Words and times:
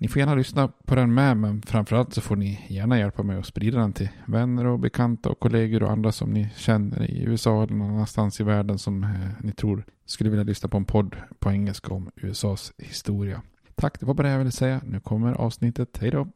Ni 0.00 0.08
får 0.08 0.20
gärna 0.20 0.34
lyssna 0.34 0.68
på 0.68 0.94
den 0.94 1.14
med, 1.14 1.36
men 1.36 1.62
framförallt 1.62 2.14
så 2.14 2.20
får 2.20 2.36
ni 2.36 2.66
gärna 2.68 2.98
hjälpa 2.98 3.22
mig 3.22 3.38
att 3.38 3.46
sprida 3.46 3.78
den 3.78 3.92
till 3.92 4.08
vänner 4.26 4.66
och 4.66 4.78
bekanta 4.78 5.28
och 5.28 5.40
kollegor 5.40 5.82
och 5.82 5.90
andra 5.90 6.12
som 6.12 6.30
ni 6.30 6.48
känner 6.56 7.10
i 7.10 7.22
USA 7.22 7.62
eller 7.62 7.74
någon 7.74 7.90
annanstans 7.90 8.40
i 8.40 8.44
världen 8.44 8.78
som 8.78 9.04
eh, 9.04 9.10
ni 9.40 9.52
tror 9.52 9.84
skulle 10.06 10.30
vilja 10.30 10.44
lyssna 10.44 10.68
på 10.68 10.76
en 10.76 10.84
podd 10.84 11.16
på 11.38 11.50
engelska 11.50 11.94
om 11.94 12.10
USAs 12.16 12.72
historia. 12.78 13.42
Tack, 13.74 14.00
det 14.00 14.06
var 14.06 14.14
bara 14.14 14.26
det 14.26 14.32
jag 14.32 14.38
ville 14.38 14.50
säga. 14.50 14.80
Nu 14.84 15.00
kommer 15.00 15.32
avsnittet. 15.32 15.98
Hej 16.00 16.10
då! 16.10 16.28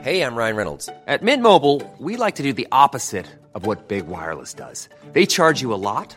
Hej, 0.00 0.18
jag 0.18 0.38
Ryan 0.38 0.56
Reynolds. 0.56 0.86
På 0.86 1.24
Mint 1.24 1.42
Mobile, 1.42 1.80
we 1.98 2.26
like 2.26 2.36
to 2.36 2.42
do 2.42 2.52
the 2.52 2.66
opposite 2.86 3.26
of 3.52 3.66
what 3.66 3.88
Big 3.88 4.04
Wireless 4.04 4.54
does. 4.54 4.88
They 5.12 5.26
charge 5.26 5.62
you 5.62 5.74
a 5.74 5.76
lot, 5.76 6.16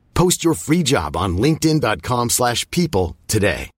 Post 0.13 0.43
your 0.43 0.53
free 0.53 0.83
job 0.83 1.15
on 1.15 1.37
linkedin.com/people 1.37 2.29
slash 2.29 2.69
people 2.71 3.15
today. 3.27 3.69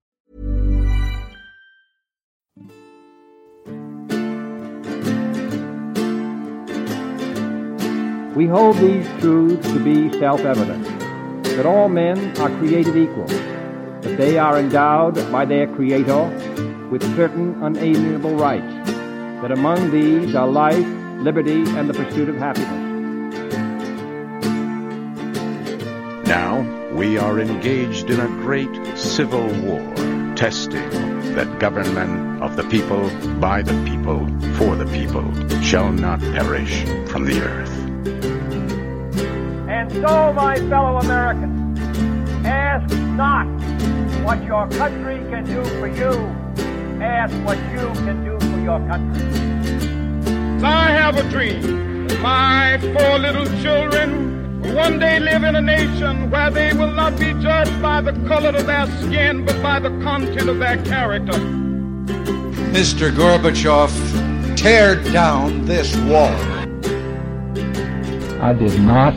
We 8.34 8.48
hold 8.48 8.76
these 8.78 9.06
truths 9.20 9.68
to 9.72 9.78
be 9.78 10.10
self-evident, 10.18 10.84
that 11.44 11.66
all 11.66 11.88
men 11.88 12.36
are 12.38 12.50
created 12.58 12.96
equal, 12.96 13.28
that 13.28 14.16
they 14.18 14.38
are 14.38 14.58
endowed 14.58 15.14
by 15.30 15.44
their 15.44 15.68
Creator 15.68 16.88
with 16.90 17.02
certain 17.14 17.54
unalienable 17.62 18.34
rights, 18.34 18.90
that 19.40 19.52
among 19.52 19.92
these 19.92 20.34
are 20.34 20.48
life, 20.48 20.84
liberty, 21.22 21.62
and 21.78 21.88
the 21.88 21.94
pursuit 21.94 22.28
of 22.28 22.36
happiness. 22.36 22.93
Now 26.26 26.62
we 26.92 27.18
are 27.18 27.38
engaged 27.38 28.10
in 28.10 28.20
a 28.20 28.28
great 28.28 28.74
civil 28.96 29.46
war, 29.62 29.80
testing 30.36 30.88
that 31.34 31.58
government 31.58 32.42
of 32.42 32.56
the 32.56 32.64
people, 32.64 33.10
by 33.40 33.62
the 33.62 33.74
people, 33.84 34.26
for 34.54 34.76
the 34.76 34.86
people, 34.86 35.24
shall 35.60 35.92
not 35.92 36.20
perish 36.20 36.84
from 37.08 37.24
the 37.24 37.40
earth. 37.40 37.70
And 39.68 39.92
so, 39.92 40.32
my 40.32 40.56
fellow 40.68 40.98
Americans, 40.98 41.78
ask 42.46 42.96
not 43.16 43.46
what 44.24 44.42
your 44.44 44.68
country 44.68 45.18
can 45.30 45.44
do 45.44 45.64
for 45.78 45.88
you. 45.88 46.12
Ask 47.02 47.34
what 47.44 47.58
you 47.72 47.92
can 48.04 48.24
do 48.24 48.38
for 48.40 48.60
your 48.60 48.78
country. 48.88 50.64
I 50.64 50.90
have 50.90 51.16
a 51.16 51.28
dream. 51.28 52.06
My 52.22 52.78
four 52.80 53.18
little 53.18 53.44
children 53.60 54.40
will 54.40 54.43
one 54.72 54.98
day 54.98 55.20
live 55.20 55.44
in 55.44 55.56
a 55.56 55.60
nation 55.60 56.30
where 56.30 56.50
they 56.50 56.72
will 56.72 56.92
not 56.92 57.18
be 57.18 57.34
judged 57.42 57.82
by 57.82 58.00
the 58.00 58.12
color 58.26 58.50
of 58.50 58.66
their 58.66 58.86
skin, 59.02 59.44
but 59.44 59.60
by 59.62 59.78
the 59.78 59.90
content 60.02 60.48
of 60.48 60.58
their 60.58 60.82
character. 60.84 61.38
Mr. 62.72 63.10
Gorbachev, 63.10 63.90
tear 64.56 64.96
down 65.12 65.66
this 65.66 65.96
wall. 65.96 66.34
I 68.40 68.52
did 68.52 68.80
not 68.80 69.14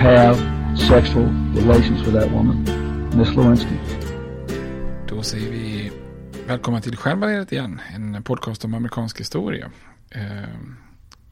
have 0.00 0.36
sexual 0.78 1.26
relations 1.52 2.02
with 2.02 2.14
that 2.14 2.30
woman, 2.30 2.64
Miss 3.16 3.28
Lewinsky. 3.28 3.78
Då 5.08 5.22
säger 5.22 5.50
vi 5.50 5.92
välkomna 6.46 6.80
till 6.80 6.96
Stjärnbaneret 6.96 7.52
igen, 7.52 7.80
en 7.94 8.22
podcast 8.22 8.64
om 8.64 8.74
amerikansk 8.74 9.20
historia. 9.20 9.70
Eh, 10.10 10.22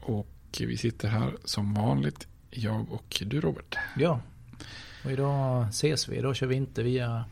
och 0.01 0.29
vi 0.61 0.77
sitter 0.77 1.09
här 1.09 1.37
som 1.45 1.75
vanligt, 1.75 2.27
jag 2.51 2.93
och 2.93 3.23
du 3.27 3.41
Robert. 3.41 3.77
Ja, 3.97 4.21
och 5.05 5.13
idag 5.13 5.67
ses 5.69 6.09
vi. 6.09 6.17
Idag 6.17 6.37
kör 6.37 6.47
vi 6.47 6.55
inte 6.55 6.83
via 6.83 7.25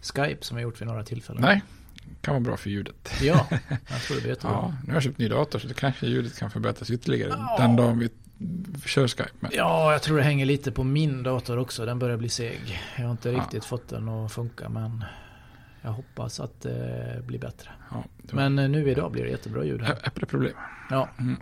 Skype 0.00 0.44
som 0.44 0.56
vi 0.56 0.62
gjort 0.62 0.80
vid 0.80 0.88
några 0.88 1.04
tillfällen. 1.04 1.42
Nej, 1.42 1.62
kan 2.20 2.34
vara 2.34 2.40
bra 2.40 2.56
för 2.56 2.70
ljudet. 2.70 3.12
Ja, 3.22 3.46
jag 3.90 4.00
tror 4.00 4.16
det 4.16 4.20
blir 4.22 4.30
jättebra. 4.30 4.52
ja, 4.52 4.74
nu 4.82 4.88
har 4.88 4.96
jag 4.96 5.02
köpt 5.02 5.18
ny 5.18 5.28
dator 5.28 5.58
så 5.58 5.68
det 5.68 5.74
kanske 5.74 6.06
ljudet 6.06 6.38
kan 6.38 6.50
förbättras 6.50 6.90
ytterligare 6.90 7.30
ja. 7.30 7.56
den 7.58 7.76
dagen 7.76 7.98
vi 7.98 8.08
kör 8.86 9.08
Skype 9.08 9.30
med. 9.40 9.50
Ja, 9.54 9.92
jag 9.92 10.02
tror 10.02 10.16
det 10.16 10.22
hänger 10.22 10.46
lite 10.46 10.72
på 10.72 10.84
min 10.84 11.22
dator 11.22 11.58
också. 11.58 11.86
Den 11.86 11.98
börjar 11.98 12.16
bli 12.16 12.28
seg. 12.28 12.80
Jag 12.96 13.04
har 13.04 13.10
inte 13.10 13.30
ja. 13.30 13.38
riktigt 13.38 13.64
fått 13.64 13.88
den 13.88 14.08
att 14.08 14.32
funka 14.32 14.68
men 14.68 15.04
jag 15.82 15.90
hoppas 15.90 16.40
att 16.40 16.60
det 16.60 17.22
blir 17.26 17.38
bättre. 17.38 17.70
Ja, 17.90 18.04
det 18.16 18.36
men 18.36 18.54
nu 18.54 18.90
idag 18.90 19.12
blir 19.12 19.24
det 19.24 19.30
jättebra 19.30 19.64
ljud 19.64 19.82
här. 19.82 19.98
Äppleproblem. 20.04 20.52
Ja. 20.90 21.08
Mm. 21.18 21.36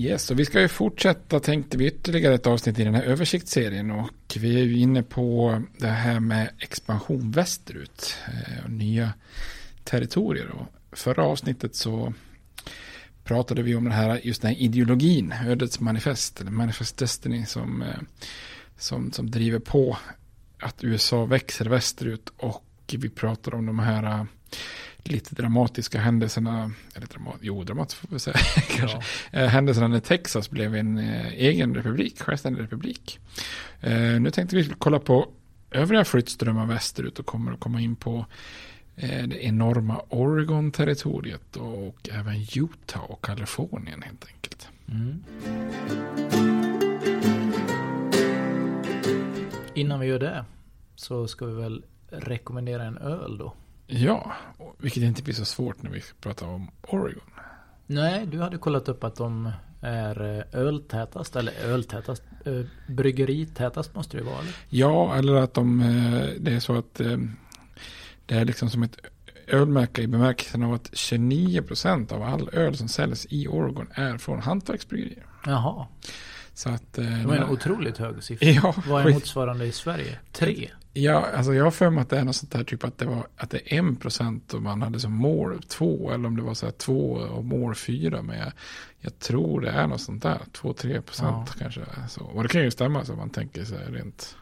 Yes, 0.00 0.30
och 0.30 0.38
vi 0.38 0.44
ska 0.44 0.60
ju 0.60 0.68
fortsätta 0.68 1.40
tänkte 1.40 1.76
vi 1.76 1.86
ytterligare 1.86 2.34
ett 2.34 2.46
avsnitt 2.46 2.78
i 2.78 2.84
den 2.84 2.94
här 2.94 3.02
översiktsserien 3.02 3.90
och 3.90 4.36
vi 4.36 4.60
är 4.60 4.64
ju 4.64 4.78
inne 4.78 5.02
på 5.02 5.62
det 5.78 5.86
här 5.86 6.20
med 6.20 6.50
expansion 6.58 7.30
västerut 7.30 8.16
eh, 8.26 8.64
och 8.64 8.70
nya 8.70 9.12
territorier. 9.84 10.50
Och 10.50 10.98
förra 10.98 11.24
avsnittet 11.24 11.74
så 11.74 12.12
pratade 13.24 13.62
vi 13.62 13.74
om 13.74 13.84
den 13.84 13.92
här, 13.92 14.20
just 14.22 14.42
den 14.42 14.50
här 14.50 14.60
ideologin, 14.60 15.34
ödets 15.46 15.80
manifest, 15.80 16.40
eller 16.40 16.50
manifest 16.50 16.96
destiny 16.96 17.46
som, 17.46 17.82
eh, 17.82 18.00
som, 18.78 19.12
som 19.12 19.30
driver 19.30 19.58
på 19.58 19.96
att 20.58 20.84
USA 20.84 21.24
växer 21.24 21.64
västerut 21.64 22.32
och 22.36 22.64
vi 22.92 23.08
pratade 23.08 23.56
om 23.56 23.66
de 23.66 23.78
här 23.78 24.04
eh, 24.04 24.24
lite 25.08 25.34
dramatiska 25.34 25.98
händelserna, 25.98 26.70
eller 26.94 27.06
dramat, 27.06 27.36
jo 27.40 27.64
dramatiska 27.64 28.06
får 28.06 28.14
vi 28.14 28.20
säga, 28.20 28.36
kanske, 28.76 28.98
ja. 29.30 29.46
händelserna 29.46 29.88
när 29.88 30.00
Texas 30.00 30.50
blev 30.50 30.74
en 30.74 30.98
egen 31.32 31.74
republik, 31.74 32.22
självständig 32.22 32.62
republik. 32.62 33.18
Nu 34.20 34.30
tänkte 34.30 34.56
vi 34.56 34.72
kolla 34.78 34.98
på 34.98 35.28
övriga 35.70 36.04
flyttströmmar 36.04 36.66
västerut 36.66 37.18
och 37.18 37.26
kommer 37.26 37.52
att 37.52 37.60
komma 37.60 37.80
in 37.80 37.96
på 37.96 38.26
det 39.26 39.44
enorma 39.44 40.02
Oregon-territoriet 40.08 41.56
och 41.56 42.08
även 42.12 42.46
Utah 42.56 43.02
och 43.02 43.24
Kalifornien 43.24 44.02
helt 44.02 44.26
enkelt. 44.26 44.68
Mm. 44.88 45.24
Innan 49.74 50.00
vi 50.00 50.06
gör 50.06 50.18
det 50.18 50.44
så 50.96 51.28
ska 51.28 51.46
vi 51.46 51.54
väl 51.54 51.84
rekommendera 52.08 52.84
en 52.84 52.98
öl 52.98 53.38
då. 53.38 53.54
Ja, 53.92 54.32
vilket 54.78 55.02
inte 55.02 55.22
blir 55.22 55.34
så 55.34 55.44
svårt 55.44 55.82
när 55.82 55.90
vi 55.90 56.02
pratar 56.20 56.46
om 56.46 56.70
Oregon. 56.82 57.30
Nej, 57.86 58.26
du 58.26 58.40
hade 58.40 58.58
kollat 58.58 58.88
upp 58.88 59.04
att 59.04 59.16
de 59.16 59.52
är 59.80 60.38
eh, 60.38 60.60
öltätast, 60.60 61.36
eller 61.36 61.52
öltätast, 61.64 62.22
eh, 62.44 62.60
bryggeritätast 62.88 63.94
måste 63.94 64.16
det 64.16 64.22
vara 64.22 64.38
eller? 64.38 64.54
Ja, 64.68 65.14
eller 65.14 65.34
att 65.34 65.54
de, 65.54 65.80
eh, 65.80 66.28
det 66.40 66.52
är 66.52 66.60
så 66.60 66.78
att 66.78 66.94
det 68.26 68.34
är 68.34 68.44
liksom 68.44 68.70
som 68.70 68.82
ett 68.82 68.96
ölmärke 69.46 70.02
i 70.02 70.06
bemärkelsen 70.06 70.62
av 70.62 70.74
att 70.74 70.90
29% 70.92 72.12
av 72.12 72.22
all 72.22 72.48
öl 72.52 72.76
som 72.76 72.88
säljs 72.88 73.26
i 73.30 73.48
Oregon 73.48 73.86
är 73.94 74.18
från 74.18 74.40
hantverksbryggerier. 74.40 75.26
Jaha. 75.46 75.86
Så 76.54 76.68
att, 76.68 76.92
det 76.92 77.24
var 77.26 77.36
en 77.36 77.50
otroligt 77.50 77.98
hög 77.98 78.22
siffra. 78.22 78.48
Ja, 78.62 78.74
Vad 78.86 79.06
är 79.06 79.12
motsvarande 79.12 79.66
i 79.66 79.72
Sverige? 79.72 80.18
Tre? 80.32 80.70
Ja, 80.92 81.26
alltså 81.34 81.54
jag 81.54 81.64
har 81.64 81.70
för 81.70 81.90
mig 81.90 82.02
att 82.02 82.08
det 82.08 82.18
är 82.18 82.24
något 82.24 82.36
sånt 82.36 82.52
där 82.52 82.64
typ 82.64 82.84
att 82.84 82.98
det 82.98 83.06
var 83.06 83.26
att 83.36 83.50
det 83.50 83.58
är 83.58 83.78
en 83.78 83.96
procent 83.96 84.54
och 84.54 84.62
man 84.62 84.82
hade 84.82 85.00
som 85.00 85.12
mål 85.12 85.62
två 85.62 86.12
eller 86.12 86.28
om 86.28 86.36
det 86.36 86.42
var 86.42 86.54
så 86.54 86.66
här 86.66 86.72
två 86.72 87.10
och 87.12 87.44
mål 87.44 87.74
fyra. 87.74 88.22
Men 88.22 88.38
jag, 88.38 88.52
jag 89.00 89.18
tror 89.18 89.60
det 89.60 89.70
är 89.70 89.86
något 89.86 90.00
sånt 90.00 90.22
där, 90.22 90.38
två, 90.52 90.72
tre 90.72 91.02
procent 91.02 91.48
ja. 91.48 91.54
kanske. 91.58 91.80
Så. 92.08 92.24
Och 92.24 92.42
det 92.42 92.48
kan 92.48 92.62
ju 92.62 92.70
stämma 92.70 93.04
så 93.04 93.16
man 93.16 93.30
tänker 93.30 93.64
sig 93.64 93.78
rent 93.88 94.36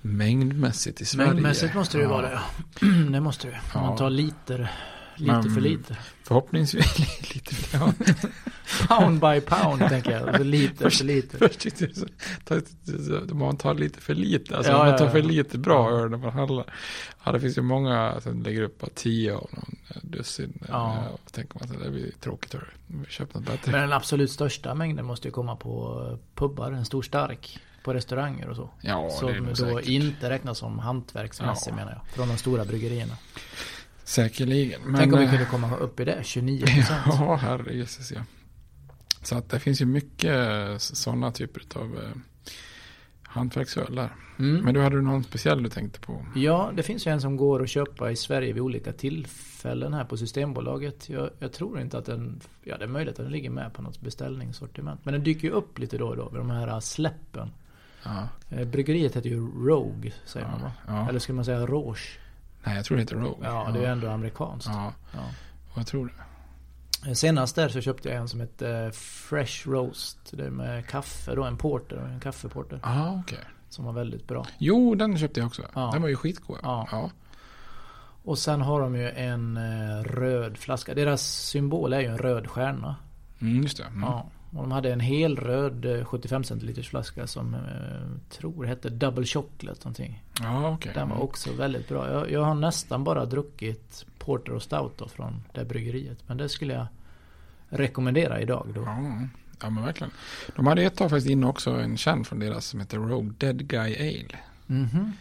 mängdmässigt 0.00 1.00
i 1.00 1.04
Sverige. 1.04 1.30
Mängdmässigt 1.30 1.74
måste 1.74 1.98
det 1.98 2.02
ju 2.02 2.08
ja. 2.08 2.14
vara 2.16 2.30
det. 2.30 2.40
det 3.12 3.20
måste 3.20 3.46
det. 3.46 3.60
Om 3.74 3.86
man 3.86 3.96
tar 3.96 4.10
liter 4.10 4.72
Lite 5.16 5.32
Men, 5.32 5.54
för 5.54 5.60
lite. 5.60 5.96
Förhoppningsvis 6.22 6.98
lite 7.34 7.54
för 7.54 7.78
ja. 7.78 7.92
Pound 8.88 9.20
by 9.20 9.40
pound 9.40 9.88
tänker 9.88 10.10
jag. 10.10 10.46
Lite 10.46 10.90
för 10.90 11.04
lite. 11.04 11.38
Först 11.38 11.66
man 13.32 13.56
tar 13.56 13.74
lite 13.74 14.00
för 14.00 14.14
lite. 14.14 14.56
Alltså 14.56 14.72
ja, 14.72 14.84
man 14.84 14.98
tar 14.98 15.08
för 15.08 15.22
lite 15.22 15.58
bra 15.58 15.90
öl 15.90 16.10
när 16.10 16.18
man 16.18 16.32
handlar. 16.32 16.74
Ja, 17.24 17.32
det 17.32 17.40
finns 17.40 17.58
ju 17.58 17.62
många 17.62 18.20
som 18.20 18.42
lägger 18.42 18.62
upp 18.62 18.78
på 18.78 18.86
tio 18.94 19.34
av 19.34 19.50
någon 19.52 19.76
dussin. 20.02 20.62
Ja. 20.68 21.08
Och 21.12 21.32
tänker 21.32 21.58
man 21.58 21.70
att 21.70 21.84
det 21.84 21.90
blir 21.90 22.12
tråkigt. 22.20 22.54
Vi 22.86 23.06
köper 23.08 23.38
något 23.38 23.46
bättre. 23.48 23.72
Men 23.72 23.80
den 23.80 23.92
absolut 23.92 24.30
största 24.30 24.74
mängden 24.74 25.04
måste 25.04 25.28
ju 25.28 25.32
komma 25.32 25.56
på 25.56 26.18
pubbar. 26.34 26.72
En 26.72 26.84
stor 26.84 27.02
stark 27.02 27.60
på 27.84 27.94
restauranger 27.94 28.48
och 28.48 28.56
så. 28.56 28.70
Ja, 28.80 29.10
som 29.10 29.46
då 29.48 29.54
säkert. 29.54 29.88
inte 29.88 30.30
räknas 30.30 30.58
som 30.58 30.78
hantverksmässig 30.78 31.70
ja. 31.70 31.76
menar 31.76 31.92
jag. 31.92 32.14
Från 32.14 32.28
de 32.28 32.36
stora 32.36 32.64
bryggerierna. 32.64 33.16
Säkerligen. 34.04 34.80
Men, 34.84 34.94
Tänk 34.94 35.12
om 35.12 35.18
vi 35.18 35.24
eh, 35.24 35.30
kunde 35.30 35.46
komma 35.46 35.76
upp 35.76 36.00
i 36.00 36.04
det, 36.04 36.20
29 36.22 36.64
Ja, 37.06 37.34
herrejösses 37.34 38.12
ja. 38.12 38.20
Så 39.22 39.36
att 39.36 39.48
det 39.48 39.60
finns 39.60 39.80
ju 39.80 39.86
mycket 39.86 40.36
sådana 40.82 41.32
typer 41.32 41.62
av 41.74 41.96
eh, 41.96 42.10
hantverksöl 43.22 43.94
där. 43.94 44.12
Mm. 44.38 44.64
Men 44.64 44.74
du 44.74 44.80
hade 44.80 44.96
du 44.96 45.02
någon 45.02 45.24
speciell 45.24 45.62
du 45.62 45.68
tänkte 45.68 46.00
på? 46.00 46.26
Ja, 46.34 46.72
det 46.76 46.82
finns 46.82 47.06
ju 47.06 47.10
en 47.10 47.20
som 47.20 47.36
går 47.36 47.62
att 47.62 47.68
köpa 47.68 48.10
i 48.10 48.16
Sverige 48.16 48.52
vid 48.52 48.62
olika 48.62 48.92
tillfällen 48.92 49.94
här 49.94 50.04
på 50.04 50.16
Systembolaget. 50.16 51.08
Jag, 51.08 51.30
jag, 51.38 51.52
tror 51.52 51.80
inte 51.80 51.98
att 51.98 52.04
den, 52.04 52.40
ja 52.62 52.78
det 52.78 52.84
är 52.84 52.88
möjligt 52.88 53.18
att 53.18 53.24
den 53.24 53.32
ligger 53.32 53.50
med 53.50 53.72
på 53.72 53.82
något 53.82 54.00
beställningssortiment. 54.00 55.04
Men 55.04 55.14
den 55.14 55.24
dyker 55.24 55.48
ju 55.48 55.54
upp 55.54 55.78
lite 55.78 55.98
då 55.98 56.08
och 56.08 56.16
då 56.16 56.28
vid 56.28 56.40
de 56.40 56.50
här 56.50 56.80
släppen. 56.80 57.50
Ja. 58.02 58.28
Eh, 58.48 58.68
bryggeriet 58.68 59.16
heter 59.16 59.30
ju 59.30 59.66
Rogue, 59.66 60.12
säger 60.24 60.46
ja, 60.46 60.52
man 60.52 60.62
va? 60.62 60.72
Ja. 60.86 61.08
Eller 61.08 61.18
ska 61.18 61.32
man 61.32 61.44
säga 61.44 61.66
Rouge? 61.66 62.18
Nej, 62.64 62.76
jag 62.76 62.84
tror 62.84 62.96
det 62.96 63.02
heter 63.02 63.16
Rogue. 63.16 63.48
Ja, 63.48 63.70
det 63.72 63.86
är 63.86 63.92
ändå 63.92 64.08
amerikanskt. 64.08 64.68
Ja, 64.72 64.92
ja. 65.12 65.20
jag 65.74 65.86
tror 65.86 66.06
det. 66.06 67.14
Senast 67.14 67.56
där 67.56 67.68
så 67.68 67.80
köpte 67.80 68.08
jag 68.08 68.18
en 68.18 68.28
som 68.28 68.40
hette 68.40 68.90
Fresh 68.94 69.68
Roast. 69.68 70.18
Det 70.30 70.44
är 70.44 70.50
med 70.50 70.86
kaffe 70.86 71.34
då, 71.34 71.44
en 71.44 71.56
porter, 71.56 71.96
en 71.96 72.20
kaffeporter. 72.20 72.80
Ja, 72.82 72.88
ah, 72.88 73.10
okej. 73.10 73.38
Okay. 73.38 73.50
Som 73.68 73.84
var 73.84 73.92
väldigt 73.92 74.26
bra. 74.26 74.46
Jo, 74.58 74.94
den 74.94 75.18
köpte 75.18 75.40
jag 75.40 75.46
också. 75.46 75.62
Ja. 75.74 75.90
Den 75.92 76.02
var 76.02 76.08
ju 76.08 76.16
skitgod. 76.16 76.58
Ja. 76.62 76.88
ja. 76.90 77.10
Och 78.24 78.38
sen 78.38 78.60
har 78.60 78.80
de 78.80 78.96
ju 78.96 79.10
en 79.10 79.56
eh, 79.56 80.02
röd 80.04 80.58
flaska. 80.58 80.94
Deras 80.94 81.22
symbol 81.22 81.92
är 81.92 82.00
ju 82.00 82.06
en 82.06 82.18
röd 82.18 82.46
stjärna. 82.46 82.96
Mm, 83.40 83.62
just 83.62 83.76
det. 83.76 83.84
Mm. 83.84 84.02
Ja. 84.02 84.30
Och 84.56 84.62
de 84.62 84.72
hade 84.72 84.92
en 84.92 85.00
hel 85.00 85.36
röd 85.36 86.06
75 86.06 86.40
eh, 86.40 86.46
centiliters 86.46 86.88
flaska 86.88 87.26
som 87.26 87.52
jag 87.52 87.62
eh, 87.62 88.08
tror 88.28 88.64
hette 88.64 88.88
Double 88.88 89.26
Chocolate 89.26 89.80
någonting. 89.80 90.22
Ja, 90.40 90.70
okay. 90.70 90.92
Den 90.94 91.08
var 91.08 91.22
också 91.22 91.52
väldigt 91.52 91.88
bra. 91.88 92.10
Jag, 92.10 92.30
jag, 92.30 92.44
har 92.44 92.54
nästan 92.54 93.04
bara 93.04 93.24
druckit 93.24 94.06
Porter 94.18 94.52
och 94.52 94.62
Stout 94.62 94.98
då 94.98 95.08
från 95.08 95.42
det 95.52 95.64
bryggeriet. 95.64 96.18
Men 96.26 96.36
det 96.36 96.48
skulle 96.48 96.74
jag 96.74 96.86
rekommendera 97.68 98.40
idag 98.40 98.66
då. 98.74 98.82
Ja, 98.82 99.28
ja 99.60 99.70
men 99.70 99.84
verkligen. 99.84 100.10
De 100.56 100.66
hade 100.66 100.82
ett 100.82 100.96
tag 100.96 101.10
faktiskt 101.10 101.30
inne 101.30 101.46
också 101.46 101.70
en 101.70 101.96
känd 101.96 102.26
från 102.26 102.38
deras 102.38 102.66
som 102.66 102.80
heter 102.80 102.98
Rogue 102.98 103.32
Dead 103.38 103.66
Guy 103.66 103.96
Ale. 103.96 104.38
Mm 104.68 104.86
-hmm. 104.86 105.12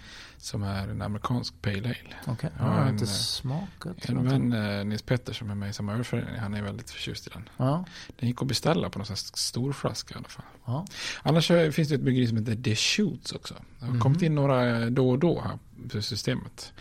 Som 0.43 0.63
är 0.63 0.87
en 0.87 1.01
amerikansk 1.01 1.61
pale 1.61 1.77
ale. 1.77 2.15
Okej, 2.21 2.33
okay. 2.33 2.49
jag 2.59 2.65
har 2.65 2.89
inte 2.89 3.07
smakat. 3.07 4.09
En 4.09 4.23
vän, 4.23 4.53
eh, 4.53 4.85
Nils 4.85 5.01
Petter 5.01 5.33
som 5.33 5.49
är 5.49 5.55
med 5.55 5.69
i 5.69 5.73
samma 5.73 5.93
ölförening, 5.93 6.35
han 6.39 6.53
är 6.53 6.61
väldigt 6.61 6.91
förtjust 6.91 7.27
i 7.27 7.29
den. 7.33 7.49
Ja. 7.57 7.85
Den 8.19 8.29
gick 8.29 8.41
att 8.41 8.47
beställa 8.47 8.89
på 8.89 8.99
någon 8.99 9.05
sån 9.05 9.17
stor 9.17 9.73
flaska 9.73 10.15
i 10.15 10.17
alla 10.17 10.27
fall. 10.27 10.45
Ja. 10.65 10.85
Annars 11.21 11.47
finns 11.47 11.89
det 11.89 11.95
ett 11.95 12.01
bryggeri 12.01 12.27
som 12.27 12.37
heter 12.37 12.55
The 12.55 12.75
Shoots 12.75 13.31
också. 13.31 13.53
Det 13.53 13.85
har 13.85 13.89
mm. 13.89 14.01
kommit 14.01 14.21
in 14.21 14.35
några 14.35 14.89
då 14.89 15.09
och 15.09 15.19
då 15.19 15.41
här 15.41 15.59
på 15.89 16.01
systemet. 16.01 16.73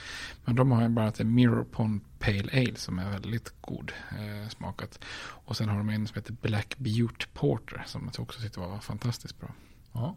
Men 0.44 0.56
de 0.56 0.70
har 0.72 0.88
bara 0.88 1.08
ett 1.08 1.26
Mirror 1.26 1.64
Pond 1.64 2.00
Pale 2.18 2.48
Ale 2.52 2.76
som 2.76 2.98
är 2.98 3.10
väldigt 3.10 3.52
god 3.60 3.92
eh, 4.10 4.48
smakat. 4.48 5.04
Och 5.20 5.56
sen 5.56 5.68
har 5.68 5.78
de 5.78 5.88
en 5.88 6.06
som 6.06 6.14
heter 6.14 6.32
Black 6.32 6.78
Butte 6.78 7.26
Porter 7.32 7.84
som 7.86 8.10
jag 8.12 8.22
också 8.22 8.40
tyckte 8.40 8.60
var 8.60 8.78
fantastiskt 8.78 9.40
bra. 9.40 9.48
Ja. 9.92 10.16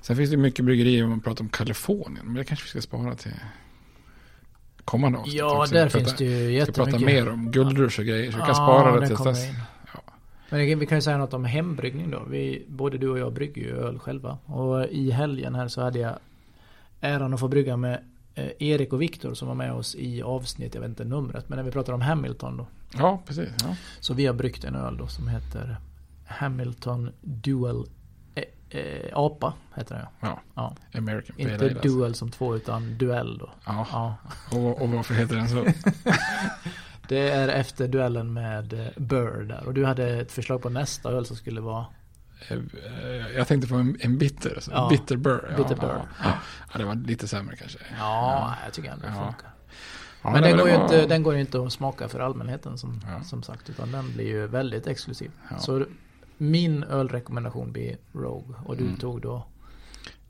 Sen 0.00 0.16
finns 0.16 0.30
det 0.30 0.36
mycket 0.36 0.64
bryggerier 0.64 1.04
om 1.04 1.10
man 1.10 1.20
pratar 1.20 1.44
om 1.44 1.48
Kalifornien. 1.48 2.26
Men 2.26 2.34
det 2.34 2.44
kanske 2.44 2.64
vi 2.64 2.68
ska 2.68 2.80
spara 2.80 3.14
till 3.14 3.32
kommande 4.84 5.18
avsnitt. 5.18 5.34
Ja, 5.34 5.66
där 5.70 5.84
prata, 5.84 5.98
finns 5.98 6.16
det 6.16 6.24
ju 6.24 6.52
jättemycket. 6.52 6.68
Vi 6.68 6.72
ska 6.72 6.84
prata 6.84 7.04
mer 7.04 7.28
om 7.28 7.50
guldrush 7.50 8.00
och 8.00 8.06
grejer. 8.06 8.30
Så 8.30 8.36
vi 8.36 8.40
kan 8.40 8.48
ja, 8.48 8.54
spara 8.54 9.00
det 9.00 9.06
till 9.06 9.16
dess. 9.16 9.46
Ja. 9.94 10.00
Men 10.50 10.78
vi 10.78 10.86
kan 10.86 10.98
ju 10.98 11.02
säga 11.02 11.18
något 11.18 11.34
om 11.34 11.44
hembryggning 11.44 12.10
då. 12.10 12.22
Vi, 12.30 12.64
både 12.68 12.98
du 12.98 13.08
och 13.08 13.18
jag 13.18 13.32
brygger 13.32 13.62
ju 13.62 13.76
öl 13.76 13.98
själva. 13.98 14.38
Och 14.44 14.86
i 14.86 15.10
helgen 15.10 15.54
här 15.54 15.68
så 15.68 15.82
hade 15.82 15.98
jag 15.98 16.18
äran 17.00 17.34
att 17.34 17.40
få 17.40 17.48
brygga 17.48 17.76
med 17.76 18.04
eh, 18.34 18.50
Erik 18.58 18.92
och 18.92 19.02
Viktor 19.02 19.34
som 19.34 19.48
var 19.48 19.54
med 19.54 19.72
oss 19.72 19.94
i 19.94 20.22
avsnitt, 20.22 20.74
jag 20.74 20.80
vet 20.80 20.88
inte 20.88 21.04
numret, 21.04 21.48
men 21.48 21.56
när 21.56 21.62
vi 21.62 21.70
pratar 21.70 21.92
om 21.92 22.00
Hamilton 22.00 22.56
då. 22.56 22.66
Ja, 22.98 23.22
precis. 23.26 23.48
Ja. 23.62 23.76
Så 24.00 24.14
vi 24.14 24.26
har 24.26 24.34
bryggt 24.34 24.64
en 24.64 24.74
öl 24.74 24.96
då 24.96 25.06
som 25.06 25.28
heter 25.28 25.76
Hamilton 26.26 27.10
Dual 27.20 27.86
Eh, 28.70 29.10
apa 29.12 29.52
heter 29.74 29.94
det 29.94 30.08
ja. 30.20 30.40
ja. 30.54 30.74
American 30.94 31.36
Inte 31.38 31.58
Pale 31.58 31.70
Ale, 31.70 31.80
Duel 31.80 32.04
alltså. 32.04 32.18
som 32.18 32.30
två 32.30 32.56
utan 32.56 32.98
Duell 32.98 33.38
då. 33.38 33.50
Ja. 33.64 33.86
ja. 33.92 34.16
Och, 34.58 34.82
och 34.82 34.88
varför 34.88 35.14
heter 35.14 35.36
den 35.36 35.48
så? 35.48 35.66
det 37.08 37.30
är 37.30 37.48
efter 37.48 37.88
duellen 37.88 38.32
med 38.32 38.72
eh, 38.72 38.86
Burr 38.96 39.44
där. 39.44 39.66
Och 39.66 39.74
du 39.74 39.86
hade 39.86 40.20
ett 40.20 40.32
förslag 40.32 40.62
på 40.62 40.68
nästa 40.68 41.10
öl 41.10 41.26
som 41.26 41.36
skulle 41.36 41.60
vara 41.60 41.86
eh, 42.48 42.58
jag 43.36 43.48
tänkte 43.48 43.68
på 43.68 43.74
en, 43.74 43.96
en 44.00 44.18
bitter, 44.18 44.54
alltså. 44.54 44.70
ja. 44.70 44.88
bitter 44.90 45.16
burr. 45.16 45.54
Bitter 45.56 45.76
burr. 45.76 46.06
Ja. 46.22 46.32
ja. 46.72 46.78
det 46.78 46.84
var 46.84 46.94
lite 46.94 47.28
sämre 47.28 47.56
kanske. 47.56 47.78
Ja, 47.98 48.54
jag 48.64 48.72
tycker 48.72 48.90
ändå 48.90 49.06
det 49.06 49.12
funkar. 49.12 49.50
Men 50.22 50.42
den 50.42 50.56
går, 50.56 50.68
ju 50.68 50.74
inte, 50.74 51.06
den 51.06 51.22
går 51.22 51.34
ju 51.34 51.40
inte 51.40 51.62
att 51.62 51.72
smaka 51.72 52.08
för 52.08 52.20
allmänheten 52.20 52.78
som, 52.78 53.00
som 53.24 53.42
sagt. 53.42 53.70
Utan 53.70 53.92
den 53.92 54.12
blir 54.12 54.26
ju 54.26 54.46
väldigt 54.46 54.86
exklusiv. 54.86 55.30
Så 55.58 55.86
min 56.40 56.84
ölrekommendation 56.84 57.72
blir 57.72 57.96
Rogue 58.12 58.54
och 58.64 58.76
du 58.76 58.84
mm. 58.84 58.96
tog 58.96 59.20
då 59.20 59.46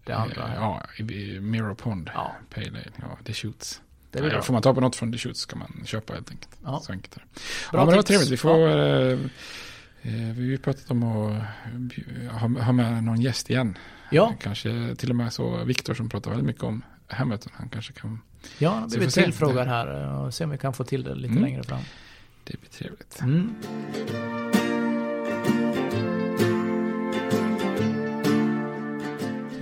det 0.05 0.13
andra. 0.13 0.55
Ja, 0.55 0.83
Mirror 1.41 1.75
Pond 1.75 2.11
ja. 2.15 2.37
Pale 2.55 2.69
Ale. 2.69 2.91
Ja, 2.97 3.19
The 3.25 3.33
Shoots. 3.33 3.81
Det 4.11 4.19
ja, 4.19 4.27
ja, 4.33 4.43
får 4.43 4.53
man 4.53 4.63
ta 4.63 4.75
på 4.75 4.81
något 4.81 4.97
från 4.97 5.13
The 5.13 5.19
Shoots 5.19 5.41
ska 5.41 5.57
man 5.57 5.83
köpa 5.85 6.13
helt 6.13 6.31
enkelt. 6.31 6.59
Ja. 6.65 6.81
Så 6.81 6.93
enkelt 6.93 7.17
är 7.17 7.21
det. 7.21 7.27
Bra 7.71 7.81
ja, 7.81 7.85
men 7.85 7.91
det 7.91 7.97
var 7.97 8.03
trevligt. 8.03 8.31
Vi 8.31 8.37
får... 8.37 8.69
Ja. 8.69 8.77
Eh, 8.77 9.19
eh 10.03 10.37
vi 10.37 10.51
har 10.51 10.59
pratat 10.59 10.91
om 10.91 11.03
att 11.03 11.43
ha, 12.41 12.49
ha 12.63 12.73
med 12.73 13.05
någon 13.05 13.21
gäst 13.21 13.51
igen. 13.51 13.79
Ja. 14.11 14.35
Kanske 14.41 14.95
till 14.97 15.11
och 15.11 15.17
med 15.17 15.33
så 15.33 15.65
Viktor 15.65 15.95
som 15.95 16.09
pratar 16.09 16.31
väldigt 16.31 16.47
mycket 16.47 16.63
om 16.63 16.83
Hamilton. 17.07 17.53
Han 17.55 17.69
kanske 17.69 17.93
kan... 17.93 18.21
Ja, 18.59 18.89
det 18.91 18.99
blir 18.99 19.09
tillfrågad 19.09 19.69
här 19.69 20.15
och 20.19 20.35
se 20.35 20.45
om 20.45 20.51
vi 20.51 20.59
kan 20.59 20.73
få 20.73 20.85
till 20.85 21.03
det 21.03 21.15
lite 21.15 21.33
mm. 21.33 21.43
längre 21.43 21.63
fram. 21.63 21.83
Det 22.45 22.61
blir 22.61 22.71
trevligt. 22.71 23.21
Mm. 23.21 24.50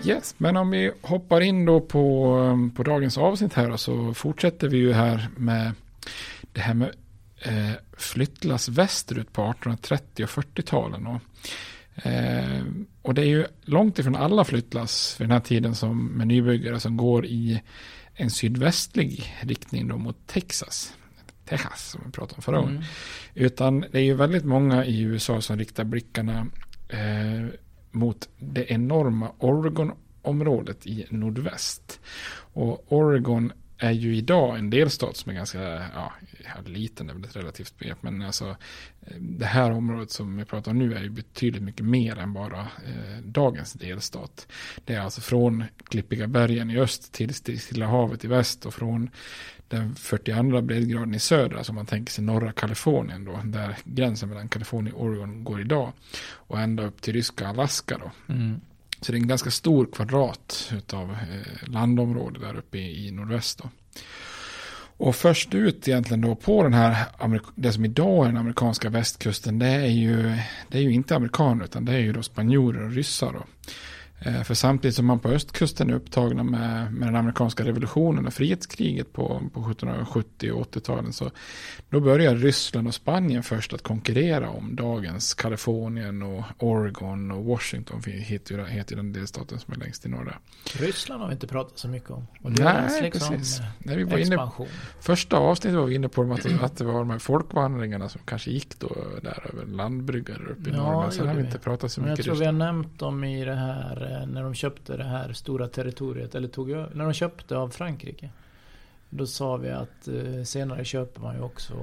Yes, 0.09 0.35
men 0.39 0.57
om 0.57 0.71
vi 0.71 0.93
hoppar 1.03 1.41
in 1.41 1.65
då 1.65 1.81
på, 1.81 2.71
på 2.77 2.83
dagens 2.83 3.19
avsnitt 3.19 3.55
här 3.55 3.77
så 3.77 4.15
fortsätter 4.15 4.69
vi 4.69 4.77
ju 4.77 4.93
här 4.93 5.29
med 5.37 5.73
det 6.53 6.61
här 6.61 6.75
med 6.75 6.95
eh, 7.43 7.73
flyttlass 7.97 8.69
västerut 8.69 9.33
på 9.33 9.43
1830 9.43 10.25
och 10.25 10.31
40-talen. 10.31 11.07
Och, 11.07 11.21
eh, 12.07 12.63
och 13.03 13.15
det 13.15 13.23
är 13.23 13.27
ju 13.27 13.47
långt 13.63 13.99
ifrån 13.99 14.17
alla 14.17 14.45
flyttlass 14.45 15.15
för 15.15 15.25
den 15.25 15.31
här 15.31 15.41
tiden 15.41 15.75
som 15.75 16.07
med 16.07 16.27
nybyggare 16.27 16.81
som 16.81 16.97
går 16.97 17.27
i 17.27 17.63
en 18.15 18.31
sydvästlig 18.31 19.35
riktning 19.41 19.89
då 19.89 19.97
mot 19.97 20.27
Texas. 20.27 20.95
Texas 21.45 21.91
som 21.91 22.01
vi 22.07 22.13
pratade 22.13 22.37
om 22.37 22.43
förra 22.43 22.57
gången. 22.57 22.77
Mm. 22.77 22.89
Utan 23.35 23.81
det 23.81 23.99
är 23.99 24.05
ju 24.05 24.15
väldigt 24.15 24.45
många 24.45 24.85
i 24.85 25.01
USA 25.01 25.41
som 25.41 25.59
riktar 25.59 25.85
blickarna 25.85 26.47
eh, 26.89 27.47
mot 27.91 28.29
det 28.39 28.73
enorma 28.73 29.33
Oregon-området 29.39 30.87
i 30.87 31.07
nordväst. 31.11 32.01
Och 32.53 32.93
Oregon 32.93 33.53
är 33.79 33.91
ju 33.91 34.17
idag 34.17 34.59
en 34.59 34.71
delstat 34.71 35.17
som 35.17 35.31
är 35.31 35.35
ganska 35.35 35.63
ja, 35.95 36.13
liten, 36.67 37.11
är 37.11 37.15
väl 37.15 37.25
ett 37.25 37.37
relativt 37.37 37.79
begrepp, 37.79 38.03
men 38.03 38.23
alltså 38.23 38.57
eh, 39.01 39.17
det 39.21 39.47
här 39.47 39.71
området 39.71 40.11
som 40.11 40.37
vi 40.37 40.45
pratar 40.45 40.71
om 40.71 40.79
nu 40.79 40.95
är 40.95 41.03
ju 41.03 41.11
betydligt 41.11 41.63
mycket 41.63 41.87
mer 41.87 42.19
än 42.19 42.33
bara 42.33 42.61
eh, 42.61 43.19
dagens 43.25 43.73
delstat. 43.73 44.47
Det 44.85 44.95
är 44.95 45.01
alltså 45.01 45.21
från 45.21 45.65
Klippiga 45.85 46.27
bergen 46.27 46.71
i 46.71 46.79
öst 46.79 47.13
till 47.13 47.35
Stilla 47.35 47.87
havet 47.87 48.25
i 48.25 48.29
väst 48.29 48.67
och 48.67 48.75
från 48.75 49.11
den 49.69 49.95
42 49.95 50.61
breddgraden 50.61 51.15
i 51.15 51.19
söder, 51.19 51.57
alltså 51.57 51.73
man 51.73 51.87
tänker 51.87 52.13
sig 52.13 52.25
norra 52.25 52.53
Kalifornien 52.53 53.25
då, 53.25 53.41
där 53.45 53.77
gränsen 53.85 54.29
mellan 54.29 54.49
Kalifornien 54.49 54.97
och 54.97 55.05
Oregon 55.05 55.45
går 55.45 55.61
idag. 55.61 55.93
Och 56.31 56.61
ända 56.61 56.87
upp 56.87 57.03
till 57.03 57.15
ryska 57.15 57.49
Alaska 57.49 57.99
då. 57.99 58.35
Mm. 58.35 58.61
Så 59.01 59.13
det 59.13 59.19
är 59.19 59.21
en 59.21 59.29
ganska 59.29 59.51
stor 59.51 59.89
kvadrat 59.93 60.73
av 60.93 61.11
eh, 61.11 61.69
landområde 61.69 62.41
där 62.41 62.57
uppe 62.57 62.79
i, 62.79 63.09
i 63.09 63.11
nordväst 63.11 63.59
då. 63.59 63.71
Och 65.01 65.17
först 65.17 65.55
ut 65.55 65.89
egentligen 65.89 66.21
då 66.21 66.35
på 66.35 66.63
den 66.63 66.75
här, 66.75 66.97
det 67.55 67.73
som 67.73 67.85
idag 67.85 68.25
är 68.25 68.29
den 68.29 68.37
amerikanska 68.37 68.91
västkusten, 68.91 69.59
det 69.59 69.67
är 69.67 69.87
ju, 69.87 70.39
det 70.69 70.79
är 70.79 70.83
ju 70.83 70.93
inte 70.93 71.17
amerikaner 71.17 71.65
utan 71.65 71.85
det 71.85 71.93
är 71.93 71.99
ju 71.99 72.13
då 72.13 72.23
spanjorer 72.23 72.85
och 72.85 72.91
ryssar 72.91 73.33
då. 73.33 73.45
Eh, 74.21 74.43
för 74.43 74.55
samtidigt 74.55 74.95
som 74.95 75.07
man 75.07 75.19
på 75.19 75.29
östkusten 75.29 75.91
är 75.91 75.95
upptagna 75.95 76.43
med, 76.43 76.95
med 76.95 77.09
den 77.09 77.17
amerikanska 77.17 77.65
revolutionen 77.65 78.27
och 78.27 78.33
frihetskriget 78.33 79.13
på, 79.13 79.43
på 79.53 79.61
1770 79.61 80.53
och 80.53 80.75
80-talen 80.75 81.13
så 81.13 81.31
då 81.91 82.01
börjar 82.01 82.35
Ryssland 82.35 82.89
och 82.89 82.95
Spanien 82.95 83.43
först 83.43 83.73
att 83.73 83.83
konkurrera 83.83 84.51
om 84.51 84.77
dagens 84.77 85.35
Kalifornien 85.35 86.23
och 86.23 86.45
Oregon 86.59 87.31
och 87.31 87.45
Washington 87.45 88.03
heter, 88.07 88.65
heter 88.65 88.97
den 88.97 89.13
delstaten 89.13 89.59
som 89.59 89.75
är 89.75 89.79
längst 89.79 90.07
i 90.07 90.09
norra. 90.09 90.35
Ryssland 90.79 91.21
har 91.21 91.29
vi 91.29 91.33
inte 91.33 91.47
pratat 91.47 91.79
så 91.79 91.89
mycket 91.89 92.11
om. 92.11 92.27
Och 92.43 92.51
Nej, 92.59 93.03
liksom 93.03 93.35
precis. 93.35 93.61
Nej, 93.79 93.97
vi 93.97 94.05
var 94.05 94.19
inne, 94.19 94.51
första 95.01 95.37
avsnittet 95.37 95.79
var 95.79 95.87
vi 95.87 95.95
inne 95.95 96.09
på 96.09 96.33
att, 96.33 96.63
att 96.63 96.77
det 96.77 96.85
var 96.85 96.99
de 96.99 97.11
här 97.11 97.19
folkvandringarna 97.19 98.09
som 98.09 98.21
kanske 98.25 98.51
gick 98.51 98.79
då 98.79 98.97
där 99.23 99.51
över 99.53 99.67
landbryggar 99.67 100.51
uppe 100.51 100.71
i 100.71 100.73
ja, 100.73 100.93
norr. 100.93 101.03
Men 101.03 101.13
sen 101.13 101.29
har 101.29 101.35
vi 101.35 101.41
inte 101.41 101.59
pratat 101.59 101.93
så 101.93 102.01
men 102.01 102.11
mycket. 102.11 102.27
Jag 102.27 102.35
tror 102.35 102.41
vi 102.41 102.47
har 102.47 102.53
nämnt 102.53 102.99
dem 102.99 103.25
i 103.25 103.45
det 103.45 103.55
här 103.55 104.08
När 104.27 104.43
de 104.43 104.55
köpte 104.55 104.97
det 104.97 105.05
här 105.05 105.33
stora 105.33 105.69
territoriet, 105.69 106.35
eller 106.35 106.49
tog 106.49 106.69
när 106.69 107.05
de 107.05 107.13
köpte 107.13 107.57
av 107.57 107.69
Frankrike. 107.69 108.31
Då 109.11 109.27
sa 109.27 109.57
vi 109.57 109.71
att 109.71 110.09
eh, 110.09 110.43
senare 110.45 110.85
köper 110.85 111.21
man 111.21 111.37
ju 111.37 111.43
också 111.43 111.75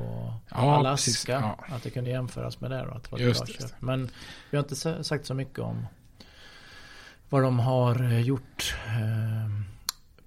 ja, 0.50 0.76
Alaska. 0.78 1.32
Ja. 1.32 1.76
Att 1.76 1.84
det 1.84 1.90
kunde 1.90 2.10
jämföras 2.10 2.62
med 2.62 2.72
det 2.72 2.86
då, 2.90 2.92
att 2.92 3.04
det 3.04 3.12
var 3.12 3.20
Just 3.20 3.46
det. 3.46 3.54
Köp. 3.54 3.72
Men 3.80 4.10
vi 4.50 4.58
har 4.58 4.64
inte 4.64 5.04
sagt 5.04 5.26
så 5.26 5.34
mycket 5.34 5.60
om 5.60 5.88
vad 7.30 7.44
de 7.44 7.60
har 7.60 8.04
eh, 8.04 8.22
gjort 8.22 8.76
eh, 8.88 9.66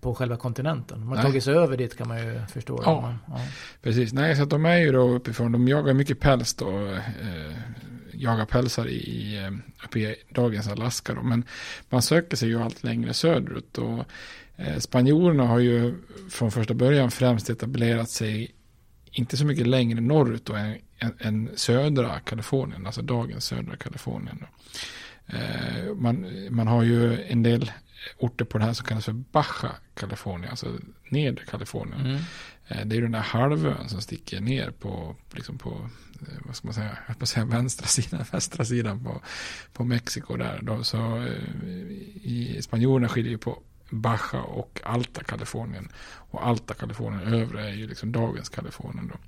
på 0.00 0.14
själva 0.14 0.36
kontinenten. 0.36 1.00
De 1.00 1.08
har 1.08 1.14
Nej. 1.14 1.24
tagit 1.24 1.44
sig 1.44 1.54
över 1.54 1.76
dit 1.76 1.98
kan 1.98 2.08
man 2.08 2.18
ju 2.18 2.40
förstå. 2.46 2.82
Ja, 2.84 3.00
men, 3.00 3.38
ja. 3.38 3.44
precis. 3.82 4.12
Nej, 4.12 4.36
så 4.36 4.42
att 4.42 4.50
de 4.50 4.64
är 4.64 4.76
ju 4.76 4.92
då 4.92 5.00
uppifrån, 5.00 5.52
de 5.52 5.68
jagar 5.68 5.94
mycket 5.94 6.20
päls 6.20 6.54
då. 6.54 6.86
Eh, 6.86 7.02
jaga 8.18 8.46
pälsar 8.46 8.88
i, 8.88 9.36
eh, 9.44 9.84
uppe 9.84 9.98
i 9.98 10.16
dagens 10.30 10.68
Alaska. 10.68 11.14
Då. 11.14 11.22
Men 11.22 11.44
man 11.88 12.02
söker 12.02 12.36
sig 12.36 12.48
ju 12.48 12.62
allt 12.62 12.84
längre 12.84 13.14
söderut. 13.14 13.78
Och, 13.78 14.04
eh, 14.56 14.78
spanjorerna 14.78 15.46
har 15.46 15.58
ju 15.58 15.94
från 16.30 16.50
första 16.50 16.74
början 16.74 17.10
främst 17.10 17.50
etablerat 17.50 18.10
sig 18.10 18.54
inte 19.12 19.36
så 19.36 19.44
mycket 19.44 19.66
längre 19.66 20.00
norrut 20.00 20.44
då, 20.44 20.54
än, 20.54 20.78
än, 21.18 21.50
södra 21.54 22.20
Kalifornien, 22.20 22.86
alltså 22.86 23.02
dagens 23.02 23.44
södra 23.44 23.76
Kalifornien. 23.76 24.44
Eh, 25.26 25.94
man, 25.94 26.26
man 26.50 26.66
har 26.66 26.82
ju 26.82 27.22
en 27.22 27.42
del 27.42 27.72
orter 28.18 28.44
på 28.44 28.58
det 28.58 28.64
här 28.64 28.72
som 28.72 28.86
kallas 28.86 29.04
för 29.04 29.12
Baja 29.12 29.72
Kalifornien, 29.94 30.50
alltså 30.50 30.78
nedre 31.08 31.44
Kalifornien. 31.44 32.00
Mm. 32.00 32.20
Eh, 32.68 32.86
det 32.86 32.96
är 32.96 33.02
den 33.02 33.12
där 33.12 33.20
halvön 33.20 33.88
som 33.88 34.00
sticker 34.00 34.40
ner 34.40 34.70
på, 34.70 35.16
liksom 35.32 35.58
på 35.58 35.90
Eh, 36.20 36.34
vad 36.44 36.56
ska 36.56 36.68
man 36.68 36.74
säga, 36.74 36.98
jag 37.06 37.18
på 37.18 37.26
säga 37.26 37.44
vänstra 37.44 37.86
sidan, 37.86 38.24
västra 38.32 38.64
sidan 38.64 39.04
på, 39.04 39.20
på 39.72 39.84
Mexiko 39.84 40.36
där. 40.36 40.60
Då, 40.62 40.84
så 40.84 41.16
eh, 41.16 41.72
i 42.22 42.58
spanjorerna 42.62 43.08
skiljer 43.08 43.32
ju 43.32 43.38
på 43.38 43.62
Baja 43.90 44.42
och 44.42 44.80
Alta 44.84 45.22
Kalifornien. 45.22 45.88
Och 46.30 46.46
Alta 46.46 46.74
Kalifornien 46.74 47.34
övre 47.34 47.68
är 47.68 47.74
ju 47.74 47.86
liksom 47.86 48.12
dagens 48.12 48.48
Kalifornien 48.48 49.08
då. 49.12 49.18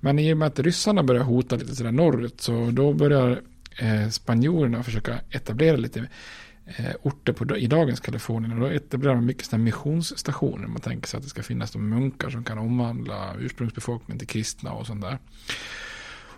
Men 0.00 0.18
i 0.18 0.32
och 0.32 0.36
med 0.36 0.48
att 0.48 0.58
ryssarna 0.58 1.02
börjar 1.02 1.22
hota 1.22 1.56
lite 1.56 1.76
sådär 1.76 1.92
norrut 1.92 2.40
så 2.40 2.70
då 2.70 2.92
börjar 2.92 3.42
eh, 3.78 4.08
spanjorerna 4.08 4.82
försöka 4.82 5.20
etablera 5.30 5.76
lite 5.76 6.08
eh, 6.66 6.94
orter 7.02 7.32
på, 7.32 7.56
i 7.56 7.66
dagens 7.66 8.00
Kalifornien. 8.00 8.52
Och 8.52 8.60
då 8.60 8.66
etablerar 8.66 9.14
man 9.14 9.26
mycket 9.26 9.46
sådana 9.46 9.64
missionsstationer. 9.64 10.66
Man 10.66 10.80
tänker 10.80 11.08
sig 11.08 11.18
att 11.18 11.24
det 11.24 11.30
ska 11.30 11.42
finnas 11.42 11.70
de 11.70 11.88
munkar 11.88 12.30
som 12.30 12.44
kan 12.44 12.58
omvandla 12.58 13.34
ursprungsbefolkningen 13.38 14.18
till 14.18 14.28
kristna 14.28 14.72
och 14.72 14.86
sånt 14.86 15.02
där. 15.02 15.18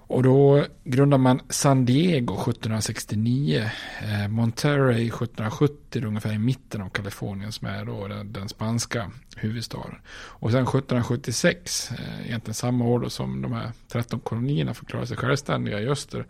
Och 0.08 0.22
då 0.22 0.64
grundar 0.84 1.18
man 1.18 1.40
San 1.48 1.84
Diego 1.84 2.34
1769, 2.34 3.70
eh, 4.02 4.28
Monterrey 4.28 5.06
1770, 5.06 6.06
ungefär 6.06 6.32
i 6.32 6.38
mitten 6.38 6.82
av 6.82 6.88
Kalifornien 6.88 7.52
som 7.52 7.68
är 7.68 7.84
då 7.84 8.08
den, 8.08 8.32
den 8.32 8.48
spanska 8.48 9.10
huvudstaden. 9.36 9.96
Och 10.14 10.50
sen 10.50 10.62
1776, 10.62 11.90
eh, 11.90 12.26
egentligen 12.26 12.54
samma 12.54 12.84
år 12.84 13.00
då 13.00 13.10
som 13.10 13.42
de 13.42 13.52
här 13.52 13.72
13 13.88 14.20
kolonierna 14.20 14.74
förklarade 14.74 15.06
sig 15.06 15.16
självständiga 15.16 15.80
i 15.80 15.88
öster, 15.88 16.26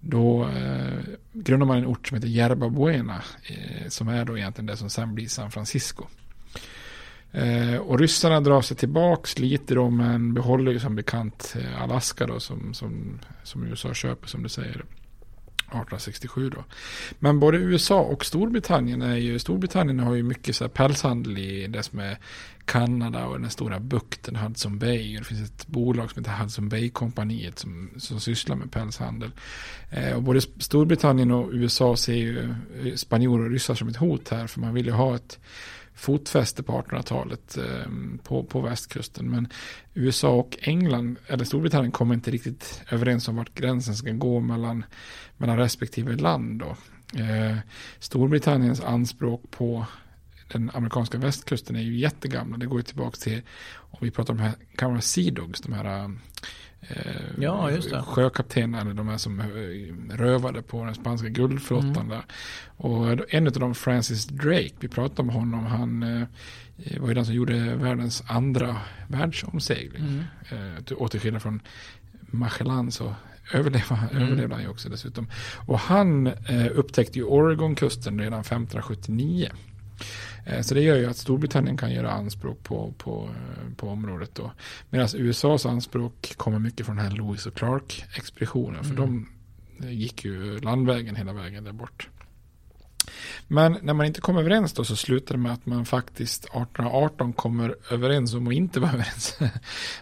då 0.00 0.44
eh, 0.44 0.98
grundar 1.32 1.66
man 1.66 1.78
en 1.78 1.86
ort 1.86 2.08
som 2.08 2.14
heter 2.14 2.28
Yerba 2.28 2.68
Buena, 2.68 3.22
eh, 3.42 3.88
som 3.88 4.08
är 4.08 4.24
då 4.24 4.38
egentligen 4.38 4.66
det 4.66 4.76
som 4.76 4.90
sen 4.90 5.14
blir 5.14 5.28
San 5.28 5.50
Francisco. 5.50 6.04
Eh, 7.36 7.76
och 7.76 7.98
ryssarna 7.98 8.40
drar 8.40 8.62
sig 8.62 8.76
tillbaks 8.76 9.38
lite 9.38 9.74
då, 9.74 9.90
men 9.90 10.34
behåller 10.34 10.72
ju 10.72 10.80
som 10.80 10.96
bekant 10.96 11.56
eh, 11.58 11.82
Alaska 11.82 12.26
då, 12.26 12.40
som, 12.40 12.74
som, 12.74 13.20
som 13.42 13.66
USA 13.66 13.94
köper, 13.94 14.28
som 14.28 14.42
du 14.42 14.48
säger. 14.48 14.84
1867 15.66 16.50
då. 16.50 16.64
Men 17.18 17.40
både 17.40 17.58
USA 17.58 18.00
och 18.00 18.24
Storbritannien 18.24 19.02
är 19.02 19.16
ju, 19.16 19.38
Storbritannien 19.38 20.00
har 20.00 20.14
ju 20.14 20.22
mycket 20.22 20.56
så 20.56 20.64
här 20.64 20.68
pälshandel 20.68 21.38
i 21.38 21.66
det 21.66 21.82
som 21.82 21.98
är 21.98 22.18
Kanada 22.64 23.26
och 23.26 23.40
den 23.40 23.50
stora 23.50 23.80
bukten 23.80 24.36
Hudson 24.36 24.78
Bay. 24.78 25.16
Och 25.16 25.20
det 25.20 25.28
finns 25.28 25.50
ett 25.50 25.66
bolag 25.66 26.10
som 26.10 26.22
heter 26.24 26.42
Hudson 26.42 26.68
Bay-kompaniet 26.68 27.58
som, 27.58 27.90
som 27.96 28.20
sysslar 28.20 28.56
med 28.56 28.70
pälshandel. 28.70 29.30
Eh, 29.90 30.16
och 30.16 30.22
både 30.22 30.40
Storbritannien 30.40 31.30
och 31.30 31.50
USA 31.52 31.96
ser 31.96 32.14
ju 32.14 32.54
eh, 32.84 32.94
spanjorer 32.94 33.44
och 33.44 33.50
ryssar 33.50 33.74
som 33.74 33.88
ett 33.88 33.96
hot 33.96 34.28
här 34.28 34.46
för 34.46 34.60
man 34.60 34.74
vill 34.74 34.86
ju 34.86 34.92
ha 34.92 35.16
ett 35.16 35.38
fotfäste 35.96 36.62
på 36.62 36.82
1800-talet 36.82 37.56
eh, 37.56 37.90
på, 38.22 38.44
på 38.44 38.60
västkusten. 38.60 39.30
Men 39.30 39.48
USA 39.94 40.30
och 40.30 40.58
England, 40.60 41.18
eller 41.26 41.44
Storbritannien, 41.44 41.92
kommer 41.92 42.14
inte 42.14 42.30
riktigt 42.30 42.82
överens 42.90 43.28
om 43.28 43.36
vart 43.36 43.54
gränsen 43.54 43.94
ska 43.94 44.10
gå 44.10 44.40
mellan, 44.40 44.84
mellan 45.36 45.58
respektive 45.58 46.16
land. 46.16 46.60
Då. 46.60 46.76
Eh, 47.20 47.56
Storbritanniens 47.98 48.80
anspråk 48.80 49.50
på 49.50 49.86
den 50.48 50.70
amerikanska 50.74 51.18
västkusten 51.18 51.76
är 51.76 51.80
ju 51.80 51.98
jättegamla. 51.98 52.56
Det 52.56 52.66
går 52.66 52.78
ju 52.78 52.84
tillbaka 52.84 53.16
till, 53.16 53.42
om 53.68 53.98
vi 54.00 54.10
pratar 54.10 54.34
om 54.34 54.38
de 54.38 54.42
här 54.42 54.54
gamla 54.72 55.00
Sea 55.00 55.32
Dogs, 55.32 55.60
de 55.60 55.72
här 55.72 56.04
eh, 56.04 56.08
Eh, 56.88 56.96
ja, 57.38 57.70
just 57.70 57.90
det. 57.90 58.02
Sjökaptenerna, 58.02 58.80
eller 58.80 58.94
de 58.94 59.08
här 59.08 59.16
som 59.16 59.40
eh, 59.40 60.16
rövade 60.16 60.62
på 60.62 60.84
den 60.84 60.94
spanska 60.94 61.28
guldflottan 61.28 61.96
mm. 61.96 62.08
där. 62.08 62.24
Och 62.76 63.34
en 63.34 63.46
av 63.46 63.52
dem, 63.52 63.74
Francis 63.74 64.26
Drake, 64.26 64.72
vi 64.80 64.88
pratade 64.88 65.22
om 65.22 65.28
honom, 65.28 65.66
han 65.66 66.02
eh, 66.02 66.26
var 67.00 67.08
ju 67.08 67.14
den 67.14 67.26
som 67.26 67.34
gjorde 67.34 67.74
världens 67.76 68.22
andra 68.26 68.76
världsomsegling. 69.08 70.02
Mm. 70.02 70.76
Eh, 70.76 70.82
återskillnad 70.96 71.42
från 71.42 71.60
Magellan 72.20 72.92
så 72.92 73.14
överleva, 73.52 73.98
mm. 74.10 74.22
överlevde 74.22 74.54
han 74.54 74.62
ju 74.62 74.68
också 74.68 74.88
dessutom. 74.88 75.26
Och 75.66 75.78
han 75.78 76.26
eh, 76.26 76.66
upptäckte 76.74 77.18
ju 77.18 77.24
Oregonkusten 77.24 78.20
redan 78.20 78.40
1579. 78.40 79.50
Eh, 80.46 80.60
så 80.60 80.74
det 80.74 80.80
gör 80.80 80.96
ju 80.96 81.06
att 81.06 81.16
Storbritannien 81.16 81.76
kan 81.76 81.92
göra 81.92 82.10
anspråk 82.10 82.62
på, 82.62 82.94
på, 82.98 83.30
eh, 83.30 83.74
på 83.76 83.88
området 83.88 84.34
då. 84.34 84.52
Medan 84.90 85.08
USAs 85.14 85.66
anspråk 85.66 86.34
kommer 86.36 86.58
mycket 86.58 86.86
från 86.86 86.96
den 86.96 87.06
här 87.06 87.16
Lewis 87.16 87.46
och 87.46 87.54
Clark-expeditionen. 87.54 88.84
För 88.84 88.94
mm. 88.94 89.26
de 89.80 89.88
gick 89.90 90.24
ju 90.24 90.58
landvägen 90.58 91.16
hela 91.16 91.32
vägen 91.32 91.64
där 91.64 91.72
bort. 91.72 92.08
Men 93.48 93.78
när 93.82 93.94
man 93.94 94.06
inte 94.06 94.20
kom 94.20 94.36
överens 94.36 94.72
då 94.72 94.84
så 94.84 94.96
slutar 94.96 95.34
det 95.34 95.40
med 95.40 95.52
att 95.52 95.66
man 95.66 95.84
faktiskt 95.84 96.44
1818 96.44 97.32
kommer 97.32 97.76
överens 97.90 98.34
om 98.34 98.48
att 98.48 98.54
inte 98.54 98.80
vara 98.80 98.90
överens. 98.94 99.38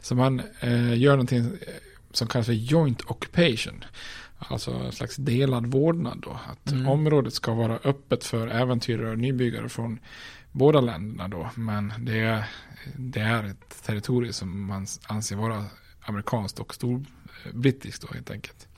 så 0.02 0.14
man 0.14 0.42
eh, 0.60 0.98
gör 0.98 1.12
någonting 1.12 1.44
eh, 1.44 1.50
som 2.12 2.28
kallas 2.28 2.46
för 2.46 2.52
joint 2.52 3.02
occupation. 3.06 3.84
Alltså 4.48 4.70
en 4.70 4.92
slags 4.92 5.16
delad 5.16 5.66
vårdnad 5.66 6.18
då. 6.22 6.40
Att 6.46 6.72
mm. 6.72 6.88
området 6.88 7.34
ska 7.34 7.54
vara 7.54 7.78
öppet 7.84 8.24
för 8.24 8.48
äventyrare 8.48 9.10
och 9.10 9.18
nybyggare 9.18 9.68
från 9.68 9.98
båda 10.52 10.80
länderna 10.80 11.28
då. 11.28 11.50
Men 11.54 11.92
det 11.98 12.18
är, 12.18 12.44
det 12.96 13.20
är 13.20 13.44
ett 13.44 13.82
territorium 13.82 14.32
som 14.32 14.66
man 14.66 14.86
anser 15.06 15.36
vara 15.36 15.64
amerikanskt 16.00 16.58
och 16.58 16.74
storbrittiskt 16.74 18.02
då 18.02 18.14
helt 18.14 18.30
enkelt. 18.30 18.68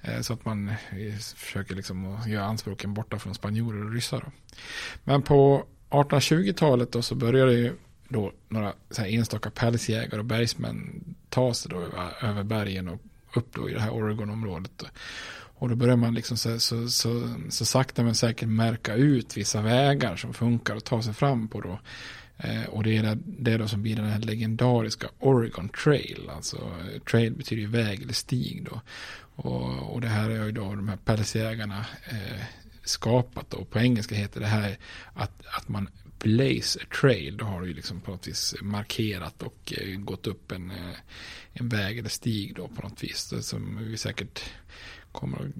Eh, 0.00 0.20
så 0.20 0.32
att 0.32 0.44
man 0.44 0.68
eh, 0.68 1.16
försöker 1.36 1.74
liksom 1.74 2.18
göra 2.26 2.44
anspråken 2.44 2.94
borta 2.94 3.18
från 3.18 3.34
spanjorer 3.34 3.84
och 3.84 3.92
ryssar. 3.92 4.20
Då. 4.20 4.32
Men 5.04 5.22
på 5.22 5.66
1820-talet 5.90 6.92
då 6.92 7.02
så 7.02 7.14
började 7.14 7.52
ju 7.52 7.72
då 8.08 8.32
några 8.48 8.72
enstaka 8.98 9.50
pälsjägare 9.50 10.18
och 10.18 10.24
bergsmän 10.24 11.04
ta 11.28 11.54
sig 11.54 11.70
då 11.70 11.80
över 12.22 12.42
bergen 12.42 12.88
och 12.88 13.00
upp 13.34 13.54
då 13.54 13.70
i 13.70 13.72
det 13.72 13.80
här 13.80 13.90
Oregon-området. 13.90 14.82
Och 15.60 15.68
då 15.68 15.74
börjar 15.74 15.96
man 15.96 16.14
liksom 16.14 16.36
så, 16.36 16.60
så, 16.60 16.88
så, 16.88 17.34
så 17.48 17.64
sakta 17.64 18.02
men 18.02 18.14
säkert 18.14 18.48
märka 18.48 18.94
ut 18.94 19.36
vissa 19.36 19.62
vägar 19.62 20.16
som 20.16 20.34
funkar 20.34 20.76
att 20.76 20.84
ta 20.84 21.02
sig 21.02 21.14
fram 21.14 21.48
på 21.48 21.60
då. 21.60 21.78
Eh, 22.38 22.64
och 22.64 22.82
det 22.82 22.96
är 22.96 23.02
det, 23.02 23.18
det 23.24 23.56
då 23.56 23.68
som 23.68 23.82
blir 23.82 23.96
den 23.96 24.04
här 24.04 24.18
legendariska 24.18 25.08
Oregon 25.18 25.68
Trail. 25.68 26.30
Alltså 26.36 26.56
eh, 26.56 27.00
trail 27.10 27.32
betyder 27.32 27.62
ju 27.62 27.68
väg 27.68 28.02
eller 28.02 28.12
stig 28.12 28.66
då. 28.70 28.80
Och, 29.34 29.92
och 29.92 30.00
det 30.00 30.08
här 30.08 30.30
är 30.30 30.44
ju 30.44 30.52
då 30.52 30.74
de 30.74 30.88
här 30.88 30.96
pälsjägarna 30.96 31.86
eh, 32.10 32.44
skapat 32.84 33.50
då. 33.50 33.64
På 33.64 33.78
engelska 33.78 34.14
heter 34.14 34.40
det 34.40 34.46
här 34.46 34.78
att, 35.14 35.46
att 35.56 35.68
man 35.68 35.88
blaze 36.24 36.78
trail. 37.00 37.36
Då 37.36 37.44
har 37.44 37.60
du 37.60 37.68
ju 37.68 37.74
liksom 37.74 38.00
på 38.00 38.10
något 38.10 38.28
vis 38.28 38.54
markerat 38.62 39.42
och 39.42 39.74
eh, 39.76 39.96
gått 39.96 40.26
upp 40.26 40.52
en, 40.52 40.70
eh, 40.70 40.96
en 41.52 41.68
väg 41.68 41.98
eller 41.98 42.08
stig 42.08 42.54
då 42.56 42.68
på 42.68 42.82
något 42.82 43.02
vis. 43.02 43.32
Som 43.40 43.78
vi 43.84 43.96
säkert 43.96 44.42
kommer, 45.12 45.52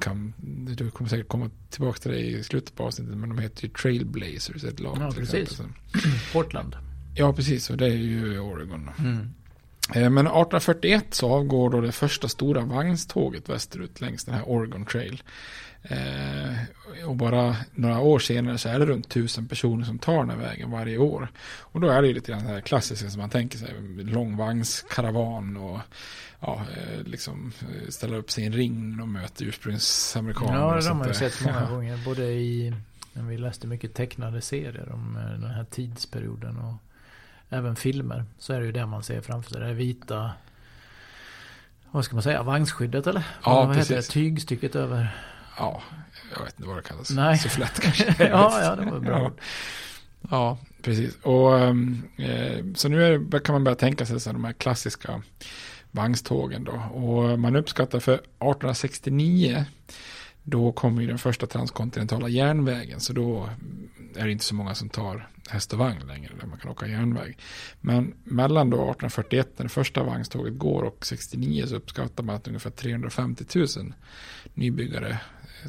kan, 0.00 0.34
du 0.76 0.90
kommer 0.90 1.10
säkert 1.10 1.28
komma 1.28 1.50
tillbaka 1.70 1.98
till 1.98 2.10
det 2.10 2.18
i 2.18 2.44
slutet 2.44 2.76
på 2.76 2.84
avsnittet. 2.84 3.16
Men 3.16 3.28
de 3.28 3.38
heter 3.38 3.64
ju 3.64 3.68
Trailblazers, 3.68 4.64
ett 4.64 4.80
lag. 4.80 4.98
Ja, 5.00 5.12
precis. 5.16 5.60
Portland. 6.32 6.76
Ja, 7.16 7.32
precis. 7.32 7.70
Och 7.70 7.76
det 7.76 7.86
är 7.86 7.96
ju 7.96 8.38
Oregon. 8.38 8.90
Mm. 8.98 9.28
Men 9.94 10.26
1841 10.26 11.14
så 11.14 11.32
avgår 11.32 11.70
då 11.70 11.80
det 11.80 11.92
första 11.92 12.28
stora 12.28 12.60
vagnståget 12.60 13.48
västerut 13.48 14.00
längs 14.00 14.24
den 14.24 14.34
här 14.34 14.44
Oregon 14.46 14.84
Trail. 14.84 15.22
Eh, 15.82 16.56
och 17.06 17.16
bara 17.16 17.56
några 17.74 18.00
år 18.00 18.18
senare 18.18 18.58
så 18.58 18.68
är 18.68 18.78
det 18.78 18.86
runt 18.86 19.08
tusen 19.08 19.48
personer 19.48 19.84
som 19.84 19.98
tar 19.98 20.18
den 20.18 20.30
här 20.30 20.36
vägen 20.36 20.70
varje 20.70 20.98
år. 20.98 21.28
Och 21.60 21.80
då 21.80 21.88
är 21.88 22.02
det 22.02 22.08
ju 22.08 22.14
lite 22.14 22.32
grann 22.32 22.44
det 22.44 22.52
här 22.52 22.60
klassiska 22.60 23.10
som 23.10 23.20
man 23.20 23.30
tänker 23.30 23.58
sig, 23.58 23.74
långvagnskaravan 23.96 25.56
och 25.56 25.78
ja, 26.40 26.62
eh, 26.76 27.02
liksom 27.04 27.52
eh, 27.60 27.88
ställa 27.88 28.16
upp 28.16 28.30
sin 28.30 28.52
ring 28.52 29.00
och 29.00 29.08
möter 29.08 29.44
ursprungsamerikaner. 29.44 30.58
Ja, 30.58 30.76
det 30.76 30.88
har 30.88 30.94
man 30.94 31.08
ju 31.08 31.14
sett 31.14 31.44
många 31.44 31.70
gånger, 31.70 32.04
både 32.04 32.22
i, 32.24 32.74
vi 33.12 33.38
läste 33.38 33.66
mycket 33.66 33.94
tecknade 33.94 34.40
serier 34.40 34.92
om 34.92 35.16
eh, 35.16 35.40
den 35.40 35.50
här 35.50 35.64
tidsperioden 35.64 36.56
och 36.56 36.74
även 37.48 37.76
filmer. 37.76 38.24
Så 38.38 38.52
är 38.52 38.60
det 38.60 38.66
ju 38.66 38.72
det 38.72 38.86
man 38.86 39.02
ser 39.02 39.20
framför 39.20 39.50
sig, 39.50 39.60
det 39.60 39.66
här 39.66 39.74
vita 39.74 40.30
vad 41.90 42.04
ska 42.04 42.16
man 42.16 42.22
säga, 42.22 42.42
vagnsskyddet 42.42 43.06
eller? 43.06 43.22
Ja, 43.44 43.54
vad 43.54 43.76
precis. 43.76 43.90
heter 43.90 44.02
det? 44.02 44.12
Tygstycket 44.12 44.76
över 44.76 45.16
ja, 45.60 45.82
jag 46.36 46.44
vet 46.44 46.54
inte 46.56 46.68
vad 46.68 46.76
det 46.76 46.82
kallas. 46.82 47.10
Nej. 47.10 47.38
Sufflett 47.38 47.80
kanske. 47.80 48.14
ja, 48.18 48.62
ja, 48.62 48.76
det 48.76 48.90
var 48.90 49.00
bra. 49.00 49.20
Ja. 49.20 49.32
ja, 50.30 50.58
precis. 50.82 51.16
Och 51.22 51.58
eh, 51.58 52.64
så 52.74 52.88
nu 52.88 53.04
är, 53.04 53.38
kan 53.38 53.52
man 53.52 53.64
börja 53.64 53.76
tänka 53.76 54.06
sig 54.06 54.20
så 54.20 54.32
de 54.32 54.44
här 54.44 54.52
klassiska 54.52 55.22
vagnstågen 55.90 56.64
då. 56.64 56.72
Och 56.72 57.38
man 57.38 57.56
uppskattar 57.56 58.00
för 58.00 58.14
1869 58.14 59.64
då 60.42 60.72
kommer 60.72 61.02
ju 61.02 61.08
den 61.08 61.18
första 61.18 61.46
transkontinentala 61.46 62.28
järnvägen. 62.28 63.00
Så 63.00 63.12
då 63.12 63.48
är 64.16 64.24
det 64.24 64.32
inte 64.32 64.44
så 64.44 64.54
många 64.54 64.74
som 64.74 64.88
tar 64.88 65.28
häst 65.48 65.72
och 65.72 65.78
vagn 65.78 66.06
längre. 66.06 66.32
Där 66.40 66.46
man 66.46 66.58
kan 66.58 66.70
åka 66.70 66.86
järnväg. 66.86 67.38
Men 67.80 68.14
mellan 68.24 68.70
då 68.70 68.76
1841 68.76 69.48
när 69.56 69.64
det 69.64 69.68
första 69.68 70.02
vagnståget 70.02 70.58
går 70.58 70.82
och 70.82 71.06
69 71.06 71.66
så 71.66 71.76
uppskattar 71.76 72.24
man 72.24 72.36
att 72.36 72.48
ungefär 72.48 72.70
350 72.70 73.44
000 73.54 73.66
nybyggare 74.54 75.20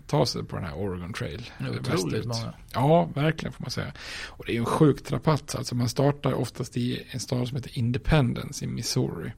ta 0.08 0.26
sig 0.26 0.44
på 0.44 0.56
den 0.56 0.66
här 0.66 0.74
Oregon 0.76 1.14
Trail. 1.14 1.52
Otroligt 1.80 2.26
många. 2.26 2.54
Ja, 2.74 3.10
verkligen 3.14 3.54
får 3.54 3.64
man 3.64 3.72
säga. 3.72 3.92
Och 4.28 4.46
det 4.46 4.52
är 4.52 4.54
ju 4.54 4.60
en 4.60 4.66
sjuk 4.66 5.12
rapatt. 5.12 5.56
Alltså 5.56 5.76
man 5.76 5.90
startar 5.90 6.34
oftast 6.34 6.78
i 6.78 7.04
en 7.12 7.20
stad 7.20 7.48
som 7.48 7.58
heter 7.58 7.78
Independence 7.78 8.66
i 8.66 8.68
Missouri. 8.68 9.32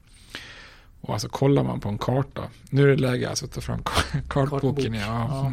Och 1.00 1.12
alltså 1.12 1.28
kollar 1.28 1.64
man 1.64 1.80
på 1.80 1.88
en 1.88 1.98
karta. 1.98 2.48
Nu 2.70 2.82
är 2.82 2.86
det 2.86 2.96
läge 2.96 3.28
alltså 3.28 3.44
att 3.44 3.52
ta 3.52 3.60
fram 3.60 3.82
kartboken. 4.28 4.94
Ja. 4.94 5.52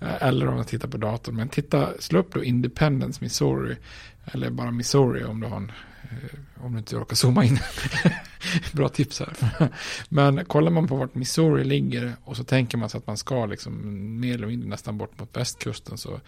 ja. 0.00 0.06
Eller 0.06 0.48
om 0.48 0.54
man 0.54 0.64
tittar 0.64 0.88
på 0.88 0.96
datorn. 0.96 1.36
Men 1.36 1.48
titta, 1.48 1.88
slå 1.98 2.18
upp 2.18 2.34
då 2.34 2.44
Independence, 2.44 3.18
Missouri. 3.24 3.76
Eller 4.24 4.50
bara 4.50 4.70
Missouri 4.70 5.24
om 5.24 5.40
du 5.40 5.46
har 5.46 5.56
en 5.56 5.72
eh, 6.02 6.64
om 6.64 6.72
du 6.72 6.78
inte 6.78 6.96
orkar 6.96 7.16
zooma 7.16 7.44
in. 7.44 7.58
Bra 8.72 8.88
tips 8.88 9.20
här. 9.20 9.68
Men 10.08 10.44
kollar 10.44 10.70
man 10.70 10.88
på 10.88 10.96
vart 10.96 11.14
Missouri 11.14 11.64
ligger 11.64 12.16
och 12.24 12.36
så 12.36 12.44
tänker 12.44 12.78
man 12.78 12.88
sig 12.88 12.98
att 12.98 13.06
man 13.06 13.16
ska 13.16 13.46
liksom 13.46 14.20
mer 14.20 14.34
eller 14.34 14.46
mindre 14.46 14.68
nästan 14.68 14.98
bort 14.98 15.20
mot 15.20 15.36
västkusten 15.36 15.98
så 15.98 16.20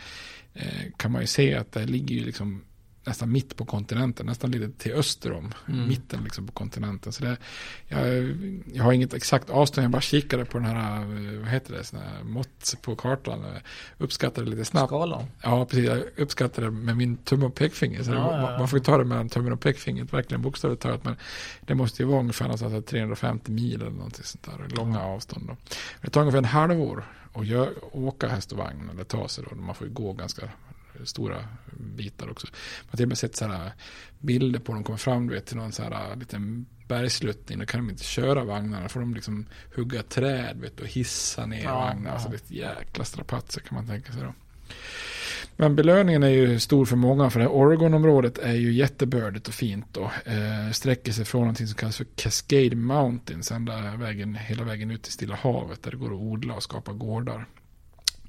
eh, 0.54 0.90
kan 0.96 1.12
man 1.12 1.20
ju 1.20 1.26
se 1.26 1.54
att 1.54 1.72
det 1.72 1.86
ligger 1.86 2.14
ju 2.14 2.24
liksom 2.24 2.62
nästan 3.10 3.32
mitt 3.32 3.56
på 3.56 3.64
kontinenten, 3.64 4.26
nästan 4.26 4.50
lite 4.50 4.82
till 4.82 4.92
öster 4.92 5.32
om, 5.32 5.52
mm. 5.68 5.88
mitten 5.88 6.24
liksom 6.24 6.46
på 6.46 6.52
kontinenten. 6.52 7.12
Så 7.12 7.24
det, 7.24 7.36
jag, 7.88 8.36
jag 8.72 8.84
har 8.84 8.92
inget 8.92 9.14
exakt 9.14 9.50
avstånd, 9.50 9.84
jag 9.84 9.90
bara 9.90 10.02
kikade 10.02 10.44
på 10.44 10.58
den 10.58 10.66
här, 10.66 11.04
vad 11.38 11.48
heter 11.48 11.72
det, 11.72 11.98
här 11.98 12.24
mått 12.24 12.74
på 12.82 12.96
kartan, 12.96 13.44
uppskattade 13.98 14.50
lite 14.50 14.64
snabbt. 14.64 14.88
Skalan? 14.88 15.24
Ja, 15.42 15.64
precis, 15.64 15.84
jag 15.84 16.02
uppskattade 16.16 16.70
med 16.70 16.96
min 16.96 17.16
tumme 17.16 17.46
och 17.46 17.54
pekfinger. 17.54 18.02
Så 18.02 18.10
ja, 18.10 18.14
det, 18.14 18.20
ja, 18.20 18.52
ja. 18.52 18.58
Man 18.58 18.68
får 18.68 18.78
ta 18.78 18.98
det 18.98 19.04
mellan 19.04 19.28
tummen 19.28 19.52
och 19.52 19.60
pekfingret, 19.60 20.12
verkligen 20.12 20.42
bokstavligt 20.42 20.82
talat, 20.82 21.04
men 21.04 21.16
det 21.60 21.74
måste 21.74 22.02
ju 22.02 22.08
vara 22.08 22.20
ungefär 22.20 22.44
någonstans 22.44 22.84
350 22.84 23.52
mil 23.52 23.80
eller 23.80 23.90
någonting 23.90 24.24
sånt 24.24 24.44
där, 24.44 24.76
långa 24.76 25.00
avstånd. 25.00 25.46
Då. 25.48 25.56
Det 26.02 26.10
tar 26.10 26.20
ungefär 26.20 26.38
en 26.38 26.44
halvår 26.44 27.04
att 27.32 27.46
gör, 27.46 27.68
åka 27.92 28.28
häst 28.28 28.52
och 28.52 28.58
vagn 28.58 28.90
eller 28.92 29.04
ta 29.04 29.28
sig 29.28 29.44
då, 29.50 29.56
man 29.56 29.74
får 29.74 29.86
ju 29.86 29.92
gå 29.92 30.12
ganska 30.12 30.48
stora 31.04 31.48
bitar 31.72 32.30
också. 32.30 32.46
Man 32.46 32.88
har 32.90 32.96
till 32.96 33.04
och 33.04 33.08
med 33.08 33.18
sett 33.18 33.36
sådana 33.36 33.72
bilder 34.18 34.60
på 34.60 34.72
dem 34.72 34.84
kommer 34.84 34.98
fram 34.98 35.26
du 35.26 35.34
vet, 35.34 35.46
till 35.46 35.56
någon 35.56 35.72
så 35.72 35.82
här 35.82 36.16
liten 36.16 36.66
bergsluttning. 36.88 37.58
Då 37.58 37.66
kan 37.66 37.80
de 37.80 37.90
inte 37.90 38.04
köra 38.04 38.44
vagnarna. 38.44 38.82
Då 38.82 38.88
får 38.88 39.00
de 39.00 39.14
liksom 39.14 39.46
hugga 39.76 40.02
träd 40.02 40.60
vet, 40.60 40.80
och 40.80 40.86
hissa 40.86 41.46
ner 41.46 41.64
ja, 41.64 41.74
vagnar. 41.74 42.10
Ja. 42.10 42.14
Alltså 42.14 42.28
det 42.28 42.34
är 42.34 42.38
ett 42.38 42.50
jäkla 42.50 43.04
strapatser 43.04 43.60
kan 43.60 43.74
man 43.74 43.86
tänka 43.86 44.12
sig 44.12 44.22
då. 44.22 44.34
Men 45.56 45.76
belöningen 45.76 46.22
är 46.22 46.28
ju 46.28 46.58
stor 46.58 46.84
för 46.84 46.96
många 46.96 47.30
för 47.30 47.40
det 47.40 47.44
här 47.44 47.52
Oregon-området 47.52 48.38
är 48.38 48.54
ju 48.54 48.72
jättebördigt 48.72 49.48
och 49.48 49.54
fint 49.54 49.86
då. 49.92 50.10
Eh, 50.24 50.72
sträcker 50.72 51.12
sig 51.12 51.24
från 51.24 51.40
någonting 51.40 51.66
som 51.66 51.76
kallas 51.76 51.96
för 51.96 52.06
Cascade 52.16 52.76
Mountains 52.76 53.52
ända 53.52 53.96
vägen, 53.96 54.34
hela 54.34 54.64
vägen 54.64 54.90
ut 54.90 55.02
till 55.02 55.12
Stilla 55.12 55.34
havet 55.34 55.82
där 55.82 55.90
det 55.90 55.96
går 55.96 56.14
att 56.14 56.20
odla 56.20 56.54
och 56.54 56.62
skapa 56.62 56.92
gårdar. 56.92 57.46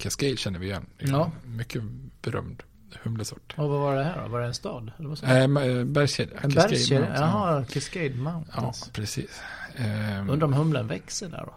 Cascade 0.02 0.38
känner 0.38 0.60
vi 0.60 0.66
igen. 0.66 0.86
Ja. 0.98 1.32
Mycket 1.46 1.84
berömd 2.22 2.64
humlesort. 3.04 3.54
Och 3.58 3.70
vad 3.70 3.80
var 3.80 3.96
det 3.96 4.04
här 4.04 4.22
då? 4.24 4.28
Var 4.28 4.40
det 4.40 4.48
en 4.48 4.54
stad? 4.54 4.92
Äh, 5.00 5.86
Bergskedja. 5.86 6.40
En 6.42 6.50
bergskedja? 6.50 7.16
Jaha, 7.16 7.66
Cascade 7.66 8.16
Mountains. 8.16 8.84
Ja, 8.86 8.92
precis. 8.94 9.42
Um, 9.78 10.30
Undrar 10.30 10.48
om 10.48 10.54
humlen 10.54 10.88
växer 10.88 11.30
där 11.30 11.46
då? 11.46 11.56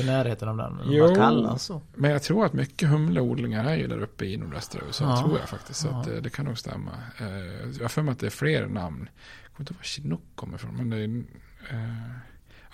I 0.00 0.04
närheten 0.04 0.48
av 0.48 0.56
den? 0.56 0.80
Jo, 0.84 1.14
kallas 1.14 1.62
så. 1.62 1.82
men 1.94 2.10
jag 2.10 2.22
tror 2.22 2.46
att 2.46 2.52
mycket 2.52 2.88
humleodlingar 2.88 3.64
är 3.64 3.76
ju 3.76 3.86
där 3.86 4.02
uppe 4.02 4.24
i 4.24 4.36
nordvästra 4.36 4.80
USA. 4.86 5.04
Ja. 5.04 5.20
Tror 5.20 5.38
jag 5.38 5.48
faktiskt. 5.48 5.80
Så 5.80 5.88
ja. 5.88 6.04
det, 6.06 6.20
det, 6.20 6.30
kan 6.30 6.44
nog 6.44 6.58
stämma. 6.58 6.90
Uh, 7.20 7.28
jag 7.76 7.84
har 7.84 7.88
för 7.88 8.02
mig 8.02 8.12
att 8.12 8.18
det 8.18 8.26
är 8.26 8.30
fler 8.30 8.66
namn. 8.66 9.08
Jag 9.42 9.52
kommer 9.52 9.60
inte 9.60 9.72
ihåg 9.72 9.78
var 9.78 9.84
Chinook 9.84 10.22
kommer 10.34 10.54
ifrån. 10.54 10.76
Men 10.76 10.90
det 10.90 10.96
är, 10.96 11.08
uh, 11.08 12.10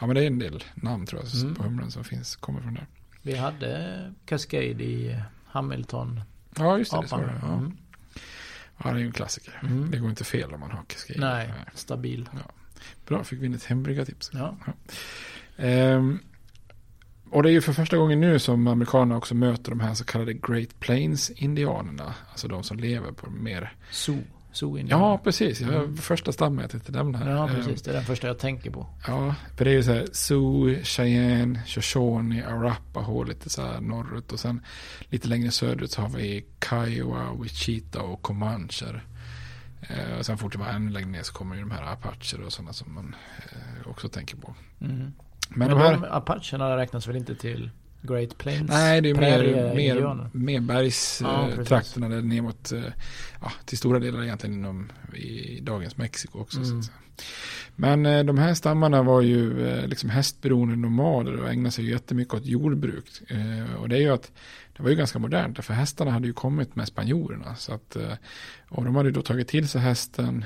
ja, 0.01 0.07
men 0.07 0.15
det 0.15 0.23
är 0.23 0.27
en 0.27 0.39
del 0.39 0.65
namn 0.75 1.07
tror 1.07 1.23
jag 1.23 1.43
mm. 1.43 1.55
på 1.55 1.63
humlen 1.63 1.91
som 1.91 2.05
finns, 2.05 2.37
kommer 2.37 2.61
från 2.61 2.75
där. 2.75 2.87
Vi 3.25 3.37
hade 3.37 4.13
Cascade 4.27 4.85
i 4.85 5.21
Hamilton. 5.45 6.21
Ja, 6.57 6.79
just 6.79 6.91
det. 6.91 7.01
det, 7.01 7.17
det 7.17 7.33
ja. 7.43 7.55
Mm. 7.55 7.77
ja, 8.85 8.91
det 8.91 8.97
är 8.97 9.01
ju 9.01 9.07
en 9.07 9.13
klassiker. 9.13 9.61
Mm. 9.63 9.91
Det 9.91 9.99
går 9.99 10.11
inte 10.11 10.25
fel 10.25 10.55
om 10.55 10.61
man 10.61 10.71
har 10.71 10.83
Cascade. 10.85 11.21
Nej, 11.21 11.49
Nej. 11.49 11.67
stabil. 11.75 12.29
Ja. 12.33 12.53
Bra, 13.07 13.25
fick 13.25 13.41
vi 13.41 13.47
in 13.47 13.55
ett 13.55 13.65
hembryggartips. 13.65 14.31
Ja. 14.33 14.57
ja. 14.67 14.73
Ehm, 15.57 16.19
och 17.31 17.43
det 17.43 17.51
är 17.51 17.53
ju 17.53 17.61
för 17.61 17.73
första 17.73 17.97
gången 17.97 18.21
nu 18.21 18.39
som 18.39 18.67
amerikanerna 18.67 19.17
också 19.17 19.35
möter 19.35 19.71
de 19.71 19.81
här 19.81 19.95
så 19.95 20.05
kallade 20.05 20.33
Great 20.33 20.81
Plains-indianerna. 20.81 22.15
Alltså 22.31 22.49
de 22.49 22.63
som 22.63 22.77
lever 22.77 23.13
på 23.13 23.31
mer... 23.31 23.73
Zoo. 23.91 24.23
Ja, 24.91 25.21
precis. 25.25 25.61
Mm. 25.61 25.97
Första 25.97 26.33
stammen 26.33 26.59
jag 26.59 26.71
tänkte 26.71 26.93
nämna. 26.93 27.31
Ja, 27.31 27.49
precis. 27.49 27.83
Det 27.83 27.91
är 27.91 27.95
den 27.95 28.05
första 28.05 28.27
jag 28.27 28.39
tänker 28.39 28.71
på. 28.71 28.87
Ja, 29.07 29.35
för 29.57 29.65
det 29.65 29.71
är 29.71 29.75
ju 29.75 29.83
så 29.83 29.93
här 29.93 30.07
Sioux, 30.13 30.89
Cheyenne, 30.89 31.63
Shoshone, 31.67 32.47
Arapaho 32.47 33.23
lite 33.23 33.51
så 33.51 33.63
här 33.63 33.81
norrut. 33.81 34.33
Och 34.33 34.41
sen 34.41 34.61
lite 35.09 35.29
längre 35.29 35.51
söderut 35.51 35.91
så 35.91 36.03
har 36.03 36.09
vi 36.09 36.45
Kiowa, 36.71 37.35
Wichita 37.43 38.03
och 38.03 38.23
Comancher. 38.23 39.05
Eh, 39.81 40.19
och 40.19 40.27
sen 40.27 40.39
fortsätter 40.39 40.65
man 40.65 40.75
ännu 40.75 40.91
längre 40.91 41.09
ner 41.09 41.23
så 41.23 41.33
kommer 41.33 41.57
ju 41.57 41.61
de 41.61 41.71
här 41.71 41.93
apacher 41.93 42.41
och 42.47 42.53
sådana 42.53 42.73
som 42.73 42.95
man 42.95 43.17
eh, 43.39 43.91
också 43.91 44.09
tänker 44.09 44.37
på. 44.37 44.55
Mm. 44.81 44.97
Men, 44.97 45.13
Men 45.59 45.71
de 45.71 45.79
här... 45.79 46.17
apacherna 46.17 46.77
räknas 46.77 47.09
väl 47.09 47.17
inte 47.17 47.35
till 47.35 47.71
Great 48.07 48.39
Plains? 48.39 48.71
Nej, 48.71 49.01
det 49.01 49.11
är 49.11 49.15
mer, 49.15 49.75
mer, 49.75 50.31
mer 50.33 50.83
Ja, 51.21 51.49
där 52.09 52.23
ner 52.23 52.43
mot, 52.43 52.73
eh, 52.73 52.83
ja, 53.41 53.53
till 53.65 53.79
stora 53.79 53.99
delar 53.99 54.23
egentligen 54.23 54.55
inom 54.55 54.93
i 55.15 55.61
dagens 55.61 55.97
Mexiko 55.97 56.41
också. 56.41 56.65
Så 56.65 56.73
Mm. 56.73 56.85
Men 57.77 58.07
eh, 58.07 58.25
de 58.25 58.39
här 58.39 58.55
stammarna 58.55 59.03
var 59.03 59.23
ju 59.23 59.69
eh, 59.69 59.87
liksom 59.87 60.11
hästberoende 60.11 60.77
nomader 60.77 61.41
och 61.41 61.51
ägnade 61.51 61.71
sig 61.71 61.85
ju 61.85 61.91
jättemycket 61.91 62.35
åt 62.35 62.47
jordbruk. 62.47 63.05
Och 63.79 63.89
det 63.89 63.97
är 63.97 64.01
ju 64.01 64.09
att 64.09 64.33
det 64.77 64.83
var 64.83 64.91
ju 64.91 64.97
ganska 64.97 65.19
modernt, 65.19 65.65
för 65.65 65.75
hästarna 65.75 66.11
hade 66.11 66.27
ju 66.27 66.33
kommit 66.33 66.77
med 66.77 66.89
spanjorerna. 66.89 67.57
Så 67.57 67.75
att, 67.75 67.97
och 68.69 68.85
de 68.85 68.97
hade 68.97 69.11
då 69.11 69.23
tagit 69.23 69.49
till 69.49 69.69
sig 69.69 69.81
hästen 69.81 70.45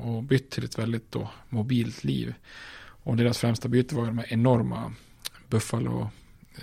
och 0.00 0.22
bytt 0.22 0.50
till 0.50 0.64
ett 0.64 0.78
väldigt 0.78 1.12
då 1.12 1.30
mobilt 1.48 2.04
liv. 2.04 2.34
Och 2.80 3.16
deras 3.16 3.38
främsta 3.38 3.68
byte 3.68 3.94
var 3.94 4.06
de 4.06 4.18
här 4.18 4.32
enorma 4.32 4.92
buffalo, 5.48 6.10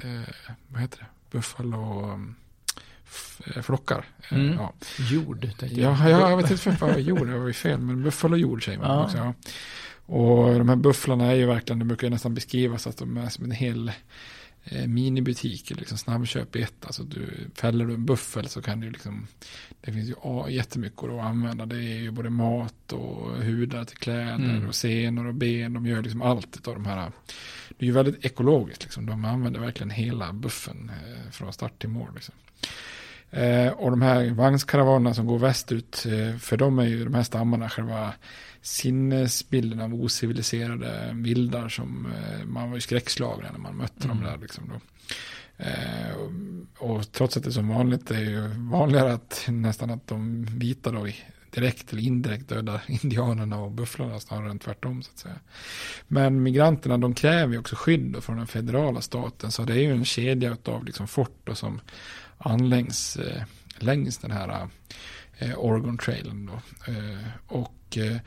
eh, 0.03 0.55
vad 0.67 0.81
heter 0.81 0.99
det? 0.99 1.05
Buffalo 1.37 2.11
um, 2.13 2.35
eh, 3.55 3.61
flockar. 3.61 4.05
Eh, 4.29 4.37
Mm. 4.37 4.53
Ja. 4.53 4.73
Jord, 5.11 5.49
Ja, 5.61 6.09
ja, 6.09 6.29
jag 6.29 6.37
vet 6.37 6.51
inte 6.51 6.69
varför 6.69 6.87
jag 6.87 7.01
gjorde 7.01 7.31
det, 7.31 7.39
var 7.39 7.47
ju 7.47 7.53
fel, 7.53 7.79
men 7.79 8.03
buffalo 8.03 8.37
jord 8.37 8.65
säger 8.65 8.79
man 8.79 8.87
Ja. 8.87 9.03
också. 9.05 9.17
Ja. 9.17 9.33
Och 10.07 10.57
de 10.59 10.69
här 10.69 10.75
bufflarna 10.75 11.25
är 11.31 11.35
ju 11.35 11.45
verkligen, 11.45 11.79
det 11.79 11.85
brukar 11.85 12.07
ju 12.07 12.11
nästan 12.11 12.33
beskrivas 12.33 12.87
att 12.87 12.97
de 12.97 13.17
är 13.17 13.29
som 13.29 13.45
en 13.45 13.51
hel 13.51 13.91
eh, 14.63 14.87
minibutik, 14.87 15.69
liksom 15.69 15.97
snabbköp 15.97 16.55
i 16.55 16.61
ett. 16.61 16.85
Alltså 16.85 17.03
du, 17.03 17.29
fäller 17.55 17.85
du 17.85 17.93
en 17.93 18.05
buffel 18.05 18.47
så 18.47 18.61
kan 18.61 18.79
du 18.79 18.89
liksom, 18.91 19.27
det 19.81 19.91
finns 19.91 20.09
ju 20.09 20.15
jättemycket 20.49 21.03
att 21.03 21.21
använda. 21.23 21.65
Det 21.65 21.75
är 21.75 21.97
ju 21.99 22.11
både 22.11 22.29
mat 22.29 22.93
och 22.93 23.31
hudar 23.43 23.83
till 23.85 23.97
kläder 23.97 24.33
Mm. 24.35 24.67
och 24.67 24.75
senor 24.75 25.25
och 25.27 25.33
ben. 25.35 25.73
De 25.73 25.85
gör 25.85 26.01
liksom 26.01 26.21
allt 26.21 26.67
av 26.67 26.73
de 26.73 26.85
här. 26.85 27.11
Det 27.77 27.85
är 27.85 27.87
ju 27.87 27.91
väldigt 27.93 28.25
ekologiskt 28.25 28.83
liksom. 28.83 29.05
De 29.05 29.25
använder 29.25 29.59
verkligen 29.59 29.89
hela 29.89 30.33
buffen 30.33 30.91
eh, 31.05 31.31
från 31.31 31.53
start 31.53 31.79
till 31.79 31.89
mål. 31.89 32.09
Liksom. 32.15 32.35
Eh, 33.31 33.67
och 33.71 33.91
de 33.91 34.01
här 34.01 34.29
vagnskaravanerna 34.31 35.13
som 35.13 35.25
går 35.27 35.39
västerut, 35.39 36.05
eh, 36.05 36.37
för 36.37 36.57
dem 36.57 36.79
är 36.79 36.85
ju 36.85 37.03
de 37.03 37.13
här 37.13 37.23
stammarna 37.23 37.69
själva 37.69 38.13
sinnesbilden 38.61 39.81
av 39.81 39.93
ociviliserade 39.93 41.09
vildar 41.13 41.69
som 41.69 42.05
eh, 42.15 42.45
man 42.45 42.69
var 42.69 42.77
ju 42.77 42.81
skräckslagen 42.81 43.45
när 43.51 43.59
man 43.59 43.75
mötte 43.77 44.07
dem 44.07 44.17
Mm. 44.17 44.31
där. 44.31 44.37
Liksom 44.37 44.63
då. 44.69 44.79
Eh, 45.63 46.15
och, 46.79 46.95
och 46.95 47.11
trots 47.11 47.37
att 47.37 47.43
det 47.43 47.49
är 47.49 47.51
som 47.51 47.67
vanligt 47.67 48.07
det 48.07 48.15
är 48.15 48.19
ju 48.29 48.47
vanligare 48.57 49.13
att 49.13 49.45
nästan 49.47 49.89
att 49.89 50.07
de 50.07 50.45
vita 50.45 50.91
då 50.91 51.07
i- 51.07 51.15
direkt 51.55 51.93
eller 51.93 52.01
indirekt 52.01 52.49
dödar 52.49 52.81
indianerna 53.03 53.59
och 53.59 53.71
bufflarna 53.71 54.19
snarare 54.19 54.51
än 54.51 54.59
tvärtom 54.59 55.03
så 55.03 55.11
att 55.11 55.19
säga. 55.19 55.39
Men 56.07 56.43
migranterna 56.43 56.97
de 56.97 57.13
kräver 57.13 57.53
ju 57.53 57.59
också 57.59 57.75
skydd 57.75 58.23
från 58.23 58.37
den 58.37 58.47
federala 58.47 59.01
staten 59.01 59.51
så 59.51 59.63
det 59.63 59.73
är 59.73 59.81
ju 59.81 59.91
en 59.91 60.05
kedja 60.05 60.57
av 60.65 60.85
liksom 60.85 61.07
fort 61.07 61.49
som 61.53 61.81
anlängs 62.37 63.17
eh, 63.17 63.43
längs 63.79 64.17
den 64.17 64.31
här 64.31 64.67
eh, 65.37 65.57
Oregon 65.57 65.97
trailen 65.97 66.45
då. 66.45 66.53
Eh, 66.91 67.27
och 67.47 67.97
eh, 67.97 68.17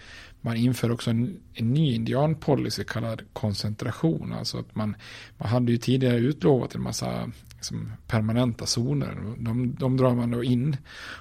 man 0.40 0.56
inför 0.56 0.90
också 0.90 1.10
en, 1.10 1.40
en 1.54 1.74
ny 1.74 1.94
indianpolicy 1.94 2.84
kallad 2.84 3.22
koncentration. 3.32 4.32
Alltså 4.32 4.58
att 4.58 4.74
man, 4.74 4.96
man 5.36 5.48
hade 5.48 5.72
ju 5.72 5.78
tidigare 5.78 6.16
utlovat 6.16 6.74
en 6.74 6.82
massa 6.82 7.30
liksom, 7.70 7.92
permanenta 8.06 8.66
zoner. 8.66 9.34
De, 9.38 9.74
de 9.74 9.96
drar 9.96 10.14
man 10.14 10.30
då 10.30 10.44
in 10.44 10.76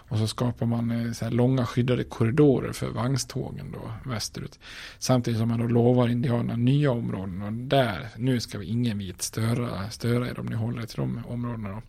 och 0.10 0.18
så 0.18 0.28
skapar 0.28 0.66
man 0.66 0.92
eh, 0.92 1.12
så 1.12 1.26
här 1.26 1.32
långa 1.32 1.66
skyddade 1.66 2.04
korridorer 2.04 2.72
för 2.72 2.90
vagnstågen 2.90 3.72
då 3.72 4.10
västerut. 4.10 4.60
Samtidigt 5.00 5.40
som 5.40 5.50
man 5.50 5.60
då 5.60 5.68
lovar 5.68 6.08
indianerna 6.08 6.56
nya 6.56 6.92
områden 6.92 7.42
och 7.42 7.54
där, 7.54 8.08
nu 8.18 8.40
ska 8.40 8.58
vi 8.58 8.66
ingen 8.66 8.98
vit 8.98 9.22
störa, 9.22 9.90
störa 9.90 10.30
er 10.30 10.40
om 10.40 10.46
ni 10.46 10.56
håller 10.56 10.82
er 10.82 10.86
till 10.86 10.98
de 10.98 11.22
områdena 11.28 11.70
då. 11.70 11.82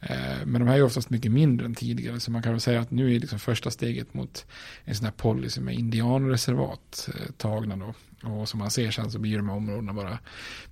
Eh, 0.00 0.46
Men 0.46 0.60
de 0.60 0.68
här 0.68 0.76
är 0.76 0.82
oftast 0.82 1.10
mycket 1.10 1.32
mindre 1.32 1.66
än 1.66 1.74
tidigare 1.74 2.20
så 2.20 2.30
man 2.30 2.42
kan 2.42 2.52
väl 2.52 2.60
säga 2.60 2.80
att 2.80 2.90
nu 2.90 3.14
är 3.14 3.20
liksom 3.20 3.38
första 3.38 3.70
steget 3.70 4.14
mot 4.14 4.46
en 4.84 4.94
sån 4.94 5.04
här 5.04 5.12
policy 5.12 5.60
med 5.60 5.74
indianreservat 5.74 7.08
eh, 7.14 7.32
tagna 7.36 7.76
då. 7.76 7.94
Och 8.22 8.48
som 8.48 8.58
man 8.58 8.70
ser 8.70 8.90
sen 8.90 9.10
så 9.10 9.18
blir 9.18 9.36
de 9.36 9.48
här 9.48 9.56
områdena 9.56 9.92
bara 9.92 10.18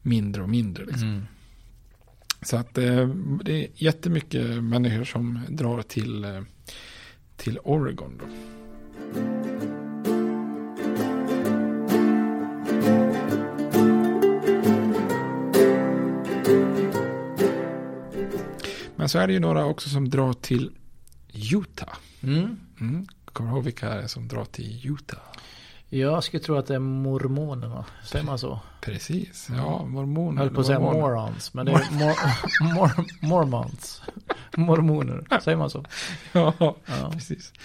mindre 0.03 0.43
och 0.43 0.49
mindre. 0.49 0.85
Liksom. 0.85 1.09
Mm. 1.09 1.27
Så 2.43 2.57
att 2.57 2.79
eh, 2.79 3.09
det 3.45 3.65
är 3.65 3.69
jättemycket 3.75 4.63
människor 4.63 5.05
som 5.05 5.41
drar 5.49 5.83
till, 5.83 6.25
eh, 6.25 6.43
till 7.37 7.59
Oregon 7.65 8.19
då. 8.19 8.27
Men 18.97 19.09
så 19.09 19.19
är 19.19 19.27
det 19.27 19.33
ju 19.33 19.41
några 19.41 19.65
också 19.65 19.89
som 19.89 20.09
drar 20.09 20.33
till 20.33 20.71
Utah. 21.53 21.97
Mm. 22.23 22.57
Mm. 22.81 23.07
Kommer 23.25 23.51
du 23.51 23.57
ihåg 23.57 23.65
vilka 23.65 24.09
som 24.09 24.29
drar 24.29 24.45
till 24.45 24.81
Utah? 24.85 25.23
Jag 25.99 26.25
skulle 26.25 26.43
tro 26.43 26.57
att 26.57 26.67
det 26.67 26.75
är 26.75 26.79
mormonerna. 26.79 27.85
Säger 28.05 28.25
man 28.25 28.39
så? 28.39 28.61
Precis, 28.81 29.49
ja, 29.57 29.85
mormoner. 29.85 30.37
Jag 30.43 30.47
höll 30.47 30.55
på 30.55 30.61
att 30.61 30.67
säga 30.67 30.81
morons. 30.81 31.55
Men 31.55 31.67
det 31.67 31.73
är 31.73 31.93
mor, 31.93 32.75
mor, 32.75 32.91
mormons. 33.29 34.03
Mormoner. 34.57 35.41
Säger 35.43 35.57
man 35.57 35.71
så? 35.71 35.85
Ja, 36.33 36.55
Ja. 36.59 36.77
precis. 37.13 37.53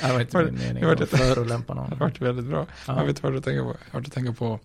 Det 0.00 0.12
var 0.12 0.20
inte 0.20 0.38
min 0.44 0.54
mening 0.54 0.74
det 0.82 0.86
var 0.86 1.02
att 1.02 1.08
förolämpa 1.08 1.74
Det 1.74 1.80
någon. 1.80 1.98
varit 1.98 2.20
väldigt 2.20 2.44
bra. 2.46 2.66
Ja. 2.86 2.98
Jag 2.98 3.06
vet 3.06 3.22
vad 3.22 3.32
du 3.32 3.40
tänker 3.40 3.62
på. 3.62 3.76
Jag 3.90 3.98
har 4.00 4.02
tänka 4.04 4.32
på. 4.32 4.60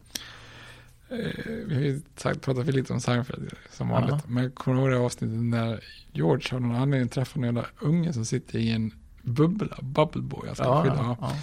Eh, 1.09 1.17
vi 1.65 1.75
har 1.75 1.81
ju 1.81 2.01
sagt, 2.15 2.41
pratat 2.41 2.65
för 2.65 2.71
lite 2.71 2.93
om 2.93 3.01
Seinfeld 3.01 3.51
som 3.71 3.89
Ja. 3.89 3.93
vanligt. 3.99 4.27
Men 4.27 4.51
kommer 4.51 4.77
du 4.77 4.83
ihåg 4.83 4.91
det 4.91 5.05
avsnittet 5.05 5.37
när 5.43 5.79
George 6.11 6.55
av 6.55 6.61
någon 6.61 6.75
anledning 6.75 7.09
träffar 7.09 7.39
en 7.39 7.45
jävla 7.45 7.65
unge 7.79 8.13
som 8.13 8.25
sitter 8.25 8.59
i 8.59 8.71
en 8.71 8.93
bubbla, 9.29 9.77
bubble 9.81 10.21
boy. 10.21 10.49
Alltså, 10.49 10.63
Ja, 10.63 10.85
ja, 10.87 10.93
ja, 10.97 11.17
ja. 11.21 11.35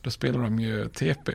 Då 0.00 0.10
spelar 0.10 0.42
de 0.42 0.58
ju 0.58 0.88
TP. 0.88 1.32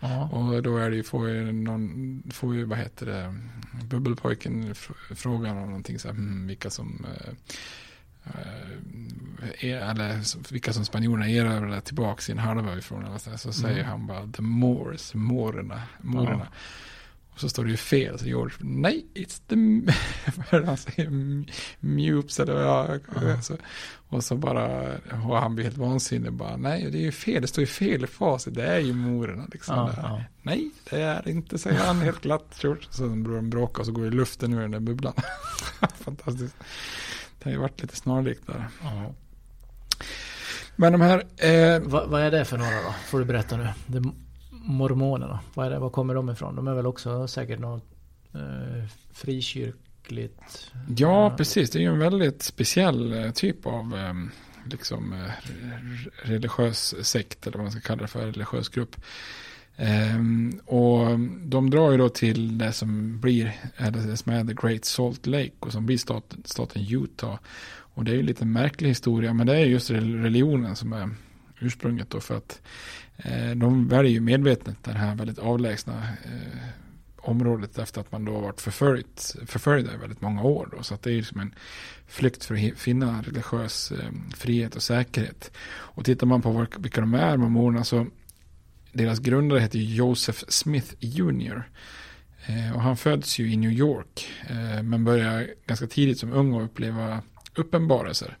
Ja. 0.00 0.28
Och 0.28 0.62
då 0.62 0.76
är 0.78 0.90
det 0.90 0.96
ju, 0.96 1.02
får 1.02 1.28
ju 1.28 1.52
någon, 1.52 2.22
får 2.32 2.54
ju, 2.54 2.64
vad 2.64 2.78
heter 2.78 3.06
det, 3.06 3.34
bubbelpojken 3.84 4.74
fr- 4.74 5.14
frågan 5.14 5.56
om 5.58 5.66
någonting 5.66 5.98
så 5.98 6.08
här, 6.08 6.14
hmm, 6.14 6.46
vilka 6.46 6.70
som, 6.70 7.06
eh, 7.14 7.32
eh, 8.24 9.70
är, 9.70 9.90
eller 9.90 10.52
vilka 10.52 10.72
som 10.72 10.84
spanjorerna 10.84 11.28
erövrade 11.30 11.80
tillbaka 11.80 12.20
sin 12.22 12.38
halva 12.38 12.78
ifrån. 12.78 13.04
Eller 13.04 13.18
så, 13.18 13.30
här. 13.30 13.36
så 13.36 13.52
säger 13.52 13.78
Mm. 13.78 13.86
han 13.90 14.06
bara, 14.06 14.26
the 14.32 14.42
Moors, 14.42 15.14
morerna, 15.14 15.82
morerna. 16.00 16.46
Och 17.30 17.40
så 17.40 17.48
står 17.48 17.64
det 17.64 17.70
ju 17.70 17.76
fel, 17.76 18.18
så 18.18 18.26
George, 18.26 18.56
nej, 18.60 19.06
it's 19.14 19.42
the, 19.48 19.56
vad 20.52 20.64
han 20.64 20.76
säger, 20.76 21.10
Mupes 21.80 22.40
eller 22.40 22.60
ja, 22.62 22.98
Ja. 23.22 23.40
så, 23.42 23.56
och 24.14 24.24
så 24.24 24.36
bara, 24.36 24.94
och 25.26 25.38
han 25.38 25.54
blir 25.54 25.64
helt 25.64 25.76
vansinnig 25.76 26.32
bara, 26.32 26.56
nej, 26.56 26.90
det 26.90 26.98
är 26.98 27.02
ju 27.02 27.12
fel, 27.12 27.42
det 27.42 27.48
står 27.48 27.62
ju 27.62 27.66
fel 27.66 28.04
i 28.04 28.06
facit, 28.06 28.54
det 28.54 28.66
är 28.66 28.78
ju 28.78 28.92
morerna 28.92 29.46
liksom. 29.52 29.76
Ja, 29.76 29.92
ja. 29.96 30.22
Nej, 30.42 30.70
det 30.90 31.00
är 31.00 31.22
det 31.24 31.30
inte, 31.30 31.58
säger 31.58 31.78
han 31.78 32.00
helt 32.00 32.20
glatt. 32.20 32.62
Så 32.90 33.08
börjar 33.08 33.36
de 33.36 33.50
bråka 33.50 33.80
och 33.80 33.86
så 33.86 33.92
går 33.92 34.02
det 34.02 34.08
i 34.08 34.10
luften 34.10 34.54
ur 34.54 34.60
den 34.60 34.70
där 34.70 34.80
bubblan. 34.80 35.14
Fantastiskt. 35.94 36.56
Det 37.38 37.44
har 37.44 37.50
ju 37.50 37.58
varit 37.58 37.82
lite 37.82 37.96
snarlikt 37.96 38.46
där. 38.46 38.68
Ja. 38.82 39.14
Men 40.76 40.92
de 40.92 41.00
här, 41.00 41.24
eh, 41.36 41.80
Va, 41.80 42.04
vad 42.06 42.22
är 42.22 42.30
det 42.30 42.44
för 42.44 42.58
några 42.58 42.82
då? 42.82 42.94
Får 43.06 43.18
du 43.18 43.24
berätta 43.24 43.56
nu. 43.56 43.68
Det, 43.86 44.02
mormonerna. 44.50 45.40
Vad 45.54 45.66
är 45.66 45.70
det? 45.70 45.78
Var 45.78 45.90
kommer 45.90 46.14
de 46.14 46.30
ifrån? 46.30 46.56
De 46.56 46.68
är 46.68 46.74
väl 46.74 46.86
också 46.86 47.28
säkert 47.28 47.58
något 47.58 47.84
eh, 48.34 48.88
frikyrkligt. 50.04 50.72
ja 50.96 51.26
eh, 51.30 51.36
precis, 51.36 51.70
det 51.70 51.78
är 51.78 51.80
ju 51.80 51.88
en 51.88 51.98
väldigt 51.98 52.42
speciell 52.42 53.12
eh, 53.12 53.30
typ 53.30 53.66
av 53.66 53.96
eh, 53.96 54.14
liksom 54.70 55.12
eh, 55.12 55.30
religiös 56.22 56.94
sekt, 57.06 57.46
eller 57.46 57.58
vad 57.58 57.64
man 57.64 57.72
ska 57.72 57.80
kalla 57.80 58.02
det 58.02 58.08
för, 58.08 58.26
religiös 58.26 58.68
grupp. 58.68 58.96
Ehm, 59.76 60.60
och 60.66 61.18
de 61.44 61.70
drar 61.70 61.90
ju 61.90 61.98
då 61.98 62.08
till 62.08 62.58
det 62.58 62.72
som 62.72 63.20
blir, 63.20 63.52
eller 63.76 63.98
det 63.98 64.16
som 64.16 64.32
är 64.32 64.44
The 64.44 64.66
Great 64.66 64.84
Salt 64.84 65.26
Lake 65.26 65.52
och 65.60 65.72
som 65.72 65.86
blir 65.86 65.98
staten, 65.98 66.42
staten 66.44 66.86
Utah. 66.90 67.38
Och 67.96 68.04
det 68.04 68.10
är 68.10 68.16
ju 68.16 68.22
lite 68.22 68.44
märklig 68.44 68.88
historia, 68.88 69.32
men 69.34 69.46
det 69.46 69.56
är 69.56 69.64
just 69.64 69.90
rel- 69.90 70.22
religionen 70.22 70.76
som 70.76 70.92
är 70.92 71.10
ursprunget 71.60 72.10
då 72.10 72.20
för 72.20 72.36
att 72.36 72.62
eh, 73.16 73.50
de 73.50 73.88
väljer 73.88 74.12
ju 74.12 74.20
medvetet 74.20 74.76
det 74.84 74.92
här 74.92 75.14
väldigt 75.14 75.38
avlägsna 75.38 75.94
eh, 76.24 76.68
området 77.24 77.78
efter 77.78 78.00
att 78.00 78.12
man 78.12 78.24
då 78.24 78.40
varit 78.40 78.60
förföljt, 78.60 79.36
förföljda 79.46 79.94
i 79.94 79.96
väldigt 79.96 80.20
många 80.20 80.42
år. 80.42 80.68
Då. 80.76 80.82
Så 80.82 80.94
att 80.94 81.02
det 81.02 81.10
är 81.10 81.14
ju 81.14 81.24
som 81.24 81.40
en 81.40 81.54
flykt 82.06 82.44
för 82.44 82.54
att 82.54 82.78
finna 82.78 83.22
religiös 83.22 83.92
eh, 83.92 84.10
frihet 84.36 84.76
och 84.76 84.82
säkerhet. 84.82 85.50
Och 85.66 86.04
tittar 86.04 86.26
man 86.26 86.42
på 86.42 86.66
vilka 86.78 87.00
de 87.00 87.14
är, 87.14 87.36
mormonerna, 87.36 87.84
så 87.84 88.06
deras 88.92 89.18
grundare 89.18 89.60
heter 89.60 89.78
ju 89.78 89.94
Joseph 89.94 90.44
Smith 90.48 90.94
Jr. 91.00 91.62
Eh, 92.46 92.74
och 92.74 92.82
han 92.82 92.96
föds 92.96 93.38
ju 93.38 93.52
i 93.52 93.56
New 93.56 93.72
York, 93.72 94.28
eh, 94.46 94.82
men 94.82 95.04
börjar 95.04 95.48
ganska 95.66 95.86
tidigt 95.86 96.18
som 96.18 96.32
ung 96.32 96.56
att 96.56 96.62
uppleva 96.62 97.22
uppenbarelser. 97.54 98.36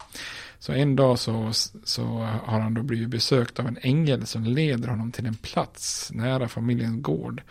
Så 0.58 0.72
en 0.72 0.96
dag 0.96 1.18
så, 1.18 1.52
så 1.84 2.04
har 2.44 2.60
han 2.60 2.74
då 2.74 2.82
blivit 2.82 3.08
besökt 3.08 3.58
av 3.58 3.66
en 3.66 3.78
ängel 3.82 4.26
som 4.26 4.44
leder 4.44 4.88
honom 4.88 5.12
till 5.12 5.26
en 5.26 5.34
plats 5.34 6.10
nära 6.12 6.48
familjens 6.48 7.02
gård. 7.02 7.42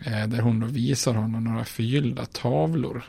Eh, 0.00 0.28
där 0.28 0.40
hon 0.40 0.60
då 0.60 0.66
visar 0.66 1.14
honom 1.14 1.44
några 1.44 1.64
förgyllda 1.64 2.26
tavlor 2.26 3.04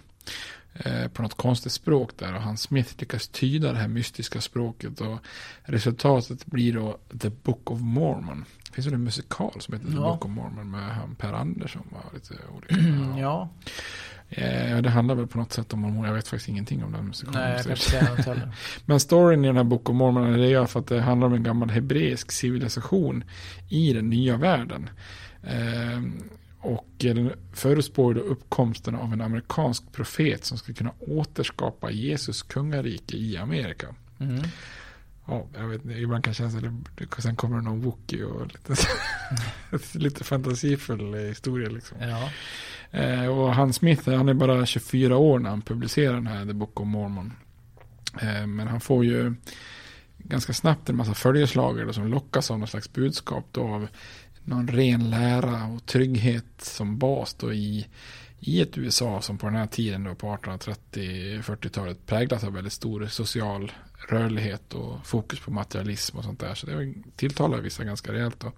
eh, 0.74 1.08
på 1.08 1.22
något 1.22 1.34
konstigt 1.38 1.72
språk 1.72 2.12
där 2.18 2.36
och 2.36 2.42
han 2.42 2.58
Smith 2.58 2.94
lyckas 2.98 3.28
tyda 3.28 3.72
det 3.72 3.80
här 3.80 3.88
mystiska 3.88 4.42
språket 4.42 5.02
och 5.02 5.20
resultatet 5.64 6.46
blir 6.46 6.74
då 6.74 6.98
The 7.22 7.30
Book 7.30 7.72
of 7.72 7.82
Mormon. 7.82 8.46
Det 8.70 8.76
finns 8.76 8.88
väl 8.88 8.94
en 8.94 9.04
musikal 9.04 9.54
som 9.60 9.74
heter 9.74 9.88
The 9.88 9.94
Ja. 9.94 10.02
Book 10.02 10.26
of 10.26 10.32
Mormon 10.32 10.72
med 10.72 10.96
han 10.96 11.16
Per 11.16 11.34
Andersson 11.34 11.88
var 11.92 12.04
lite 12.14 12.34
olika. 12.56 12.76
Ja, 13.22 13.50
Eh, 14.36 14.78
det 14.78 14.90
handlar 14.90 15.16
väl 15.16 15.28
på 15.28 15.38
något 15.38 15.54
sätt 15.54 15.74
om 15.74 15.80
mormon. 15.80 16.06
Jag 16.06 16.14
vet 16.14 16.28
faktiskt 16.28 16.50
ingenting 16.50 16.84
om 16.84 16.92
den 16.92 17.08
musikalen. 17.08 17.42
nej 17.42 17.52
jag 17.52 17.62
kan 17.64 17.72
inte 17.72 17.84
säga 17.84 18.10
något 18.10 18.26
heller. 18.26 18.52
Men 18.86 19.00
storyn 19.00 19.44
i 19.44 19.48
den 19.48 19.58
här 19.58 19.64
Book 19.64 19.90
of 19.90 19.96
Mormon 19.96 20.40
är 20.40 20.58
alla 20.58 20.68
fall 20.68 20.82
att 20.82 20.88
det 20.88 21.02
handlar 21.02 21.28
om 21.28 21.34
en 21.34 21.44
gammal 21.44 21.70
hebreisk 21.70 22.32
civilisation 22.32 23.24
i 23.70 23.94
den 23.94 24.10
nya 24.10 24.38
världen. 24.38 24.90
Eh, 25.44 26.02
och 26.64 26.88
den 26.98 27.32
förutspår 27.54 28.18
uppkomsten 28.18 28.96
av 28.96 29.14
en 29.14 29.22
amerikansk 29.22 29.92
profet 29.92 30.46
som 30.46 30.58
ska 30.58 30.74
kunna 30.74 30.94
återskapa 31.00 31.92
Jesus 31.92 32.42
kungarike 32.42 33.18
i 33.18 33.38
Amerika. 33.38 33.96
Mm. 34.20 34.44
Ja, 35.26 35.48
jag 35.58 35.68
vet 35.68 35.86
inte, 35.86 35.98
ibland 35.98 36.24
kan 36.24 36.34
kännas 36.34 36.56
att 36.56 37.24
sen 37.24 37.36
kommer 37.36 37.58
det 37.58 37.64
någon 37.64 37.82
wookie 37.82 38.24
och 38.24 38.48
lite, 38.48 38.76
lite 40.00 40.24
fantasifull 40.24 41.14
historia 41.14 41.70
liksom. 41.70 41.98
Ja. 42.02 42.30
Eh, 43.00 43.26
och 43.26 43.54
han 43.54 43.74
Smith, 43.74 44.10
han 44.10 44.30
är 44.30 44.34
bara 44.34 44.66
24 44.66 45.18
år 45.18 45.40
när 45.40 45.50
han 45.50 45.62
publicerar 45.62 46.14
den 46.14 46.28
här 46.28 46.46
The 46.46 46.54
Book 46.54 46.80
of 46.80 46.88
Mormon. 46.88 47.34
Eh, 48.22 48.48
men 48.48 48.68
han 48.68 48.82
får 48.82 49.06
ju 49.06 49.36
ganska 50.18 50.54
snabbt 50.54 50.90
en 50.90 50.96
massa 50.96 51.14
följeslagare 51.14 51.94
som 51.94 52.08
lockas 52.08 52.52
av 52.52 52.60
någon 52.60 52.68
slags 52.68 52.94
budskap 52.94 53.46
då 53.52 53.62
av 53.62 53.88
någon 54.46 54.68
ren 54.68 55.10
lära 55.10 55.66
och 55.66 55.86
trygghet 55.86 56.46
som 56.58 56.98
bas 56.98 57.34
då 57.34 57.54
i, 57.54 57.88
i 58.40 58.62
ett 58.62 58.78
USA 58.78 59.22
som 59.22 59.38
på 59.38 59.46
den 59.46 59.56
här 59.56 59.68
tiden 59.68 60.04
då 60.04 60.16
på 60.16 60.28
1830-40-talet 60.28 62.06
präglas 62.06 62.44
av 62.44 62.54
väldigt 62.54 62.74
stor 62.74 63.06
social 63.06 63.72
rörlighet 64.10 64.74
och 64.74 65.08
fokus 65.08 65.40
på 65.40 65.52
materialism 65.52 66.18
och 66.18 66.24
sånt 66.24 66.40
där. 66.40 66.56
Så 66.56 66.68
det 66.68 66.94
tilltalar 67.16 67.58
vissa 67.58 67.84
ganska 67.84 68.14
rejält 68.14 68.40
då. 68.40 68.52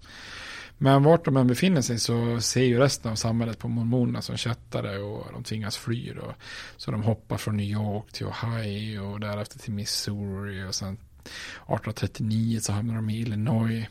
Men 0.78 1.02
vart 1.02 1.24
de 1.24 1.36
än 1.36 1.46
befinner 1.46 1.82
sig 1.82 1.98
så 1.98 2.40
ser 2.40 2.64
ju 2.64 2.78
resten 2.78 3.12
av 3.12 3.16
samhället 3.16 3.58
på 3.58 3.68
mormonerna 3.68 4.22
som 4.22 4.36
kättare 4.36 4.98
och 4.98 5.32
de 5.32 5.44
tvingas 5.44 5.76
fly 5.76 6.12
då. 6.12 6.34
Så 6.76 6.90
de 6.90 7.02
hoppar 7.02 7.36
från 7.36 7.56
New 7.56 7.66
York 7.66 8.12
till 8.12 8.26
Ohio 8.26 9.00
och 9.00 9.20
därefter 9.20 9.58
till 9.58 9.72
Missouri 9.72 10.68
och 10.68 10.74
sen 10.74 10.94
1839 10.94 12.60
så 12.60 12.72
hamnar 12.72 12.94
de 12.94 13.10
i 13.10 13.20
Illinois. 13.20 13.86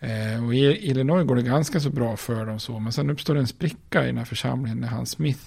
Eh, 0.00 0.44
och 0.46 0.54
i 0.54 0.58
Illinois 0.58 1.26
går 1.26 1.36
det 1.36 1.42
ganska 1.42 1.80
så 1.80 1.90
bra 1.90 2.16
för 2.16 2.46
dem 2.46 2.60
så, 2.60 2.78
men 2.78 2.92
sen 2.92 3.10
uppstår 3.10 3.36
en 3.36 3.46
spricka 3.46 4.02
i 4.04 4.06
den 4.06 4.18
här 4.18 4.24
församlingen 4.24 4.78
när 4.78 4.88
han 4.88 5.06
Smith, 5.06 5.44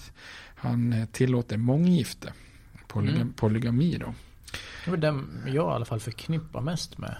han 0.54 0.92
eh, 0.92 1.04
tillåter 1.06 1.56
månggifte, 1.56 2.32
polyga, 2.88 3.16
Mm. 3.16 3.32
polygami 3.32 3.96
då. 4.00 4.14
Det 4.84 4.90
var 4.90 4.98
den 4.98 5.42
jag 5.46 5.54
i 5.54 5.58
alla 5.74 5.84
fall 5.84 6.00
förknippar 6.00 6.60
mest 6.60 6.98
med. 6.98 7.16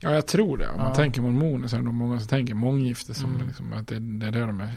Ja, 0.00 0.10
jag 0.14 0.26
tror 0.26 0.58
det. 0.58 0.68
Om 0.68 0.76
man 0.76 0.88
Ja. 0.88 0.94
tänker 0.94 1.22
mormoner 1.22 1.68
så 1.68 1.76
är 1.76 1.80
det 1.80 1.84
nog 1.84 1.94
många 1.94 2.18
som 2.18 2.28
tänker 2.28 2.54
månggifte 2.54 3.14
som 3.14 3.34
Mm. 3.34 3.46
liksom, 3.46 3.72
att 3.72 3.88
det, 3.88 3.98
det 3.98 4.26
är 4.26 4.30
det 4.30 4.40
de 4.40 4.60
är 4.60 4.72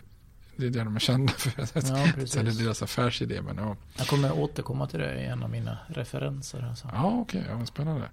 det 0.56 0.66
är 0.66 0.70
det 0.70 0.84
de 0.84 0.96
är 0.96 1.00
kända 1.00 1.34
för. 1.34 1.52
Ja, 1.74 2.08
det 2.16 2.36
är 2.36 2.64
deras 2.64 2.82
affärsidé. 2.84 3.42
Men 3.42 3.58
ja, 3.58 3.76
Jag 3.98 4.08
kommer 4.08 4.32
återkomma 4.40 4.88
till 4.88 5.00
det 5.00 5.22
i 5.22 5.26
en 5.26 5.44
av 5.44 5.50
mina 5.50 5.78
referenser. 5.88 6.66
Alltså. 6.70 6.90
ja 6.94 7.12
okej, 7.22 7.44
ja, 7.50 7.58
vad 7.58 7.68
spännande. 7.68 8.10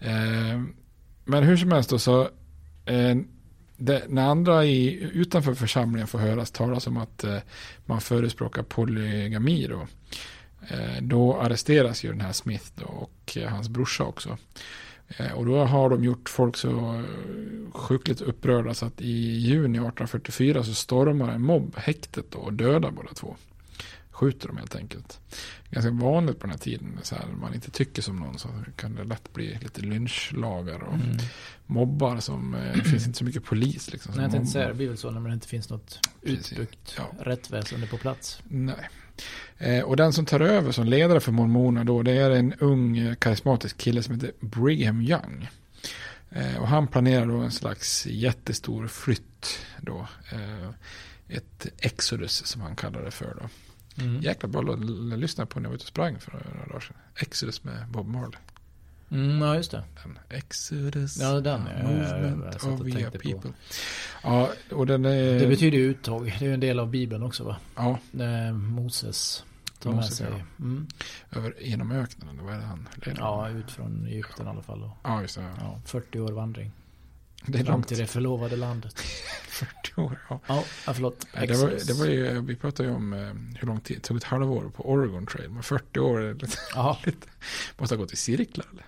Mm. 0.00 0.54
Eh, 0.54 0.68
men 1.24 1.42
hur 1.44 1.56
som 1.56 1.72
helst 1.72 1.90
då 1.90 1.98
så 1.98 2.28
eh, 2.88 3.16
det, 3.76 4.04
när 4.08 4.28
andra 4.28 4.64
i, 4.64 5.10
utanför 5.12 5.54
församlingen 5.54 6.08
får 6.08 6.18
höras 6.18 6.50
talas 6.50 6.86
om 6.86 6.96
att 6.96 7.24
eh, 7.24 7.38
man 7.86 8.00
förespråkar 8.00 8.62
polygami 8.62 9.66
då. 9.66 9.86
Eh, 10.70 11.02
då 11.02 11.40
arresteras 11.40 12.04
ju 12.04 12.08
den 12.08 12.20
här 12.20 12.32
Smith 12.32 12.64
då, 12.74 12.86
och 12.86 13.36
eh, 13.36 13.48
hans 13.48 13.68
brorsa 13.68 14.04
också. 14.04 14.38
Eh, 15.08 15.32
och 15.32 15.46
då 15.46 15.64
har 15.64 15.90
de 15.90 16.04
gjort 16.04 16.28
folk 16.28 16.56
så 16.56 16.68
eh, 16.68 17.72
sjukligt 17.72 18.20
upprörda 18.20 18.74
så 18.74 18.86
att 18.86 19.00
i 19.00 19.36
juni 19.38 19.78
1844 19.78 20.64
så 20.64 20.74
stormar 20.74 21.32
en 21.32 21.42
mobb 21.42 21.76
häktet 21.76 22.30
då 22.30 22.38
och 22.38 22.52
dödar 22.52 22.90
båda 22.90 23.12
två. 23.14 23.36
Skjuter 24.18 24.48
dem 24.48 24.56
helt 24.56 24.76
enkelt. 24.76 25.20
Ganska 25.70 25.90
vanligt 25.90 26.38
på 26.38 26.46
den 26.46 26.50
här 26.50 26.58
tiden. 26.58 26.98
Så 27.02 27.14
här, 27.14 27.26
man 27.40 27.54
inte 27.54 27.70
tycker 27.70 28.02
som 28.02 28.16
någon 28.16 28.38
så 28.38 28.48
kan 28.76 28.94
det 28.94 29.04
lätt 29.04 29.32
bli 29.32 29.58
lite 29.62 29.80
lynchlagar 29.80 30.82
och 30.82 30.94
Mm. 30.94 31.16
mobbar 31.66 32.20
som 32.20 32.54
eh, 32.54 32.76
det 32.76 32.84
finns 32.84 33.06
inte 33.06 33.18
så 33.18 33.24
mycket 33.24 33.44
polis. 33.44 33.92
Liksom, 33.92 34.12
som 34.12 34.20
Nej, 34.22 34.24
jag 34.24 34.32
tänkte 34.32 34.52
säga 34.52 34.68
det 34.68 34.74
blir 34.74 34.88
väl 34.88 34.96
så 34.98 35.10
när 35.10 35.28
det 35.28 35.34
inte 35.34 35.48
finns 35.48 35.70
något 35.70 35.98
Precis. 36.24 36.52
utbyggt 36.52 36.94
Ja. 36.96 37.10
rättsväsende 37.20 37.86
på 37.86 37.96
plats. 37.98 38.42
Nej. 38.48 38.88
Eh, 39.58 39.82
och 39.84 39.96
den 39.96 40.12
som 40.12 40.26
tar 40.26 40.40
över 40.40 40.72
som 40.72 40.86
ledare 40.86 41.20
för 41.20 41.32
mormonerna 41.32 41.84
då, 41.84 42.02
det 42.02 42.12
är 42.12 42.30
en 42.30 42.52
ung 42.54 42.98
eh, 42.98 43.14
karismatisk 43.14 43.78
kille 43.78 44.02
som 44.02 44.14
heter 44.14 44.32
Brigham 44.40 45.00
Young. 45.00 45.48
Eh, 46.30 46.56
och 46.56 46.68
han 46.68 46.86
planerar 46.88 47.26
då 47.26 47.36
en 47.36 47.50
slags 47.52 48.06
jättestor 48.06 48.86
flytt 48.86 49.58
då. 49.80 50.06
Eh, 50.32 50.68
ett 51.28 51.66
exodus 51.78 52.46
som 52.46 52.60
han 52.60 52.76
kallar 52.76 53.02
det 53.02 53.10
för 53.10 53.36
då. 53.40 53.48
Mm. 54.00 54.20
Jäkla 54.20 54.48
bra 54.48 54.62
låt 54.62 54.78
att 55.12 55.18
lyssna 55.18 55.46
på 55.46 55.60
när 55.60 55.64
jag 55.64 55.70
var 55.70 55.74
ute 55.76 55.82
och 55.82 55.88
sprang 55.88 56.18
för 56.20 56.32
några 56.32 56.66
dagar 56.66 56.80
sedan. 56.80 56.96
Exodus 57.16 57.64
med 57.64 57.88
Bob 57.88 58.08
Marley. 58.08 58.38
Mm, 59.10 59.42
ja, 59.42 59.54
just 59.54 59.70
det. 59.70 59.84
Den 60.02 60.18
Exodus. 60.28 61.16
Ja, 61.20 61.40
den, 61.40 61.60
ja, 61.66 61.72
ja, 61.82 61.88
ja, 61.88 61.90
movement 61.90 62.54
jag 62.62 62.72
och 62.72 62.80
of 62.80 63.12
på. 63.12 63.18
people. 63.30 63.52
Ja, 64.22 64.50
och 64.70 64.86
den 64.86 65.04
är... 65.04 65.38
Det 65.40 65.46
betyder 65.46 65.78
ju 65.78 65.84
uttåg. 65.84 66.24
Det 66.24 66.44
är 66.44 66.48
ju 66.48 66.54
en 66.54 66.60
del 66.60 66.78
av 66.78 66.90
Bibeln 66.90 67.22
också 67.22 67.44
va? 67.44 67.56
Ja, 67.76 67.98
Moses 68.52 69.44
tar 69.78 69.92
med 69.92 70.04
sig. 70.04 70.26
ja. 70.30 70.64
Mm. 70.64 70.86
över, 71.30 71.54
genom 71.60 71.92
öknen. 71.92 72.40
Vad 72.42 72.54
är 72.54 72.58
det 72.58 72.64
han 72.64 72.88
leder? 72.94 73.20
Ja, 73.20 73.48
ut 73.50 73.70
från 73.70 74.06
Egypten 74.06 74.46
i 74.46 74.48
alla 74.48 74.62
fall. 74.62 74.82
Och, 74.82 74.90
ja 75.02 75.22
just 75.22 75.36
det. 75.36 75.42
Ja. 75.42 75.48
ja, 75.60 75.80
40 75.84 76.20
år 76.20 76.32
vandring. 76.32 76.72
Det 77.48 77.58
är 77.58 77.64
långt. 77.64 77.88
till 77.88 77.98
det 77.98 78.06
förlovade 78.06 78.56
landet. 78.56 79.00
40 79.48 80.00
år. 80.00 80.18
Ja. 80.28 80.40
Ja, 80.46 80.64
ja, 80.86 80.94
förlåt. 80.94 81.26
Det, 81.32 81.54
var, 81.54 81.86
det 81.86 81.92
var 81.92 82.06
ju, 82.06 82.40
vi 82.40 82.56
pratade 82.56 82.88
ju 82.88 82.94
om 82.94 83.12
eh, 83.12 83.58
hur 83.60 83.66
lång 83.66 83.80
tid 83.80 83.96
det 83.96 84.00
tog 84.02 84.16
ett 84.16 84.24
halvår 84.24 84.70
på 84.76 84.90
Oregon 84.90 85.26
Trail. 85.26 85.50
Men 85.50 85.62
40 85.62 86.00
år 86.00 86.20
är 86.20 86.34
lite, 86.34 86.56
Ja. 86.74 86.98
lite, 87.04 87.26
måste 87.78 87.94
ha 87.94 88.02
gått 88.02 88.12
i 88.12 88.16
cirklar 88.16 88.66
eller? 88.72 88.84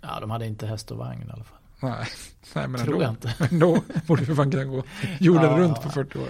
ja, 0.00 0.20
de 0.20 0.30
hade 0.30 0.46
inte 0.46 0.66
häst 0.66 0.90
och 0.90 0.98
vagn 0.98 1.22
i 1.28 1.32
alla 1.32 1.44
fall. 1.44 1.58
Nej, 1.80 2.06
nej 2.54 2.68
men 2.68 2.84
Tror 2.84 2.94
ändå. 2.94 3.04
jag 3.04 3.12
inte. 3.12 3.34
Men 3.38 3.58
då 3.58 3.82
borde 4.06 4.24
vi 4.24 4.34
fan 4.34 4.50
kunna 4.50 4.64
gå 4.64 4.84
jorden 5.20 5.50
Ja. 5.50 5.56
runt 5.58 5.82
på 5.82 5.90
40 5.90 6.18
år. 6.18 6.28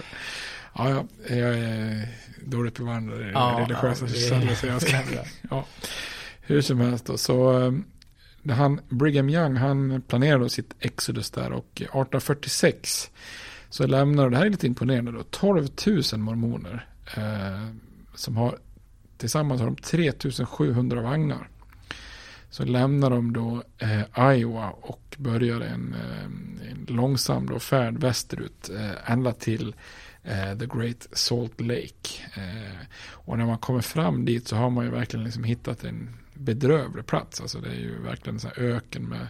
Ja, 0.75 0.89
ja, 0.89 1.05
jag 1.35 1.57
är 1.57 2.07
dåligt 2.45 2.77
bevandrad 2.77 3.21
i 3.21 3.31
Ja, 3.33 3.57
religiösa 3.67 4.07
källor. 4.07 4.55
Så 4.55 4.67
jag 4.67 4.81
ska, 4.81 4.97
ja, 5.49 5.65
hur 6.41 6.61
som 6.61 6.79
helst 6.79 7.05
då. 7.05 7.17
Så 7.17 7.61
eh, 7.61 7.71
det 7.71 7.81
han, 8.49 8.79
Brigham 8.89 9.29
Young, 9.29 9.55
han 9.55 10.01
planerade 10.07 10.49
sitt 10.49 10.75
Exodus 10.79 11.31
där 11.31 11.51
och 11.51 11.67
1846 11.75 13.11
så 13.69 13.87
lämnar, 13.87 14.25
och 14.25 14.31
det 14.31 14.37
här 14.37 14.45
är 14.45 14.49
lite 14.49 14.67
imponerande 14.67 15.11
då, 15.11 15.23
12 15.23 15.67
000 16.13 16.19
mormoner 16.19 16.87
eh, 17.17 17.75
som 18.15 18.37
har 18.37 18.57
tillsammans 19.17 19.61
har 19.61 19.67
de 19.67 19.75
3700 19.75 21.01
vagnar. 21.01 21.49
Så 22.49 22.65
lämnar 22.65 23.09
de 23.09 23.33
då 23.33 23.63
eh, 23.77 24.31
Iowa 24.33 24.69
och 24.69 25.15
börjar 25.17 25.61
en, 25.61 25.95
eh, 25.95 26.23
en 26.71 26.85
långsam 26.87 27.49
då 27.49 27.59
färd 27.59 27.97
västerut 27.97 28.69
eh, 28.69 29.11
ända 29.11 29.31
till 29.31 29.75
eh, 30.23 30.57
The 30.57 30.65
Great 30.65 31.07
Salt 31.11 31.61
Lake. 31.61 32.09
Eh, 32.35 32.85
och 33.09 33.37
när 33.37 33.45
man 33.45 33.57
kommer 33.57 33.81
fram 33.81 34.25
dit 34.25 34.47
så 34.47 34.55
har 34.55 34.69
man 34.69 34.85
ju 34.85 34.91
verkligen 34.91 35.23
liksom 35.23 35.43
hittat 35.43 35.83
en 35.83 36.09
bedrövlig 36.41 37.05
plats. 37.05 37.41
Alltså 37.41 37.59
det 37.59 37.69
är 37.69 37.79
ju 37.79 38.01
verkligen 38.01 38.39
en 38.39 38.63
öken 38.65 39.09
med 39.09 39.27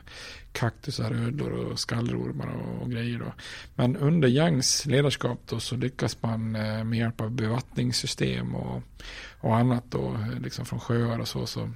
kaktusar, 0.52 1.12
ödlor 1.12 1.52
och 1.52 1.80
skallrormar 1.80 2.48
och, 2.48 2.82
och 2.82 2.92
grejer. 2.92 3.20
Då. 3.20 3.34
Men 3.76 3.98
under 3.98 4.28
Youngs 4.28 4.86
ledarskap 4.86 5.40
då 5.46 5.60
så 5.60 5.76
lyckas 5.76 6.18
man 6.22 6.56
eh, 6.56 6.84
med 6.84 7.00
hjälp 7.00 7.22
av 7.22 7.32
bevattningssystem 7.32 8.56
och, 8.56 8.82
och 9.40 9.56
annat 9.58 9.84
då, 9.90 10.18
liksom 10.42 10.66
från 10.66 10.80
sjöar 10.80 11.20
och 11.20 11.28
så, 11.28 11.46
så 11.46 11.70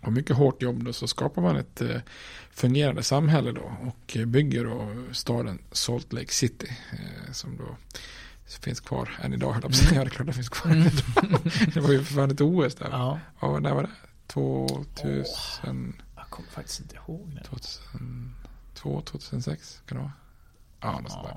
och 0.00 0.12
mycket 0.12 0.36
hårt 0.36 0.62
jobb 0.62 0.84
då 0.84 0.92
så 0.92 1.06
skapar 1.06 1.42
man 1.42 1.56
ett 1.56 1.80
eh, 1.80 2.00
fungerande 2.50 3.02
samhälle 3.02 3.52
då 3.52 3.72
och 3.86 4.16
bygger 4.26 4.64
då 4.64 4.96
staden 5.12 5.58
Salt 5.72 6.12
Lake 6.12 6.32
City 6.32 6.68
eh, 6.92 7.32
som 7.32 7.56
då 7.56 7.76
finns 8.60 8.80
kvar 8.80 9.18
än 9.22 9.34
idag 9.34 9.52
höll 9.52 9.62
jag 9.62 9.62
på 9.62 9.68
att 9.68 9.88
säga. 9.88 10.00
Det 10.04 10.06
är 10.06 10.10
klart 10.10 10.26
det 10.26 10.32
finns 10.32 10.48
kvar 10.48 10.76
idag. 10.76 11.40
Det 11.74 11.80
var 11.80 11.92
ju 11.92 12.04
för 12.04 12.14
fan 12.14 12.30
ett 12.30 12.40
OS 12.40 12.74
där. 12.74 12.88
Ja, 12.90 13.20
Ja, 13.40 13.58
när 13.58 13.74
var 13.74 13.82
det? 13.82 14.07
2000, 14.28 16.02
jag 16.16 16.30
kommer 16.30 16.48
faktiskt 16.50 16.80
inte 16.80 16.96
ihåg 16.96 17.30
det. 17.34 17.44
2002, 17.44 19.00
2006 19.04 19.82
kan 19.86 19.96
det 19.96 20.02
vara? 20.02 20.12
Ja, 20.80 21.00
något 21.00 21.12
sånt 21.12 21.28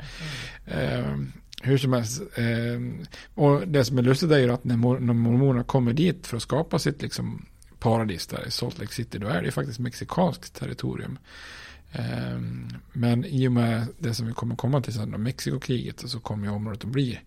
där. 0.66 1.00
Eh, 1.00 1.18
hur 1.62 1.78
som 1.78 1.94
helst. 1.94 2.22
Eh, 2.36 3.06
och 3.36 3.68
det 3.68 3.86
som 3.86 3.98
är 3.98 4.02
lustigt 4.02 4.32
är 4.32 4.38
ju 4.40 4.52
att 4.52 4.64
när, 4.64 4.78
mor- 4.78 5.00
när 5.00 5.14
mormonerna 5.14 5.64
kommer 5.64 5.94
dit 5.94 6.28
för 6.28 6.38
att 6.38 6.44
skapa 6.44 6.80
sitt 6.80 7.02
liksom, 7.02 7.46
paradis 7.80 8.28
där 8.28 8.48
i 8.48 8.52
Salt 8.52 8.80
Lake 8.80 8.94
City, 8.94 9.18
då 9.20 9.28
är 9.28 9.40
det 9.40 9.46
ju 9.46 9.52
faktiskt 9.52 9.80
mexikanskt 9.80 10.54
territorium. 10.54 11.18
Eh, 11.92 12.40
men 12.94 13.26
i 13.26 13.48
och 13.48 13.52
med 13.52 13.88
det 14.00 14.14
som 14.14 14.28
vi 14.28 14.34
kommer 14.34 14.56
komma 14.56 14.82
till 14.82 14.94
sen, 14.94 15.10
Mexikokriget, 15.10 16.10
så 16.10 16.20
kommer 16.20 16.48
ju 16.48 16.54
området 16.54 16.84
att 16.84 16.90
bli 16.92 17.20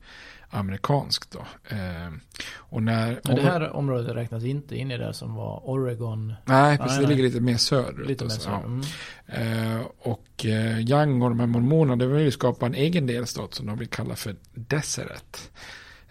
amerikanskt 0.55 1.31
då. 1.31 1.39
Eh, 1.77 2.13
och 2.57 2.83
när, 2.83 3.21
Men 3.25 3.37
det 3.37 3.43
här 3.43 3.71
området 3.71 4.17
räknas 4.17 4.45
inte 4.45 4.77
in 4.77 4.91
i 4.91 4.99
det 4.99 5.15
som 5.15 5.35
var 5.35 5.61
Oregon? 5.65 6.35
Nej, 6.45 6.79
precis. 6.79 6.99
Det 6.99 7.07
ligger 7.07 7.23
lite 7.23 7.41
mer 7.41 7.57
söderut. 7.57 8.09
Lite 8.09 8.25
mer 8.25 8.31
söderut. 8.31 8.87
Ja. 9.27 9.41
Mm. 9.41 9.77
Eh, 9.77 9.87
och 9.99 10.47
eh, 10.47 10.81
Young 10.81 11.23
och 11.23 11.31
de 11.31 11.41
här 11.41 11.47
mormonerna, 11.47 11.97
de 11.97 12.07
vill 12.07 12.25
ju 12.25 12.31
skapa 12.31 12.67
en 12.67 12.75
egen 12.75 13.07
delstat 13.07 13.55
som 13.55 13.67
de 13.67 13.79
vill 13.79 13.89
kalla 13.89 14.17
för 14.17 14.37
Deseret. 14.55 15.51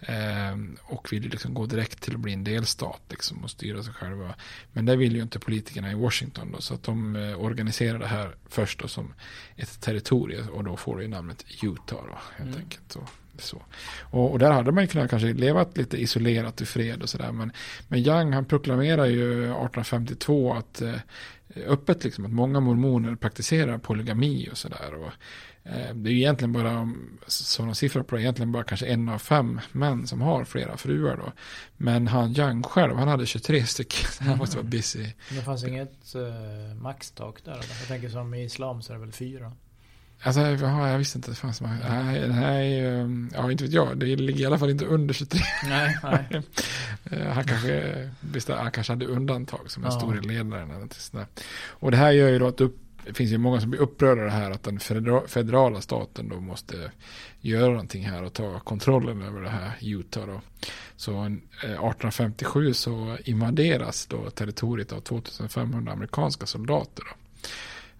Eh, 0.00 0.58
och 0.82 1.12
vill 1.12 1.22
liksom 1.22 1.54
gå 1.54 1.66
direkt 1.66 2.02
till 2.02 2.14
att 2.14 2.20
bli 2.20 2.32
en 2.32 2.44
delstat 2.44 3.00
liksom, 3.08 3.44
och 3.44 3.50
styra 3.50 3.82
sig 3.82 3.92
själva. 3.92 4.34
Men 4.72 4.86
det 4.86 4.96
vill 4.96 5.16
ju 5.16 5.22
inte 5.22 5.38
politikerna 5.38 5.92
i 5.92 5.94
Washington 5.94 6.52
då, 6.52 6.60
så 6.60 6.74
att 6.74 6.82
de 6.82 7.16
eh, 7.16 7.40
organiserar 7.40 7.98
det 7.98 8.06
här 8.06 8.34
först 8.48 8.80
då 8.80 8.88
som 8.88 9.14
ett 9.56 9.80
territorium 9.80 10.48
och 10.48 10.64
då 10.64 10.76
får 10.76 10.96
det 10.96 11.02
ju 11.02 11.08
namnet 11.08 11.44
Utah 11.62 11.98
då, 12.06 12.18
helt 12.36 12.50
mm. 12.50 12.60
enkelt. 12.60 12.96
Och, 12.96 13.08
så. 13.38 13.62
Och, 14.00 14.32
och, 14.32 14.38
där 14.38 14.50
hade 14.50 14.72
man 14.72 14.84
ju 14.84 14.88
kunnat 14.88 15.10
kanske 15.10 15.32
leva 15.32 15.66
lite 15.74 16.02
isolerat 16.02 16.60
i 16.60 16.66
fred 16.66 17.02
och 17.02 17.08
sådär. 17.08 17.32
Men, 17.32 17.52
men 17.88 18.00
Young 18.00 18.32
han 18.32 18.44
proklamerar 18.44 19.06
ju 19.06 19.32
1852 19.32 20.54
att 20.54 20.82
eh, 20.82 20.94
öppet 21.56 22.04
liksom 22.04 22.24
att 22.24 22.32
många 22.32 22.60
mormoner 22.60 23.14
praktiserar 23.14 23.78
polygami 23.78 24.48
och 24.52 24.58
sådär. 24.58 25.12
Eh, 25.64 25.94
det 25.94 26.10
är 26.10 26.12
ju 26.12 26.18
egentligen 26.18 26.52
bara, 26.52 26.92
sådana 27.26 27.74
siffror 27.74 28.02
på 28.02 28.16
det, 28.16 28.22
egentligen 28.22 28.52
bara 28.52 28.64
kanske 28.64 28.86
en 28.86 29.08
av 29.08 29.18
fem 29.18 29.60
män 29.72 30.06
som 30.06 30.20
har 30.20 30.44
flera 30.44 30.76
fruar 30.76 31.16
då. 31.16 31.32
Men 31.76 32.08
han 32.08 32.36
Young 32.36 32.62
själv, 32.62 32.96
han 32.96 33.08
hade 33.08 33.26
23 33.26 33.66
stycken. 33.66 34.08
Han 34.28 34.38
måste 34.38 34.56
vara 34.56 34.66
busy. 34.66 35.06
Det 35.30 35.42
fanns 35.42 35.64
inget 35.64 36.14
eh, 36.14 36.74
maxtak 36.82 37.44
där? 37.44 37.52
Eller? 37.52 37.78
Jag 37.80 37.88
tänker 37.88 38.08
som 38.08 38.34
i 38.34 38.44
islam 38.44 38.82
så 38.82 38.92
är 38.92 38.96
det 38.96 39.00
väl 39.00 39.12
fyra? 39.12 39.52
Alltså, 40.24 40.40
ja, 40.40 40.88
jag 40.88 40.98
visste 40.98 41.18
inte 41.18 41.34
fanns 41.34 41.60
max. 41.60 41.84
Nej, 41.88 42.28
nej, 42.28 42.78
ja, 43.34 43.50
inte 43.50 43.64
vet 43.64 43.72
jag. 43.72 43.98
Det 43.98 44.06
ligger 44.06 44.40
i 44.40 44.46
alla 44.46 44.58
fall 44.58 44.70
inte 44.70 44.84
under 44.84 45.14
23. 45.14 45.40
Nej, 45.68 45.98
nej. 46.02 46.42
Eh, 47.10 47.26
han 47.32 47.44
kanske, 47.44 48.10
han 48.48 48.70
kanske 48.70 48.92
hade 48.92 49.06
undantag 49.06 49.70
som 49.70 49.84
en 49.84 49.90
ja. 49.90 49.98
stor 49.98 50.14
ledare. 50.14 50.88
Och 51.66 51.90
det 51.90 51.96
här 51.96 52.12
gör 52.12 52.28
ju 52.28 52.38
då 52.38 52.46
att 52.46 52.60
upp, 52.60 52.76
det 53.06 53.14
finns 53.14 53.32
ju 53.32 53.38
många 53.38 53.60
som 53.60 53.70
blir 53.70 53.80
upprörda 53.80 54.24
det 54.24 54.30
här 54.30 54.50
att 54.50 54.62
den 54.62 54.80
federala 55.28 55.80
staten 55.80 56.28
då 56.28 56.40
måste 56.40 56.90
göra 57.40 57.68
någonting 57.70 58.04
här 58.04 58.22
och 58.22 58.32
ta 58.32 58.60
kontrollen 58.60 59.22
över 59.22 59.40
det 59.40 59.48
här 59.48 59.72
Utah 59.80 60.26
då. 60.26 60.40
Så 60.96 61.10
1857 61.10 62.66
eh, 62.66 62.72
så 62.72 63.18
invaderas 63.24 64.06
då 64.06 64.30
territoriet 64.30 64.92
av 64.92 65.00
2500 65.00 65.92
amerikanska 65.92 66.46
soldater 66.46 67.04
då. 67.04 67.16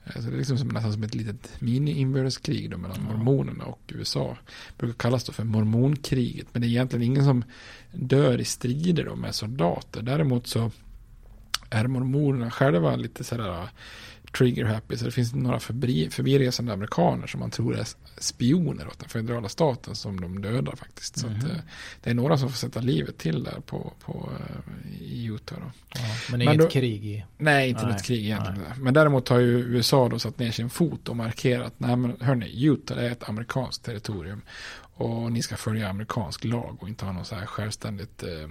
Eh, 0.04 0.12
så 0.12 0.20
det 0.20 0.36
är 0.36 0.38
liksom 0.38 0.58
som, 0.58 0.68
nästan 0.68 0.92
som 0.92 1.02
ett 1.02 1.14
litet 1.14 1.60
mini-inbördeskrig 1.60 2.76
mellan 2.76 3.02
mormonerna 3.02 3.64
och 3.64 3.80
USA. 3.88 4.36
Det 4.68 4.78
brukar 4.78 4.98
kallas 4.98 5.24
då 5.24 5.32
för 5.32 5.44
mormonkriget. 5.44 6.46
Men 6.52 6.62
det 6.62 6.68
är 6.68 6.70
egentligen 6.70 7.02
ingen 7.02 7.24
som 7.24 7.44
dör 7.92 8.40
i 8.40 8.44
strider 8.44 9.04
då 9.04 9.16
med 9.16 9.34
soldater. 9.34 10.02
Däremot 10.02 10.46
så 10.46 10.70
är 11.70 11.86
mormonerna 11.86 12.50
själva 12.50 12.96
lite 12.96 13.24
sådär 13.24 13.68
trigger 14.38 14.64
happy. 14.64 14.96
Så 14.96 15.04
det 15.04 15.10
finns 15.10 15.34
några 15.34 15.60
förbi, 15.60 16.10
förbiresande 16.10 16.72
amerikaner 16.72 17.26
som 17.26 17.40
man 17.40 17.50
tror 17.50 17.76
är 17.76 17.86
spioner 18.18 18.88
åt 18.88 18.98
den 18.98 19.08
federala 19.08 19.48
staten 19.48 19.94
som 19.94 20.20
de 20.20 20.42
dödar 20.42 20.76
faktiskt. 20.76 21.18
Så 21.18 21.26
mm 21.26 21.38
-hmm. 21.38 21.44
att, 21.44 21.52
mhm. 21.52 21.62
det 22.02 22.10
är 22.10 22.14
några 22.14 22.38
som 22.38 22.48
får 22.48 22.56
sätta 22.56 22.80
livet 22.80 23.18
till 23.18 23.44
där 23.44 23.60
på, 23.66 23.92
på 24.04 24.30
eh, 24.40 25.02
i 25.02 25.24
Utah. 25.24 25.58
Ja, 25.94 26.00
men 26.30 26.42
inget 26.42 26.58
då, 26.58 26.68
krig 26.68 27.06
i? 27.06 27.24
Nej, 27.38 27.68
inte 27.68 27.82
nej, 27.82 27.92
något 27.92 28.02
krig 28.02 28.24
egentligen. 28.24 28.60
Nej. 28.60 28.78
Men 28.78 28.94
däremot 28.94 29.28
har 29.28 29.38
ju 29.38 29.58
USA 29.58 30.08
då 30.08 30.18
satt 30.18 30.38
ner 30.38 30.50
sin 30.50 30.70
fot 30.70 31.08
och 31.08 31.16
markerat, 31.16 31.74
nej 31.76 31.96
men 31.96 32.16
hörni, 32.20 32.64
Utah 32.64 32.98
är 32.98 33.10
ett 33.10 33.28
amerikanskt 33.28 33.84
territorium. 33.84 34.42
Och 34.96 35.32
ni 35.32 35.42
ska 35.42 35.56
följa 35.56 35.88
amerikansk 35.88 36.44
lag 36.44 36.76
och 36.80 36.88
inte 36.88 37.04
ha 37.04 37.12
något 37.12 37.26
så 37.26 37.34
här 37.34 37.46
självständigt 37.46 38.22
eh, 38.22 38.48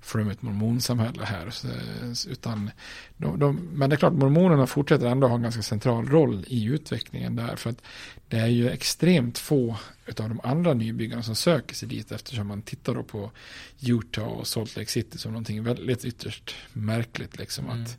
flummigt 0.00 0.42
mormonsamhälle 0.42 1.24
här. 1.24 1.50
Så, 1.50 1.68
eh, 1.68 2.32
utan 2.32 2.70
de, 3.16 3.38
de, 3.38 3.56
men 3.72 3.90
det 3.90 3.96
är 3.96 3.98
klart, 3.98 4.12
mormonerna 4.12 4.66
fortsätter 4.66 5.06
ändå 5.06 5.28
ha 5.28 5.34
en 5.34 5.42
ganska 5.42 5.62
central 5.62 6.08
roll 6.08 6.44
i 6.48 6.64
utvecklingen 6.64 7.36
där. 7.36 7.56
För 7.56 7.70
att 7.70 7.82
det 8.28 8.36
är 8.36 8.46
ju 8.46 8.70
extremt 8.70 9.38
få 9.38 9.76
av 10.18 10.28
de 10.28 10.40
andra 10.42 10.74
nybyggarna 10.74 11.22
som 11.22 11.36
söker 11.36 11.74
sig 11.74 11.88
dit 11.88 12.12
eftersom 12.12 12.46
man 12.46 12.62
tittar 12.62 12.94
då 12.94 13.02
på 13.02 13.30
Utah 13.80 14.24
och 14.24 14.46
Salt 14.46 14.76
Lake 14.76 14.90
City 14.90 15.18
som 15.18 15.32
någonting 15.32 15.62
väldigt 15.62 16.04
ytterst 16.04 16.54
märkligt. 16.72 17.38
Liksom, 17.38 17.64
mm. 17.64 17.82
att 17.82 17.98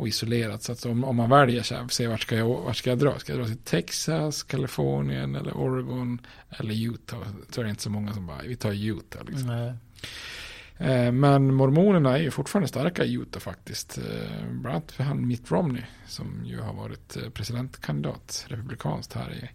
och 0.00 0.08
isolerat. 0.08 0.62
Så 0.62 0.72
att 0.72 0.86
om, 0.86 1.04
om 1.04 1.16
man 1.16 1.30
väljer 1.30 1.62
så 1.62 1.74
här, 1.74 1.88
se 1.88 2.06
vart 2.06 2.20
ska, 2.20 2.36
jag, 2.36 2.48
vart 2.48 2.76
ska 2.76 2.90
jag 2.90 2.98
dra? 2.98 3.18
Ska 3.18 3.32
jag 3.32 3.40
dra 3.40 3.46
till 3.46 3.56
Texas, 3.56 4.42
Kalifornien 4.42 5.34
eller 5.34 5.56
Oregon 5.56 6.18
eller 6.50 6.74
Utah? 6.74 7.18
Så 7.50 7.60
är 7.60 7.64
det 7.64 7.70
inte 7.70 7.82
så 7.82 7.90
många 7.90 8.14
som 8.14 8.26
bara, 8.26 8.42
vi 8.42 8.56
tar 8.56 8.72
Utah. 8.72 9.24
Liksom. 9.24 9.74
Eh, 10.80 11.12
men 11.12 11.54
mormonerna 11.54 12.18
är 12.18 12.22
ju 12.22 12.30
fortfarande 12.30 12.68
starka 12.68 13.04
i 13.04 13.14
Utah 13.14 13.40
faktiskt. 13.40 13.98
Eh, 13.98 14.46
bland 14.50 14.76
annat 14.76 14.92
för 14.92 15.04
han 15.04 15.26
Mitt 15.26 15.50
Romney 15.50 15.82
som 16.06 16.42
ju 16.44 16.60
har 16.60 16.74
varit 16.74 17.16
eh, 17.16 17.30
presidentkandidat 17.30 18.44
republikanskt 18.48 19.12
här 19.12 19.32
i, 19.32 19.50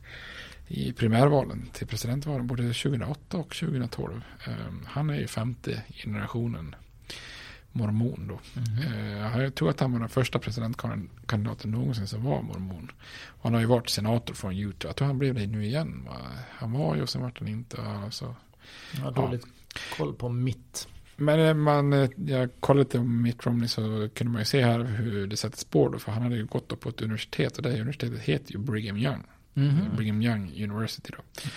i 0.87 0.93
primärvalen 0.93 1.69
till 1.73 1.87
presidentvalen 1.87 2.47
både 2.47 2.63
2008 2.63 3.37
och 3.37 3.55
2012. 3.55 4.21
Han 4.85 5.09
är 5.09 5.19
ju 5.19 5.27
femte 5.27 5.81
generationen 5.93 6.75
mormon 7.75 8.27
då. 8.27 8.39
Mm. 8.59 9.41
Jag 9.41 9.55
tror 9.55 9.69
att 9.69 9.79
han 9.79 9.91
var 9.91 9.99
den 9.99 10.09
första 10.09 10.39
presidentkandidaten 10.39 11.71
någonsin 11.71 12.07
som 12.07 12.23
var 12.23 12.41
mormon. 12.41 12.91
Och 13.27 13.43
han 13.43 13.53
har 13.53 13.59
ju 13.59 13.67
varit 13.67 13.89
senator 13.89 14.33
från 14.33 14.57
Utah. 14.57 14.89
Jag 14.89 14.95
tror 14.95 15.07
han 15.07 15.17
blev 15.19 15.35
det 15.35 15.47
nu 15.47 15.65
igen. 15.65 16.09
Han 16.49 16.71
var 16.71 16.95
ju 16.95 17.01
och 17.01 17.09
sen 17.09 17.21
vart 17.21 17.39
han 17.39 17.47
inte. 17.47 17.81
Alltså, 17.81 18.35
jag 18.91 19.01
har 19.01 19.11
dåligt 19.11 19.45
ja. 19.73 19.79
koll 19.97 20.13
på 20.13 20.29
mitt. 20.29 20.87
Men 21.15 21.39
eh, 21.39 21.53
man, 21.53 21.93
eh, 21.93 22.09
jag 22.25 22.49
kollade 22.59 22.83
lite 22.83 22.99
om 22.99 23.21
Mitt 23.21 23.45
Romney 23.45 23.67
så 23.67 24.09
kunde 24.13 24.33
man 24.33 24.41
ju 24.41 24.45
se 24.45 24.63
här 24.63 24.79
hur 24.79 25.27
det 25.27 25.37
sätter 25.37 25.57
spår 25.57 25.89
då. 25.89 25.99
För 25.99 26.11
han 26.11 26.23
hade 26.23 26.35
ju 26.35 26.45
gått 26.45 26.79
på 26.79 26.89
ett 26.89 27.01
universitet 27.01 27.57
och 27.57 27.63
det 27.63 27.73
universitetet 27.73 28.19
heter 28.19 28.53
ju 28.53 28.59
Brigham 28.59 28.97
Young. 28.97 29.23
Mm 29.55 29.69
-hmm. 29.69 29.95
Brigham 29.95 30.21
Young 30.21 30.63
University 30.63 31.11
då 31.17 31.49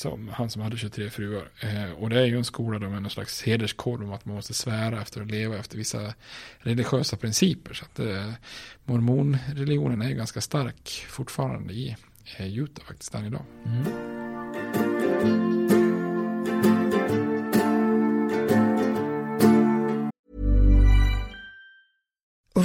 som 0.00 0.28
han 0.28 0.50
som 0.50 0.62
hade 0.62 0.76
23 0.76 1.10
fruar. 1.10 1.50
Eh, 1.60 1.92
och 1.92 2.10
det 2.10 2.20
är 2.20 2.24
ju 2.24 2.36
en 2.36 2.44
skola 2.44 2.78
då 2.78 2.88
med 2.88 3.02
någon 3.02 3.10
slags 3.10 3.42
hederskod 3.42 4.02
om 4.02 4.12
att 4.12 4.24
man 4.24 4.34
måste 4.34 4.54
svära 4.54 5.02
efter 5.02 5.22
att 5.22 5.30
leva 5.30 5.58
efter 5.58 5.76
vissa 5.76 6.14
religiösa 6.58 7.16
principer. 7.16 7.74
Så 7.74 7.84
att 7.84 7.98
eh, 7.98 8.32
mormonreligionen 8.84 10.02
är 10.02 10.08
ju 10.08 10.14
ganska 10.14 10.40
stark 10.40 11.06
fortfarande 11.08 11.72
i 11.74 11.96
eh, 12.36 12.58
Utah 12.58 12.84
faktiskt 12.84 13.14
än 13.14 13.24
idag. 13.24 13.44
Mm. 13.66 13.84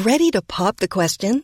Ready 0.05 0.31
to 0.31 0.41
pop 0.41 0.77
the 0.77 0.87
question? 0.87 1.43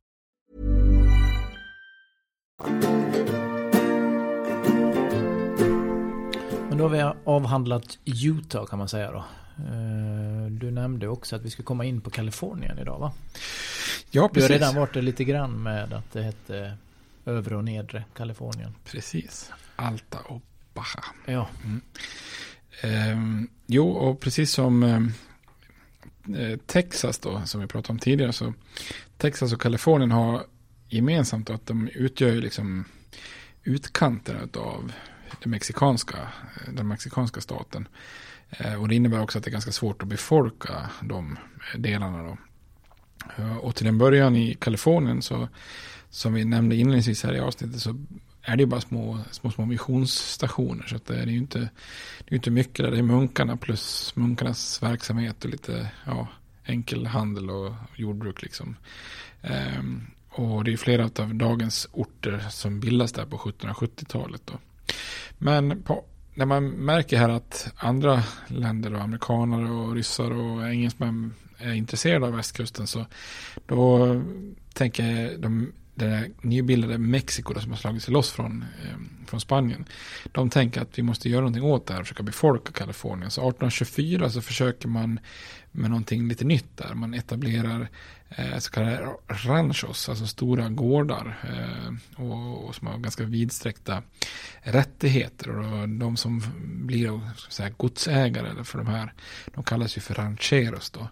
Men 6.71 6.77
då 6.77 6.83
har 6.83 6.89
vi 6.89 7.19
avhandlat 7.25 7.97
Utah 8.05 8.65
kan 8.65 8.79
man 8.79 8.89
säga 8.89 9.11
då. 9.11 9.17
Eh, 9.57 10.51
du 10.51 10.71
nämnde 10.71 11.07
också 11.07 11.35
att 11.35 11.41
vi 11.41 11.49
ska 11.49 11.63
komma 11.63 11.85
in 11.85 12.01
på 12.01 12.09
Kalifornien 12.09 12.79
idag 12.79 12.99
va? 12.99 13.13
Ja, 14.11 14.27
precis. 14.27 14.47
Du 14.47 14.53
har 14.53 14.59
redan 14.59 14.75
varit 14.75 14.95
lite 14.95 15.23
grann 15.23 15.63
med 15.63 15.93
att 15.93 16.11
det 16.11 16.21
hette 16.21 16.77
övre 17.25 17.55
och 17.55 17.63
nedre 17.63 18.03
Kalifornien. 18.15 18.75
Precis. 18.85 19.51
Alta 19.75 20.19
och 20.19 20.41
Baja. 20.73 21.05
Ja. 21.25 21.47
Mm. 21.63 21.81
Ehm, 22.81 23.49
jo, 23.65 23.89
och 23.89 24.19
precis 24.19 24.51
som 24.51 24.83
ehm, 24.83 25.11
eh, 26.37 26.57
Texas 26.65 27.19
då, 27.19 27.41
som 27.45 27.61
vi 27.61 27.67
pratade 27.67 27.91
om 27.91 27.99
tidigare, 27.99 28.33
så 28.33 28.53
Texas 29.17 29.53
och 29.53 29.61
Kalifornien 29.61 30.11
har 30.11 30.43
gemensamt 30.89 31.49
att 31.49 31.65
de 31.65 31.87
utgör 31.87 32.35
liksom 32.35 32.85
utkanterna 33.63 34.39
av 34.53 34.91
den 35.41 35.51
mexikanska, 35.51 36.17
den 36.67 36.87
mexikanska 36.87 37.41
staten. 37.41 37.87
Eh, 38.49 38.81
och 38.81 38.87
det 38.87 38.95
innebär 38.95 39.21
också 39.21 39.37
att 39.37 39.43
det 39.43 39.49
är 39.49 39.51
ganska 39.51 39.71
svårt 39.71 40.01
att 40.01 40.07
befolka 40.07 40.89
de 41.01 41.37
delarna 41.77 42.23
då. 42.23 42.37
Eh, 43.37 43.57
och 43.57 43.75
till 43.75 43.87
en 43.87 43.97
början 43.97 44.35
i 44.35 44.53
Kalifornien 44.53 45.21
så, 45.21 45.47
som 46.09 46.33
vi 46.33 46.45
nämnde 46.45 46.75
inledningsvis 46.75 47.23
här 47.23 47.33
i 47.33 47.39
avsnittet, 47.39 47.81
så 47.81 48.05
är 48.41 48.55
det 48.55 48.61
ju 48.61 48.67
bara 48.67 48.81
små, 48.81 49.19
små, 49.31 49.51
små 49.51 49.65
missionsstationer. 49.65 50.85
Så 50.87 50.99
det 51.05 51.15
är 51.19 51.25
ju 51.25 51.37
inte, 51.37 51.59
det 52.19 52.33
är 52.33 52.35
inte 52.35 52.51
mycket 52.51 52.85
där. 52.85 52.91
Det 52.91 52.97
är 52.97 53.03
munkarna 53.03 53.57
plus 53.57 54.15
munkarnas 54.15 54.83
verksamhet 54.83 55.45
och 55.45 55.49
lite 55.51 55.91
ja, 56.05 56.27
enkel 56.65 57.07
handel 57.07 57.49
och 57.49 57.73
jordbruk 57.95 58.41
liksom. 58.41 58.75
Ehm, 59.41 60.01
och 60.29 60.63
det 60.63 60.73
är 60.73 60.77
flera 60.77 61.03
av 61.03 61.35
dagens 61.35 61.87
orter 61.91 62.45
som 62.49 62.79
bildas 62.79 63.11
där 63.11 63.25
på 63.25 63.37
1770-talet. 63.37 64.41
Då. 64.45 64.53
Men 65.37 65.83
på, 65.83 66.05
när 66.33 66.45
man 66.45 66.69
märker 66.69 67.17
här 67.17 67.29
att 67.29 67.73
andra 67.77 68.23
länder 68.47 68.93
och 68.93 69.01
amerikaner 69.01 69.71
och 69.71 69.95
ryssar 69.95 70.31
och 70.31 70.69
engelsmän 70.69 71.33
är 71.57 71.73
intresserade 71.73 72.25
av 72.25 72.33
västkusten 72.33 72.87
så 72.87 73.05
då 73.65 74.21
tänker 74.73 75.37
de 75.37 75.73
det 75.95 76.05
där 76.05 76.29
nybildade 76.41 76.97
Mexiko 76.97 77.59
som 77.59 77.71
har 77.71 77.77
slagit 77.77 78.03
sig 78.03 78.13
loss 78.13 78.31
från, 78.31 78.65
eh, 78.83 79.27
från 79.27 79.39
Spanien. 79.41 79.85
De 80.31 80.49
tänker 80.49 80.81
att 80.81 80.99
vi 80.99 81.03
måste 81.03 81.29
göra 81.29 81.41
någonting 81.41 81.63
åt 81.63 81.87
det 81.87 81.93
här 81.93 81.99
och 81.99 82.07
försöka 82.07 82.23
befolka 82.23 82.71
Kalifornien. 82.71 83.31
Så 83.31 83.41
1824 83.41 84.29
så 84.29 84.41
försöker 84.41 84.87
man 84.87 85.19
med 85.71 85.89
någonting 85.89 86.27
lite 86.27 86.45
nytt 86.45 86.77
där. 86.77 86.93
Man 86.93 87.13
etablerar 87.13 87.81
eh, 87.81 87.87
så 88.59 88.71
kallade 88.71 89.15
ranchos, 89.27 90.09
alltså 90.09 90.27
stora 90.27 90.69
gårdar. 90.69 91.39
Eh, 91.43 92.23
och, 92.23 92.65
och, 92.65 92.75
som 92.75 92.87
har 92.87 92.97
ganska 92.97 93.23
vidsträckta 93.23 94.03
rättigheter. 94.61 95.49
Och 95.49 95.89
de 95.89 96.17
som 96.17 96.43
blir 96.85 97.21
här, 97.59 97.69
godsägare 97.77 98.63
för 98.63 98.77
de 98.77 98.87
här, 98.87 99.13
de 99.45 99.63
kallas 99.63 99.97
ju 99.97 100.01
för 100.01 100.13
rancheros 100.13 100.89
då. 100.89 101.07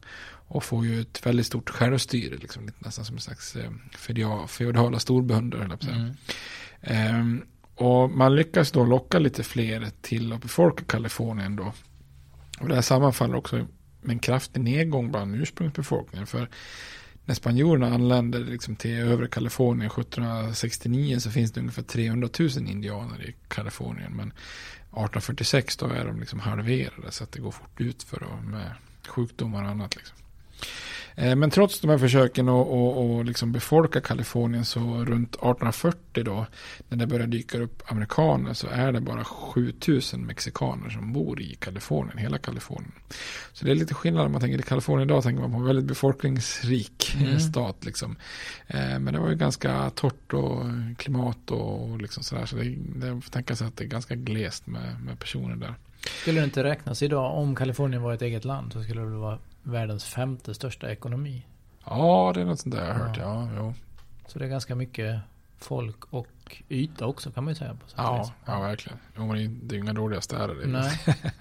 Och 0.52 0.64
får 0.64 0.86
ju 0.86 1.02
ett 1.02 1.26
väldigt 1.26 1.46
stort 1.46 1.70
självstyre, 1.70 2.38
liksom, 2.38 2.70
nästan 2.80 3.06
som 3.06 3.16
en 3.16 3.22
slags 3.22 3.56
eh, 3.56 3.72
feodala 4.48 5.00
storbönder. 5.00 5.78
Mm. 5.90 6.14
Ehm, 6.82 7.46
och 7.76 8.10
man 8.10 8.36
lyckas 8.36 8.72
då 8.72 8.86
locka 8.86 9.20
lite 9.20 9.44
fler 9.44 9.88
till 10.02 10.34
att 10.34 10.42
befolka 10.42 10.84
Kalifornien 10.84 11.56
då. 11.56 11.74
Och 12.60 12.68
det 12.68 12.76
här 12.76 12.82
sammanfaller 12.82 13.36
också 13.36 13.56
med 14.02 14.14
en 14.14 14.20
kraftig 14.20 14.62
nedgång 14.62 15.12
bland 15.12 15.36
ursprungsbefolkningen. 15.36 16.28
För 16.28 16.50
när 17.30 17.36
spanjorerna 17.36 17.94
anländer 17.94 18.40
liksom 18.40 18.76
till 18.76 19.00
övre 19.00 19.28
Kalifornien 19.28 19.92
1769 19.92 21.20
så 21.20 21.32
finns 21.32 21.52
det 21.52 21.60
ungefär 21.60 21.84
300 21.84 22.30
000 22.40 22.50
indianer 22.58 23.30
i 23.30 23.36
Kalifornien. 23.48 24.12
Men 24.12 24.28
1846 24.28 25.78
då 25.78 25.86
är 25.86 26.06
de 26.06 26.20
liksom 26.20 26.40
halverade 26.40 27.12
så 27.12 27.24
att 27.24 27.32
det 27.32 27.40
går 27.40 27.52
fort 27.52 27.82
ut 27.82 28.04
för 28.04 28.20
dem 28.20 28.52
med 28.52 28.76
sjukdomar 29.08 29.64
och 29.64 29.70
annat. 29.70 29.96
Liksom. 29.96 30.18
Eh, 31.16 31.36
men 31.36 31.50
trots 31.50 31.80
de 31.80 31.90
här 31.90 31.98
försöken 31.98 32.50
att 32.50 32.68
och, 32.68 33.06
och 33.06 33.26
liksom 33.26 33.52
befolka 33.52 34.02
Kalifornien 34.02 34.66
så 34.66 34.80
runt 34.80 35.36
1840 35.36 36.24
då 36.24 36.46
när 36.90 36.98
det 36.98 37.08
börjar 37.08 37.28
dyka 37.28 37.58
upp 37.58 37.84
amerikaner 37.86 38.54
så 38.54 38.68
är 38.68 38.92
det 38.92 39.02
bara 39.02 39.24
7000 39.24 40.26
mexikaner 40.26 40.90
som 40.90 41.14
bor 41.14 41.42
i 41.42 41.56
Kalifornien, 41.56 42.18
hela 42.18 42.38
Kalifornien. 42.38 42.92
Så 43.54 43.66
det 43.66 43.72
är 43.72 43.76
lite 43.76 43.94
skillnad 43.94 44.26
om 44.26 44.32
man 44.32 44.42
tänker 44.42 44.60
i 44.60 44.62
Kalifornien 44.62 45.10
idag 45.10 45.24
tänker 45.24 45.42
man 45.42 45.52
på 45.52 45.58
en 45.58 45.66
väldigt 45.66 45.86
befolkningsrik 45.86 47.16
eh, 47.16 47.28
mm. 47.28 47.40
stat 47.40 47.86
liksom. 47.86 48.16
Eh, 48.68 49.00
men 49.00 49.14
det 49.14 49.20
var 49.20 49.30
ju 49.30 49.36
ganska 49.36 49.90
torrt 49.90 50.34
och 50.34 50.64
klimat 50.98 51.52
och 51.52 52.02
liksom 52.02 52.24
sådär 52.24 52.46
så 52.46 52.56
det, 52.56 52.76
det 52.96 53.22
får 53.22 53.32
tänka 53.32 53.56
sig 53.56 53.68
att 53.68 53.78
det 53.78 53.84
är 53.84 53.88
ganska 53.88 54.16
glest 54.16 54.68
med, 54.68 55.02
med 55.06 55.20
personer 55.20 55.56
där. 55.56 55.76
Skulle 56.22 56.40
det 56.40 56.46
inte 56.46 56.64
räknas 56.64 57.04
idag 57.04 57.38
om 57.38 57.56
Kalifornien 57.56 58.02
var 58.02 58.14
ett 58.14 58.22
eget 58.22 58.46
land 58.46 58.74
så 58.74 58.84
skulle 58.84 59.02
det 59.02 59.08
vara 59.08 59.40
världens 59.70 60.06
femte 60.06 60.54
största 60.54 60.92
ekonomi. 60.92 61.46
Ja, 61.86 62.32
det 62.36 62.42
är 62.42 62.46
något 62.46 62.60
sånt 62.60 62.76
där 62.76 62.88
jag 62.88 62.94
har 62.94 63.06
hört. 63.08 63.18
Ja. 63.18 63.24
Ja, 63.24 63.50
jo. 63.58 63.74
Så 64.28 64.40
det 64.40 64.46
är 64.46 64.50
ganska 64.50 64.76
mycket 64.76 65.20
folk 65.58 66.06
och 66.10 66.62
yta 66.70 67.06
också 67.06 67.32
kan 67.32 67.44
man 67.44 67.52
ju 67.52 67.56
säga. 67.56 67.74
På 67.74 67.80
ja, 67.96 68.34
ja, 68.46 68.60
verkligen. 68.60 68.98
Jo, 69.18 69.34
det 69.34 69.76
är 69.76 69.80
inga 69.80 69.94
dåliga 69.94 70.22
städer. 70.22 70.56
Nej. 70.66 71.00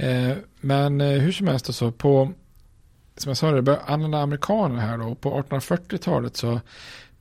Eh, 0.00 0.36
men 0.60 1.00
eh, 1.00 1.20
hur 1.20 1.32
som 1.32 1.46
helst, 1.46 1.74
så 1.74 1.92
på, 1.92 2.32
som 3.16 3.30
jag 3.30 3.36
sa, 3.36 3.50
det 3.50 3.62
började 3.62 3.84
använda 3.84 4.18
amerikaner 4.18 4.80
här 4.80 4.98
då. 4.98 5.14
På 5.14 5.42
1840-talet 5.42 6.36
så 6.36 6.60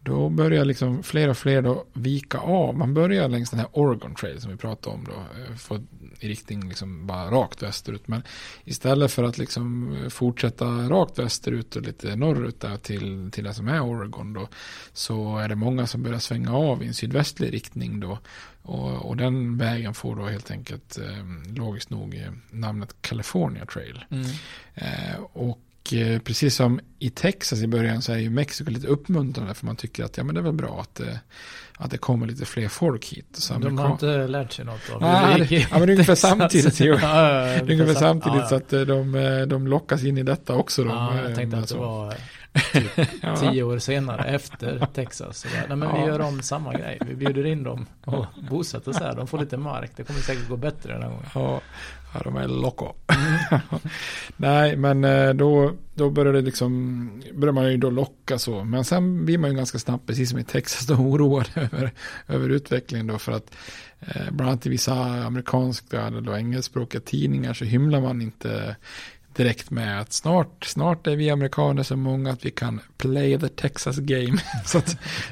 då 0.07 0.29
börjar 0.29 0.65
liksom 0.65 1.03
fler 1.03 1.29
och 1.29 1.37
fler 1.37 1.61
då 1.61 1.85
vika 1.93 2.37
av. 2.37 2.77
Man 2.77 2.93
börjar 2.93 3.29
längs 3.29 3.49
den 3.49 3.59
här 3.59 3.69
Oregon 3.71 4.15
Trail 4.15 4.41
som 4.41 4.51
vi 4.51 4.57
pratade 4.57 4.95
om 4.95 5.03
då. 5.03 5.13
Eh, 5.13 5.55
få 5.55 5.79
i 6.19 6.29
riktning 6.29 6.67
liksom 6.67 7.07
bara 7.07 7.31
rakt 7.31 7.63
västerut. 7.63 8.07
Men 8.07 8.23
istället 8.63 9.11
för 9.11 9.23
att 9.23 9.37
liksom 9.37 9.95
fortsätta 10.09 10.65
rakt 10.65 11.19
västerut 11.19 11.75
och 11.75 11.81
lite 11.81 12.15
norrut 12.15 12.61
där 12.61 12.77
till, 12.77 13.31
till 13.31 13.43
det 13.43 13.53
som 13.53 13.67
är 13.67 13.81
Oregon 13.81 14.33
då. 14.33 14.47
Så 14.93 15.37
är 15.37 15.49
det 15.49 15.55
många 15.55 15.87
som 15.87 16.03
börjar 16.03 16.19
svänga 16.19 16.53
av 16.53 16.83
i 16.83 16.87
en 16.87 16.93
sydvästlig 16.93 17.53
riktning 17.53 17.99
då. 17.99 18.19
Och, 18.61 19.05
och 19.05 19.17
den 19.17 19.57
vägen 19.57 19.93
får 19.93 20.15
då 20.15 20.25
helt 20.25 20.51
enkelt 20.51 20.97
eh, 20.97 21.53
logiskt 21.55 21.89
nog 21.89 22.15
eh, 22.15 22.31
namnet 22.49 22.95
California 23.01 23.65
Trail. 23.65 24.05
Mm. 24.09 24.27
Eh, 24.75 25.19
och 25.33 25.59
Eh, 25.93 26.19
precis 26.19 26.55
som 26.55 26.79
i 26.99 27.09
Texas 27.09 27.61
i 27.61 27.67
början 27.67 28.01
så 28.01 28.11
är 28.11 28.17
ju 28.17 28.29
Mexiko 28.29 28.71
lite 28.71 28.87
uppmuntrande 28.87 29.53
för 29.53 29.65
man 29.65 29.75
tycker 29.75 30.03
att 30.03 30.17
ja, 30.17 30.23
men 30.23 30.35
det 30.35 30.41
är 30.41 30.43
väl 30.43 30.53
bra 30.53 30.81
att, 30.81 30.95
det, 30.95 31.11
eh, 31.11 31.17
att 31.77 31.91
det 31.91 31.97
kommer 31.97 32.27
lite 32.27 32.45
fler 32.45 32.67
folk 32.67 33.05
hit. 33.05 33.27
Så 33.31 33.53
de 33.53 33.77
har 33.77 33.91
inte 33.91 34.27
lärt 34.27 34.51
sig 34.51 34.65
något 34.65 34.89
av 34.93 35.01
det. 35.01 35.45
det, 35.49 35.55
ja, 35.55 35.67
men 35.71 35.81
det 35.81 35.87
är 35.87 35.91
ungefär 35.91 36.15
samtidigt. 36.29 36.79
Jo. 36.79 36.93
ja, 37.01 37.09
är 37.09 37.71
ungefär 37.71 37.93
samtidigt 37.93 38.35
ja, 38.35 38.41
ja. 38.41 38.49
så 38.49 38.55
att 38.55 38.73
eh, 38.73 38.81
de, 38.81 39.45
de 39.49 39.67
lockas 39.67 40.03
in 40.03 40.17
i 40.17 40.23
detta 40.23 40.55
också. 40.55 40.83
Då, 40.83 40.89
ja, 40.89 41.21
jag 41.21 41.35
tänkte 41.35 41.57
att 41.57 41.69
det 41.69 41.77
var 41.77 42.13
typ 42.73 43.39
tio 43.39 43.63
år 43.63 43.79
senare 43.79 44.23
efter 44.23 44.87
Texas. 44.93 45.37
Så 45.37 45.47
bara, 45.47 45.67
nej, 45.67 45.77
men 45.77 46.01
vi 46.01 46.07
gör 46.07 46.21
om 46.21 46.41
samma 46.41 46.73
grej. 46.73 46.97
Vi 47.01 47.15
bjuder 47.15 47.45
in 47.45 47.63
dem 47.63 47.85
och 48.05 48.25
bosätter 48.49 48.91
sig 48.91 49.07
här. 49.07 49.15
De 49.15 49.27
får 49.27 49.39
lite 49.39 49.57
mark. 49.57 49.91
Det 49.95 50.03
kommer 50.03 50.19
säkert 50.19 50.49
gå 50.49 50.57
bättre 50.57 50.93
den 50.93 51.01
här 51.01 51.09
gången. 51.09 51.25
Ja. 51.33 51.61
Ja, 52.13 52.21
de 52.23 52.35
är 52.35 52.47
loco. 52.47 52.93
Nej, 54.37 54.77
men 54.77 55.03
eh, 55.03 55.33
då, 55.33 55.73
då 55.95 56.09
börjar 56.09 56.33
det 56.33 56.41
liksom, 56.41 57.09
börjar 57.33 57.53
man 57.53 57.71
ju 57.71 57.77
då 57.77 57.89
locka 57.89 58.37
så. 58.37 58.63
Men 58.63 58.85
sen 58.85 59.25
blir 59.25 59.37
man 59.37 59.49
ju 59.49 59.55
ganska 59.55 59.79
snabbt, 59.79 60.07
precis 60.07 60.29
som 60.29 60.39
i 60.39 60.43
Texas, 60.43 60.87
då 60.87 60.93
oroad 60.93 61.49
över, 61.55 61.91
över 62.27 62.49
utvecklingen 62.49 63.07
då. 63.07 63.17
För 63.17 63.31
att 63.31 63.55
eh, 63.99 64.31
bland 64.31 64.51
annat 64.51 64.65
i 64.65 64.69
vissa 64.69 64.93
amerikanska 65.03 66.01
eller 66.01 66.37
engelskspråkiga 66.37 67.01
tidningar 67.01 67.53
så 67.53 67.65
hymlar 67.65 68.01
man 68.01 68.21
inte 68.21 68.75
direkt 69.37 69.71
med 69.71 70.01
att 70.01 70.13
snart, 70.13 70.65
snart 70.65 71.07
är 71.07 71.15
vi 71.15 71.29
amerikaner 71.29 71.83
så 71.83 71.95
många 71.95 72.31
att 72.31 72.45
vi 72.45 72.51
kan 72.51 72.79
play 72.97 73.39
the 73.39 73.49
Texas 73.49 73.97
game. 73.97 74.37
så 74.65 74.81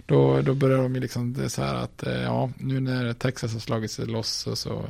då, 0.06 0.42
då 0.42 0.54
börjar 0.54 0.78
de 0.78 0.96
ju 0.96 1.02
liksom 1.02 1.34
det 1.34 1.50
så 1.50 1.64
här 1.64 1.76
att 1.76 2.08
eh, 2.08 2.22
ja, 2.22 2.50
nu 2.58 2.80
när 2.80 3.14
Texas 3.14 3.54
har 3.54 3.60
slagit 3.60 3.92
sig 3.92 4.06
loss 4.06 4.30
så, 4.30 4.56
så 4.56 4.86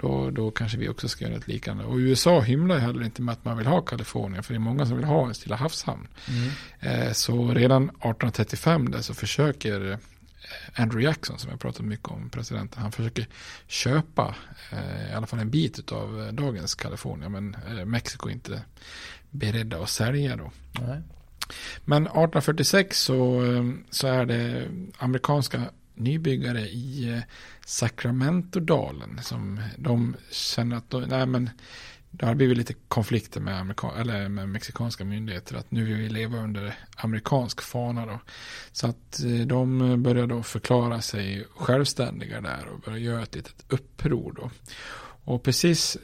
då, 0.00 0.30
då 0.30 0.50
kanske 0.50 0.78
vi 0.78 0.88
också 0.88 1.08
ska 1.08 1.24
göra 1.24 1.36
ett 1.36 1.48
liknande. 1.48 1.84
Och 1.84 1.96
USA 1.96 2.40
hymlar 2.40 2.74
ju 2.74 2.80
heller 2.80 3.04
inte 3.04 3.22
med 3.22 3.32
att 3.32 3.44
man 3.44 3.58
vill 3.58 3.66
ha 3.66 3.80
Kalifornien, 3.80 4.42
för 4.42 4.54
det 4.54 4.58
är 4.58 4.60
många 4.60 4.86
som 4.86 4.96
vill 4.96 5.06
ha 5.06 5.26
en 5.26 5.34
Stilla 5.34 5.56
havshamn. 5.56 6.08
Mm. 6.28 6.50
Eh, 6.80 7.12
så 7.12 7.54
redan 7.54 7.82
1835 7.82 8.90
där 8.90 9.00
så 9.00 9.14
försöker 9.14 9.98
Andrew 10.74 11.04
Jackson 11.04 11.38
som 11.38 11.50
jag 11.50 11.60
pratat 11.60 11.86
mycket 11.86 12.08
om, 12.08 12.30
presidenten, 12.30 12.82
han 12.82 12.92
försöker 12.92 13.26
köpa 13.66 14.34
eh, 14.72 15.10
i 15.10 15.14
alla 15.14 15.26
fall 15.26 15.38
en 15.38 15.50
bit 15.50 15.92
av 15.92 16.20
eh, 16.20 16.32
dagens 16.32 16.74
Kalifornien, 16.74 17.32
men 17.32 17.54
eh, 17.54 17.84
Mexiko 17.84 18.28
är 18.28 18.32
inte 18.32 18.62
beredda 19.30 19.82
att 19.82 19.90
sälja 19.90 20.36
då. 20.36 20.50
Nej. 20.80 21.00
Men 21.84 22.02
1846 22.02 23.02
så, 23.02 23.42
så 23.90 24.06
är 24.06 24.26
det 24.26 24.68
amerikanska 24.98 25.62
nybyggare 25.94 26.60
i 26.60 27.22
Sacramento-dalen 27.66 29.18
som 29.22 29.60
de 29.76 30.16
känner 30.30 30.76
att, 30.76 30.90
de, 30.90 31.02
nej 31.02 31.26
men 31.26 31.50
det 32.12 32.26
har 32.26 32.34
blivit 32.34 32.58
lite 32.58 32.74
konflikter 32.88 33.40
med, 33.40 33.60
amerika- 33.60 34.00
eller 34.00 34.28
med 34.28 34.48
mexikanska 34.48 35.04
myndigheter 35.04 35.56
att 35.56 35.70
nu 35.70 35.84
vill 35.84 35.96
vi 35.96 36.08
leva 36.08 36.38
under 36.38 36.74
amerikansk 36.96 37.62
fana 37.62 38.06
då. 38.06 38.20
Så 38.72 38.86
att 38.86 39.20
eh, 39.24 39.46
de 39.46 40.02
börjar 40.02 40.26
då 40.26 40.42
förklara 40.42 41.00
sig 41.00 41.46
självständiga 41.56 42.40
där 42.40 42.68
och 42.68 42.80
börjar 42.80 42.98
göra 42.98 43.22
ett 43.22 43.34
litet 43.34 43.64
uppror 43.68 44.32
då. 44.36 44.50
Och 45.24 45.42
precis 45.42 45.96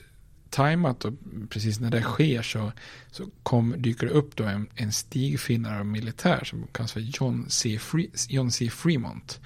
tajmat 0.51 1.05
och 1.05 1.13
precis 1.51 1.81
när 1.81 1.91
det 1.91 2.03
sker 2.03 2.43
så, 2.43 2.73
så 3.11 3.31
kom, 3.43 3.75
dyker 3.79 4.07
det 4.07 4.13
upp 4.13 4.37
då 4.37 4.45
en, 4.45 4.69
en 4.75 4.93
stigfinnare 4.93 5.85
militär 5.85 6.45
som 6.45 6.67
kallas 6.73 6.93
för 6.93 7.01
John 7.01 7.47
C. 7.49 7.79
Free, 7.79 8.11
John 8.29 8.51
C. 8.51 8.71
Fremont. 8.71 9.41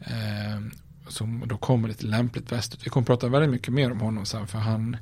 Eh, 0.00 0.60
som 1.08 1.44
då 1.46 1.56
kommer 1.56 1.88
lite 1.88 2.06
lämpligt 2.06 2.52
västut. 2.52 2.86
Vi 2.86 2.90
kommer 2.90 3.06
prata 3.06 3.28
väldigt 3.28 3.50
mycket 3.50 3.74
mer 3.74 3.92
om 3.92 4.00
honom 4.00 4.26
sen 4.26 4.46
för 4.46 4.58
han, 4.58 4.96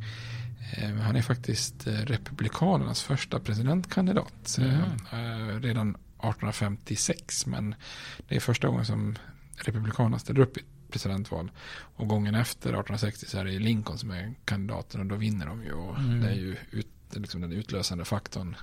han 1.02 1.16
är 1.16 1.22
faktiskt 1.22 1.86
eh, 1.86 1.92
Republikanernas 1.92 3.02
första 3.02 3.40
presidentkandidat. 3.40 4.56
Mm. 4.58 4.80
Eh, 5.12 5.60
redan 5.60 5.90
1856 5.90 7.46
men 7.46 7.74
det 8.28 8.36
är 8.36 8.40
första 8.40 8.68
gången 8.68 8.84
som 8.84 9.16
Republikanerna 9.56 10.18
ställer 10.18 10.40
upp 10.40 10.56
i 10.56 10.60
presidentval. 10.90 11.50
Och 11.70 12.08
gången 12.08 12.34
efter 12.34 12.68
1860 12.68 13.26
så 13.26 13.38
är 13.38 13.44
det 13.44 13.58
Lincoln 13.58 13.98
som 13.98 14.10
är 14.10 14.34
kandidaten 14.44 15.00
och 15.00 15.06
då 15.06 15.16
vinner 15.16 15.46
de 15.46 15.62
ju. 15.62 15.72
Och 15.72 15.98
mm. 15.98 16.20
Det 16.20 16.28
är 16.28 16.34
ju 16.34 16.56
ut, 16.70 16.88
liksom 17.10 17.40
den 17.40 17.52
utlösande 17.52 18.04
faktorn 18.04 18.56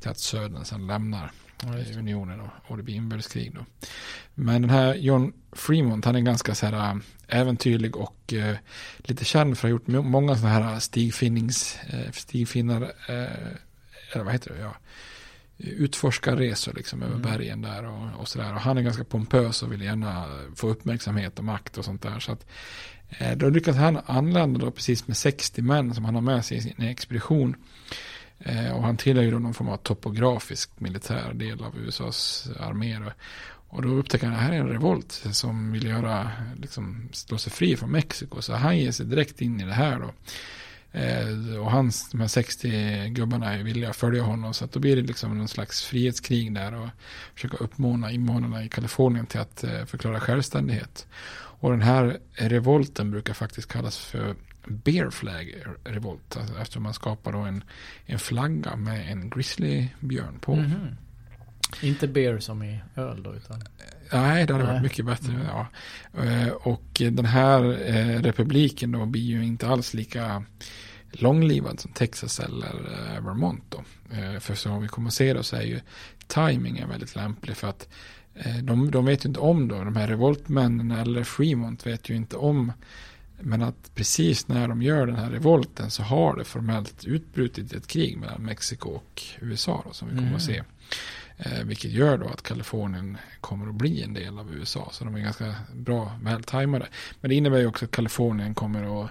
till 0.00 0.10
att 0.10 0.20
södern 0.20 0.64
sen 0.64 0.86
lämnar 0.86 1.32
ja, 1.62 1.98
unionen 1.98 2.40
och, 2.40 2.50
och 2.66 2.76
det 2.76 2.82
blir 2.82 2.94
inbördeskrig 2.94 3.54
då. 3.54 3.66
Men 4.34 4.62
den 4.62 4.70
här 4.70 4.94
John 4.94 5.32
Fremont 5.52 6.04
han 6.04 6.16
är 6.16 6.20
ganska 6.20 6.54
så 6.54 6.66
här 6.66 6.72
äh, 6.72 6.96
äventyrlig 7.28 7.96
och 7.96 8.32
eh, 8.32 8.56
lite 8.98 9.24
känd 9.24 9.58
för 9.58 9.68
att 9.68 9.72
ha 9.72 9.96
gjort 9.96 10.04
många 10.04 10.36
sådana 10.36 10.54
här 10.54 10.78
stigfinnings, 10.78 11.78
eh, 11.90 12.12
stigfinnar, 12.12 12.82
eh, 12.82 13.52
eller 14.12 14.24
vad 14.24 14.32
heter 14.32 14.54
det, 14.54 14.60
ja, 14.60 14.76
utforskarresor 15.58 16.72
liksom 16.72 17.02
över 17.02 17.16
mm. 17.16 17.22
bergen 17.22 17.62
där 17.62 17.84
och, 17.84 18.20
och 18.20 18.28
sådär. 18.28 18.54
Och 18.54 18.60
han 18.60 18.78
är 18.78 18.82
ganska 18.82 19.04
pompös 19.04 19.62
och 19.62 19.72
vill 19.72 19.82
gärna 19.82 20.24
få 20.54 20.68
uppmärksamhet 20.68 21.38
och 21.38 21.44
makt 21.44 21.78
och 21.78 21.84
sånt 21.84 22.02
där. 22.02 22.20
Så 22.20 22.32
att 22.32 22.46
eh, 23.08 23.36
då 23.36 23.48
lyckas 23.48 23.76
han 23.76 24.00
anlända 24.06 24.60
då 24.60 24.70
precis 24.70 25.08
med 25.08 25.16
60 25.16 25.62
män 25.62 25.94
som 25.94 26.04
han 26.04 26.14
har 26.14 26.22
med 26.22 26.44
sig 26.44 26.56
i 26.56 26.60
sin 26.60 26.82
expedition. 26.82 27.56
Eh, 28.46 28.76
och 28.76 28.82
han 28.82 28.96
tillhör 28.96 29.24
ju 29.24 29.30
då 29.30 29.38
någon 29.38 29.54
form 29.54 29.68
av 29.68 29.76
topografisk 29.76 30.70
militär 30.80 31.32
del 31.34 31.62
av 31.62 31.78
USAs 31.78 32.48
armé. 32.60 32.98
Och 33.68 33.82
då 33.82 33.88
upptäcker 33.88 34.26
han 34.26 34.34
att 34.34 34.40
det 34.40 34.44
här 34.44 34.52
är 34.52 34.60
en 34.60 34.68
revolt 34.68 35.24
som 35.30 35.72
vill 35.72 35.86
göra, 35.86 36.30
liksom, 36.56 37.08
slå 37.12 37.38
sig 37.38 37.52
fri 37.52 37.76
från 37.76 37.90
Mexiko. 37.90 38.42
Så 38.42 38.54
han 38.54 38.78
ger 38.78 38.92
sig 38.92 39.06
direkt 39.06 39.40
in 39.40 39.60
i 39.60 39.64
det 39.64 39.72
här 39.72 39.98
då. 39.98 40.12
Eh, 40.98 41.60
och 41.60 41.70
hans, 41.70 42.10
de 42.10 42.20
här 42.20 42.28
60 42.28 43.08
gubbarna 43.08 43.54
är 43.54 43.62
villiga 43.62 43.90
att 43.90 43.96
följa 43.96 44.22
honom. 44.22 44.54
Så 44.54 44.64
att 44.64 44.72
då 44.72 44.80
blir 44.80 44.96
det 44.96 45.02
liksom 45.02 45.38
någon 45.38 45.48
slags 45.48 45.84
frihetskrig 45.84 46.54
där. 46.54 46.74
Och 46.74 46.88
försöka 47.34 47.56
uppmana 47.56 48.12
invånarna 48.12 48.64
i 48.64 48.68
Kalifornien 48.68 49.26
till 49.26 49.40
att 49.40 49.64
eh, 49.64 49.84
förklara 49.84 50.20
självständighet. 50.20 51.06
Och 51.58 51.70
den 51.70 51.82
här 51.82 52.18
revolten 52.32 53.10
brukar 53.10 53.34
faktiskt 53.34 53.68
kallas 53.68 53.98
för 53.98 54.34
Bear 54.66 55.10
Flag 55.10 55.54
revolt. 55.84 56.36
Alltså 56.36 56.58
eftersom 56.58 56.82
man 56.82 56.94
skapar 56.94 57.32
då 57.32 57.38
en, 57.38 57.64
en 58.06 58.18
flagga 58.18 58.76
med 58.76 59.12
en 59.12 59.30
grizzlybjörn 59.30 60.38
på. 60.40 60.52
Mm 60.52 60.66
-hmm. 60.66 60.96
Inte 61.82 62.08
beer 62.08 62.38
som 62.38 62.62
i 62.62 62.80
öl 62.96 63.22
då 63.22 63.34
utan? 63.34 63.62
Nej, 64.12 64.46
det 64.46 64.52
hade 64.52 64.66
varit 64.66 64.82
mycket 64.82 65.06
bättre. 65.06 65.32
Mm. 65.32 65.46
Ja. 65.46 65.66
Eh, 66.24 66.48
och 66.48 66.86
den 66.94 67.24
här 67.24 67.88
eh, 67.90 68.22
republiken 68.22 68.92
då 68.92 69.06
blir 69.06 69.22
ju 69.22 69.44
inte 69.44 69.68
alls 69.68 69.94
lika 69.94 70.44
långlivad 71.10 71.80
som 71.80 71.92
Texas 71.92 72.40
eller 72.40 73.14
eh, 73.16 73.24
Vermont 73.24 73.64
då. 73.68 73.84
För 74.40 74.54
som 74.54 74.82
vi 74.82 74.88
kommer 74.88 75.08
att 75.08 75.14
se 75.14 75.32
då 75.32 75.42
så 75.42 75.56
är 75.56 75.62
ju 75.62 75.80
timingen 76.26 76.88
väldigt 76.88 77.16
lämplig 77.16 77.56
för 77.56 77.68
att 77.68 77.88
de, 78.62 78.90
de 78.90 79.04
vet 79.04 79.24
ju 79.24 79.28
inte 79.28 79.40
om 79.40 79.68
då, 79.68 79.84
de 79.84 79.96
här 79.96 80.08
revoltmännen 80.08 80.90
eller 80.90 81.24
Fremont 81.24 81.86
vet 81.86 82.10
ju 82.10 82.14
inte 82.14 82.36
om 82.36 82.72
men 83.40 83.62
att 83.62 83.94
precis 83.94 84.48
när 84.48 84.68
de 84.68 84.82
gör 84.82 85.06
den 85.06 85.16
här 85.16 85.30
revolten 85.30 85.90
så 85.90 86.02
har 86.02 86.36
det 86.36 86.44
formellt 86.44 87.04
utbrutit 87.04 87.72
ett 87.72 87.86
krig 87.86 88.18
mellan 88.18 88.42
Mexiko 88.42 88.88
och 88.88 89.22
USA 89.40 89.82
då, 89.86 89.92
som 89.92 90.08
vi 90.08 90.14
kommer 90.14 90.26
mm. 90.26 90.36
att 90.36 90.42
se. 90.42 90.62
Eh, 91.38 91.64
vilket 91.64 91.90
gör 91.90 92.18
då 92.18 92.28
att 92.28 92.42
Kalifornien 92.42 93.18
kommer 93.40 93.68
att 93.68 93.74
bli 93.74 94.02
en 94.02 94.14
del 94.14 94.38
av 94.38 94.54
USA. 94.54 94.88
Så 94.92 95.04
de 95.04 95.14
är 95.14 95.20
ganska 95.20 95.54
bra 95.74 96.18
vältajmade. 96.22 96.86
Men 97.20 97.28
det 97.28 97.34
innebär 97.34 97.58
ju 97.58 97.66
också 97.66 97.84
att 97.84 97.90
Kalifornien 97.90 98.54
kommer 98.54 99.04
att 99.04 99.10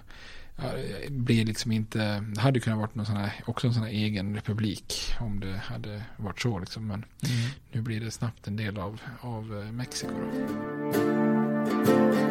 ja, 0.56 0.72
bli 1.10 1.46
liksom 1.46 1.72
inte, 1.72 2.20
det 2.20 2.42
hade 2.42 2.60
kunnat 2.60 2.80
varit 2.80 2.96
någon 2.96 3.06
sån 3.06 3.18
här, 3.18 3.44
också 3.46 3.68
en 3.68 3.74
sån 3.74 3.84
här 3.84 3.90
egen 3.90 4.36
republik 4.36 4.94
om 5.20 5.40
det 5.40 5.58
hade 5.58 6.02
varit 6.18 6.42
så 6.42 6.60
liksom. 6.60 6.88
Men 6.88 7.06
mm. 7.24 7.50
nu 7.72 7.82
blir 7.82 8.02
det 8.02 8.12
snabbt 8.12 8.48
en 8.48 8.56
del 8.56 8.78
av, 8.78 9.02
av 9.22 9.60
eh, 9.60 9.72
Mexiko. 9.72 10.14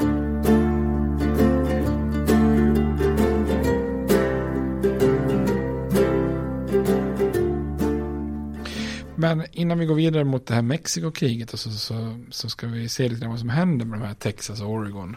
Då. 0.03 0.24
Men 9.25 9.47
innan 9.53 9.79
vi 9.79 9.87
går 9.87 9.95
vidare 9.95 10.25
mot 10.25 10.47
det 10.47 10.55
här 10.55 10.63
Mexikokriget 10.63 11.51
så, 11.51 11.71
så, 11.71 12.21
så 12.31 12.49
ska 12.49 12.67
vi 12.67 12.89
se 12.89 13.09
lite 13.09 13.27
vad 13.27 13.39
som 13.39 13.49
händer 13.49 13.87
med 13.87 14.01
de 14.01 14.07
här 14.07 14.15
Texas 14.15 14.61
och 14.61 14.71
Oregon 14.71 15.17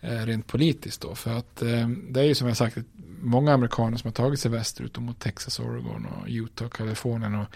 eh, 0.00 0.26
rent 0.26 0.46
politiskt 0.46 1.00
då. 1.00 1.14
För 1.14 1.38
att 1.38 1.62
eh, 1.62 1.88
det 1.88 2.20
är 2.20 2.24
ju 2.24 2.34
som 2.34 2.48
jag 2.48 2.56
sagt 2.56 2.78
många 3.20 3.52
amerikaner 3.52 3.96
som 3.96 4.08
har 4.08 4.12
tagit 4.12 4.40
sig 4.40 4.50
västerut 4.50 4.98
mot 4.98 5.20
Texas, 5.20 5.60
Oregon 5.60 6.06
och 6.06 6.26
Utah, 6.28 6.68
Kalifornien 6.68 7.34
och 7.34 7.46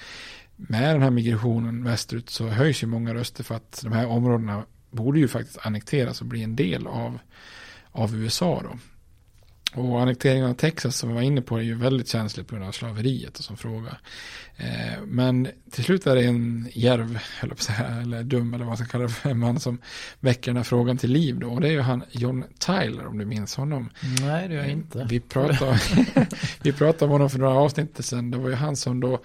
med 0.56 0.94
den 0.94 1.02
här 1.02 1.10
migrationen 1.10 1.84
västerut 1.84 2.30
så 2.30 2.48
höjs 2.48 2.82
ju 2.82 2.86
många 2.86 3.14
röster 3.14 3.44
för 3.44 3.54
att 3.54 3.80
de 3.82 3.92
här 3.92 4.06
områdena 4.06 4.64
borde 4.90 5.18
ju 5.18 5.28
faktiskt 5.28 5.66
annekteras 5.66 6.20
och 6.20 6.26
bli 6.26 6.42
en 6.42 6.56
del 6.56 6.86
av, 6.86 7.18
av 7.90 8.16
USA 8.16 8.62
då. 8.62 8.78
Och 9.74 10.00
annekteringen 10.00 10.50
av 10.50 10.54
Texas 10.54 10.96
som 10.96 11.08
vi 11.08 11.14
var 11.14 11.22
inne 11.22 11.42
på 11.42 11.56
är 11.56 11.62
ju 11.62 11.74
väldigt 11.74 12.08
känsligt 12.08 12.46
på 12.46 12.54
grund 12.54 12.68
av 12.68 12.72
slaveriet 12.72 13.38
och 13.38 13.44
som 13.44 13.56
fråga. 13.56 13.96
Eh, 14.56 15.02
men 15.06 15.48
till 15.70 15.84
slut 15.84 16.06
är 16.06 16.14
det 16.14 16.24
en 16.24 16.68
järv, 16.72 17.18
eller, 17.40 17.54
säga, 17.54 17.86
eller 18.02 18.22
dum 18.22 18.54
eller 18.54 18.64
vad 18.64 18.70
man 18.70 18.76
ska 18.76 18.86
kalla 18.86 19.04
det 19.04 19.10
för, 19.10 19.30
en 19.30 19.38
man 19.38 19.60
som 19.60 19.78
väcker 20.20 20.50
den 20.50 20.56
här 20.56 20.64
frågan 20.64 20.98
till 20.98 21.10
liv 21.10 21.38
då. 21.38 21.48
Och 21.48 21.60
det 21.60 21.68
är 21.68 21.72
ju 21.72 21.80
han 21.80 22.04
John 22.10 22.44
Tyler 22.58 23.06
om 23.06 23.18
du 23.18 23.24
minns 23.24 23.56
honom. 23.56 23.90
Nej, 24.20 24.48
det 24.48 24.54
gör 24.54 24.62
jag 24.62 24.70
inte. 24.70 25.06
Vi 25.10 25.20
pratade, 25.20 25.78
vi 26.62 26.72
pratade 26.72 27.04
om 27.04 27.10
honom 27.10 27.30
för 27.30 27.38
några 27.38 27.54
avsnitt 27.54 28.04
sedan. 28.04 28.30
Det 28.30 28.38
var 28.38 28.48
ju 28.48 28.54
han 28.54 28.76
som 28.76 29.00
då 29.00 29.20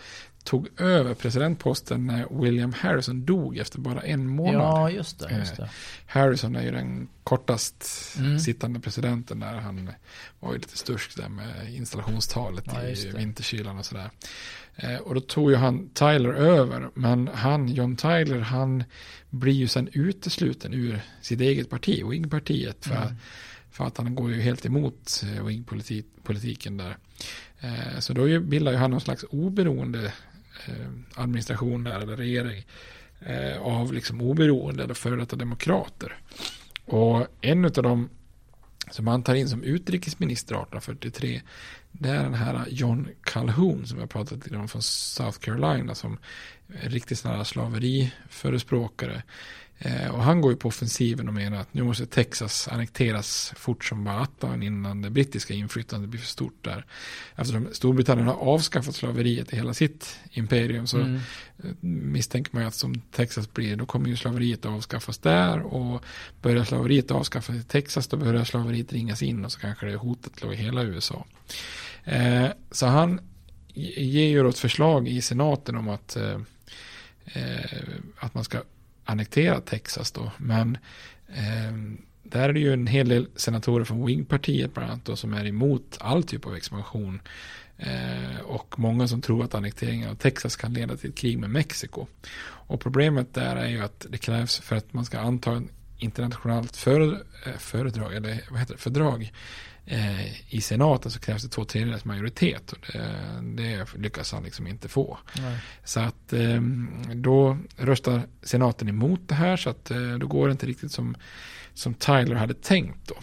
tog 0.48 0.68
över 0.82 1.14
presidentposten 1.14 2.08
när 2.08 2.42
William 2.42 2.74
Harrison 2.74 3.26
dog 3.26 3.58
efter 3.58 3.80
bara 3.80 4.02
en 4.02 4.28
månad. 4.28 4.62
Ja, 4.62 4.90
just 4.90 5.20
det. 5.20 5.38
Just 5.38 5.58
det. 5.58 5.64
Eh, 5.64 5.70
Harrison 6.06 6.56
är 6.56 6.64
ju 6.64 6.72
den 6.72 7.08
kortast 7.24 8.16
mm. 8.18 8.40
sittande 8.40 8.80
presidenten 8.80 9.40
där. 9.40 9.54
Han 9.54 9.90
var 10.40 10.54
ju 10.54 10.60
lite 10.60 10.78
stursk 10.78 11.18
där 11.18 11.30
med 11.30 11.76
installationstalet 11.76 12.64
ja, 12.66 12.84
i 12.84 13.12
vinterkylan 13.16 13.78
och 13.78 13.86
sådär. 13.86 14.10
Eh, 14.76 14.96
och 14.96 15.16
då 15.16 15.22
tog 15.22 15.52
ju 15.52 15.58
han 15.58 15.90
Tyler 15.90 16.34
över. 16.34 16.90
Men 16.94 17.28
han, 17.28 17.68
John 17.68 17.96
Tyler, 17.96 18.40
han 18.40 18.84
blir 19.30 19.54
ju 19.54 19.68
sen 19.68 19.90
utesluten 19.94 20.74
ur 20.74 21.02
sitt 21.22 21.42
eget 21.42 21.70
parti, 21.70 22.04
Whig-partiet. 22.04 22.86
För, 22.86 22.96
mm. 22.96 23.16
för 23.72 23.86
att 23.86 23.98
han 23.98 24.16
går 24.16 24.32
ju 24.32 24.42
helt 24.42 24.66
emot 24.66 25.24
eh, 25.24 25.46
Whig-politiken 25.46 26.78
där. 26.78 26.98
Så 28.00 28.14
då 28.14 28.40
bildar 28.40 28.72
ju 28.72 28.78
han 28.78 28.92
någon 28.92 29.02
slags 29.02 29.26
oberoende 29.30 30.14
Eh, 30.66 31.22
administration 31.22 31.84
där, 31.84 32.00
eller 32.00 32.18
regering 32.18 32.66
eh, 33.20 33.62
av 33.62 33.94
liksom 33.94 34.22
oberoende 34.22 34.84
eller 34.84 34.94
före 34.94 35.16
detta 35.16 35.36
demokrater. 35.36 36.18
Och 36.86 37.28
en 37.42 37.66
av 37.66 37.72
dem 37.72 38.10
som 38.92 39.08
han 39.08 39.24
tar 39.24 39.36
in 39.36 39.50
som 39.50 39.64
utrikesminister 39.64 40.56
1843 40.56 41.42
det 41.92 42.10
är 42.10 42.24
den 42.24 42.34
här 42.34 42.66
John 42.70 43.08
Calhoun 43.22 43.88
som 43.88 44.00
jag 44.00 44.10
pratat 44.10 44.52
om 44.52 44.68
från 44.68 44.82
South 44.82 45.40
Carolina 45.40 45.96
som 45.96 46.18
riktigt 46.68 47.20
sån 47.20 47.32
här 47.32 47.44
slaveriförespråkare. 47.44 49.24
Eh, 49.80 50.16
och 50.16 50.24
han 50.24 50.42
går 50.42 50.52
ju 50.52 50.58
på 50.58 50.68
offensiven 50.68 51.28
och 51.28 51.34
menar 51.34 51.58
att 51.58 51.74
nu 51.74 51.84
måste 51.84 52.06
Texas 52.06 52.68
annekteras 52.68 53.54
fort 53.56 53.86
som 53.86 54.04
bara 54.04 54.20
attan 54.20 54.64
innan 54.64 55.02
det 55.02 55.10
brittiska 55.10 55.54
inflytandet 55.54 56.10
blir 56.10 56.20
för 56.20 56.28
stort 56.28 56.66
där. 56.66 56.86
Eftersom 57.36 57.68
Storbritannien 57.72 58.28
har 58.28 58.36
avskaffat 58.36 58.96
slaveriet 58.96 59.54
i 59.54 59.56
hela 59.56 59.74
sitt 59.74 60.20
imperium 60.32 60.88
så 60.88 60.98
mm. 60.98 61.20
misstänker 62.12 62.54
man 62.54 62.64
ju 62.64 62.68
att 62.68 62.76
som 62.76 63.02
Texas 63.12 63.54
blir 63.54 63.76
då 63.76 63.86
kommer 63.86 64.10
ju 64.10 64.16
slaveriet 64.16 64.66
att 64.66 64.72
avskaffas 64.72 65.18
där 65.18 65.62
och 65.62 66.04
börjar 66.42 66.64
slaveriet 66.64 67.12
avskaffas 67.12 67.56
i 67.56 67.64
Texas 67.64 68.08
då 68.08 68.18
börjar 68.18 68.44
slaveriet 68.44 68.94
ringas 68.94 69.24
in 69.24 69.46
och 69.46 69.52
så 69.52 69.60
kanske 69.60 69.86
det 69.86 69.92
är 69.92 69.98
hotet 69.98 70.44
i 70.44 70.56
hela 70.56 70.84
USA. 70.84 71.26
Eh, 72.04 72.48
så 72.72 72.86
han 72.86 73.20
ger 73.74 74.28
ju 74.28 74.44
då 74.44 74.50
ett 74.50 74.60
förslag 74.60 75.08
i 75.08 75.22
senaten 75.22 75.76
om 75.76 75.90
att, 75.90 76.16
eh, 76.16 76.40
att 78.18 78.34
man 78.34 78.44
ska 78.44 78.62
annektera 79.08 79.62
Texas 79.62 80.12
då. 80.12 80.32
Men 80.38 80.78
eh, 81.28 81.74
där 82.24 82.50
är 82.50 82.54
det 82.54 82.60
ju 82.60 82.74
en 82.74 82.88
hel 82.88 83.10
del 83.10 83.28
senatorer 83.36 83.86
från 83.86 84.08
Wing-partiet 84.08 84.74
bland 84.74 84.92
annat 84.92 85.06
då, 85.06 85.16
som 85.16 85.34
är 85.34 85.46
emot 85.46 85.98
all 86.00 86.24
typ 86.24 86.46
av 86.46 86.56
expansion. 86.56 87.22
Eh, 87.78 88.40
och 88.46 88.80
många 88.80 89.08
som 89.08 89.22
tror 89.22 89.44
att 89.44 89.56
annekteringen 89.56 90.10
av 90.10 90.16
Texas 90.16 90.56
kan 90.56 90.74
leda 90.74 90.98
till 90.98 91.10
ett 91.10 91.16
krig 91.16 91.40
med 91.40 91.50
Mexiko. 91.50 92.08
Och 92.44 92.82
problemet 92.82 93.34
där 93.34 93.56
är 93.56 93.68
ju 93.68 93.84
att 93.84 94.06
det 94.10 94.18
krävs 94.18 94.60
för 94.60 94.76
att 94.76 94.94
man 94.94 95.06
ska 95.06 95.20
anta 95.20 95.52
en 95.52 95.70
internationellt 95.98 96.78
för, 96.78 97.02
eh, 97.46 97.58
föredrag, 97.58 98.16
eller 98.16 98.42
vad 98.50 98.60
heter 98.60 98.74
det, 98.74 98.80
fördrag 98.80 99.32
eh, 99.88 100.54
i 100.54 100.62
senaten 100.62 101.12
så 101.12 101.20
krävs 101.20 101.44
det 101.44 101.50
två 101.50 101.66
tredjedels 101.66 102.06
majoritet 102.06 102.72
och 102.72 102.80
det, 103.42 103.42
det 103.42 103.86
lyckas 103.96 104.32
han 104.32 104.44
liksom 104.44 104.68
inte 104.68 104.88
få. 104.88 105.18
Nej. 105.38 105.58
Så 105.84 106.00
att 106.00 106.34
eh, 106.34 106.62
då 107.14 107.58
röstar 107.78 108.22
senaten 108.44 108.90
emot 108.90 109.22
det 109.28 109.36
här 109.36 109.58
så 109.58 109.70
att 109.70 109.92
eh, 109.92 110.14
då 110.20 110.28
går 110.28 110.48
det 110.48 110.52
inte 110.52 110.66
riktigt 110.66 110.92
som, 110.92 111.16
som 111.74 111.94
Tyler 111.94 112.36
hade 112.36 112.54
tänkt 112.54 113.08
då. 113.08 113.16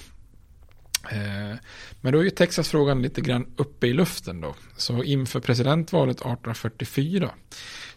Eh, 1.10 1.56
men 2.00 2.12
då 2.12 2.18
är 2.18 2.22
ju 2.22 2.30
Texasfrågan 2.30 3.02
lite 3.02 3.20
grann 3.20 3.46
uppe 3.56 3.86
i 3.86 3.92
luften 3.92 4.40
då. 4.40 4.54
Så 4.76 5.02
inför 5.02 5.40
presidentvalet 5.40 6.16
1844 6.16 7.30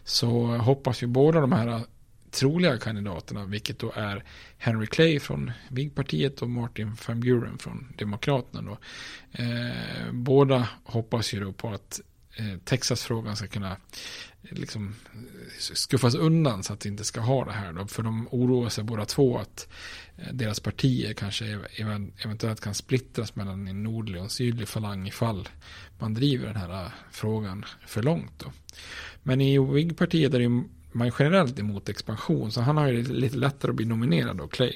så 0.04 0.46
hoppas 0.46 1.02
ju 1.02 1.06
båda 1.06 1.40
de 1.40 1.52
här 1.52 1.84
troliga 2.30 2.78
kandidaterna, 2.78 3.44
vilket 3.44 3.78
då 3.78 3.92
är 3.94 4.24
Henry 4.58 4.86
Clay 4.86 5.20
från 5.20 5.52
Whig-partiet 5.68 6.42
och 6.42 6.50
Martin 6.50 6.96
Van 7.06 7.20
Buren 7.20 7.58
från 7.58 7.92
Demokraterna. 7.98 8.62
Då. 8.62 8.78
Eh, 9.42 10.12
båda 10.12 10.68
hoppas 10.84 11.34
ju 11.34 11.40
då 11.40 11.52
på 11.52 11.68
att 11.68 12.00
eh, 12.36 12.58
Texasfrågan 12.64 13.36
ska 13.36 13.46
kunna 13.46 13.70
eh, 13.70 14.58
liksom 14.58 14.94
eh, 15.14 15.20
skuffas 15.58 16.14
undan 16.14 16.62
så 16.62 16.72
att 16.72 16.86
vi 16.86 16.90
inte 16.90 17.04
ska 17.04 17.20
ha 17.20 17.44
det 17.44 17.52
här. 17.52 17.72
Då. 17.72 17.86
För 17.86 18.02
de 18.02 18.28
oroar 18.30 18.68
sig 18.68 18.84
båda 18.84 19.04
två 19.04 19.38
att 19.38 19.68
eh, 20.16 20.32
deras 20.32 20.60
partier 20.60 21.12
kanske 21.12 21.58
eventuellt 22.24 22.60
kan 22.60 22.74
splittras 22.74 23.36
mellan 23.36 23.68
en 23.68 23.82
nordlig 23.82 24.16
och 24.16 24.24
en 24.24 24.30
sydlig 24.30 24.68
falang 24.68 25.06
ifall 25.06 25.48
man 25.98 26.14
driver 26.14 26.46
den 26.46 26.56
här 26.56 26.84
eh, 26.84 26.90
frågan 27.10 27.64
för 27.86 28.02
långt. 28.02 28.32
Då. 28.38 28.52
Men 29.22 29.40
i 29.40 29.58
Whig-partiet 29.58 30.34
är 30.34 30.38
det 30.38 30.77
man 30.98 31.06
är 31.06 31.14
generellt 31.18 31.58
emot 31.58 31.88
expansion. 31.88 32.52
Så 32.52 32.60
han 32.60 32.76
har 32.76 32.88
ju 32.88 33.02
lite 33.02 33.36
lättare 33.36 33.70
att 33.70 33.76
bli 33.76 33.86
nominerad 33.86 34.36
då, 34.36 34.48
Clay. 34.48 34.72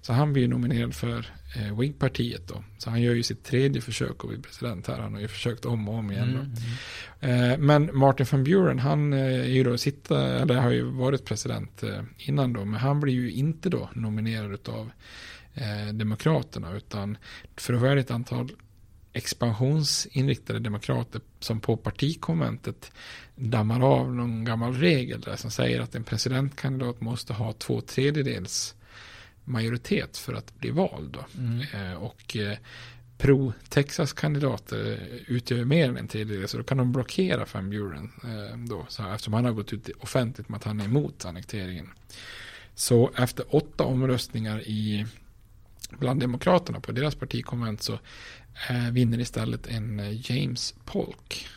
Så 0.00 0.12
han 0.12 0.32
blir 0.32 0.42
ju 0.42 0.48
nominerad 0.48 0.94
för 0.94 1.32
eh, 1.56 1.78
Whig-partiet 1.78 2.48
då. 2.48 2.64
Så 2.78 2.90
han 2.90 3.02
gör 3.02 3.14
ju 3.14 3.22
sitt 3.22 3.44
tredje 3.44 3.80
försök 3.82 4.24
att 4.24 4.28
bli 4.28 4.38
president 4.38 4.86
här. 4.86 4.98
Han 4.98 5.14
har 5.14 5.20
ju 5.20 5.28
försökt 5.28 5.64
om 5.64 5.88
och 5.88 5.94
om 5.94 6.10
igen. 6.10 6.28
Mm, 6.28 6.52
mm. 7.20 7.52
Eh, 7.52 7.58
men 7.58 7.98
Martin 7.98 8.26
van 8.30 8.44
Buren, 8.44 8.78
han 8.78 9.12
eh, 9.12 9.18
är 9.20 9.44
ju 9.44 9.64
då 9.64 9.78
sitta, 9.78 10.26
eller 10.26 10.54
har 10.54 10.70
ju 10.70 10.82
varit 10.82 11.24
president 11.24 11.82
eh, 11.82 12.02
innan 12.16 12.52
då. 12.52 12.64
Men 12.64 12.80
han 12.80 13.00
blir 13.00 13.14
ju 13.14 13.32
inte 13.32 13.68
då 13.68 13.90
nominerad 13.94 14.68
av 14.68 14.90
eh, 15.54 15.92
Demokraterna. 15.92 16.76
Utan 16.76 17.16
för 17.56 17.74
att 17.74 17.80
vara 17.80 18.00
ett 18.00 18.10
antal 18.10 18.50
expansionsinriktade 19.12 20.58
demokrater 20.58 21.20
som 21.40 21.60
på 21.60 21.76
partikonventet 21.76 22.92
dammar 23.34 23.80
av 23.80 24.14
någon 24.14 24.44
gammal 24.44 24.74
regel 24.74 25.20
där 25.20 25.36
som 25.36 25.50
säger 25.50 25.80
att 25.80 25.94
en 25.94 26.04
presidentkandidat 26.04 27.00
måste 27.00 27.32
ha 27.32 27.52
två 27.52 27.80
tredjedels 27.80 28.74
majoritet 29.44 30.16
för 30.16 30.34
att 30.34 30.58
bli 30.58 30.70
vald. 30.70 31.16
Mm. 31.38 31.60
Eh, 31.60 31.94
och 31.94 32.36
eh, 32.36 32.58
pro-Texas-kandidater 33.18 34.98
utgör 35.26 35.64
mer 35.64 35.88
än 35.88 35.96
en 35.96 36.08
tredjedel 36.08 36.48
så 36.48 36.56
då 36.56 36.64
kan 36.64 36.78
de 36.78 36.92
blockera 36.92 37.46
Van 37.52 37.70
Buren 37.70 38.12
eh, 38.24 38.58
då, 38.58 38.86
så 38.88 39.12
eftersom 39.12 39.34
han 39.34 39.44
har 39.44 39.52
gått 39.52 39.72
ut 39.72 39.90
offentligt 40.00 40.48
med 40.48 40.56
att 40.56 40.64
han 40.64 40.80
är 40.80 40.84
emot 40.84 41.24
annekteringen. 41.24 41.88
Så 42.74 43.10
efter 43.16 43.54
åtta 43.54 43.84
omröstningar 43.84 44.60
i 44.60 45.06
bland 45.98 46.20
demokraterna 46.20 46.80
på 46.80 46.92
deras 46.92 47.14
partikonvent 47.14 47.82
så 47.82 47.98
Eh, 48.68 48.90
vinner 48.90 49.20
istället 49.20 49.66
en 49.66 50.00
eh, 50.00 50.30
James 50.30 50.74
Polk. 50.84 51.48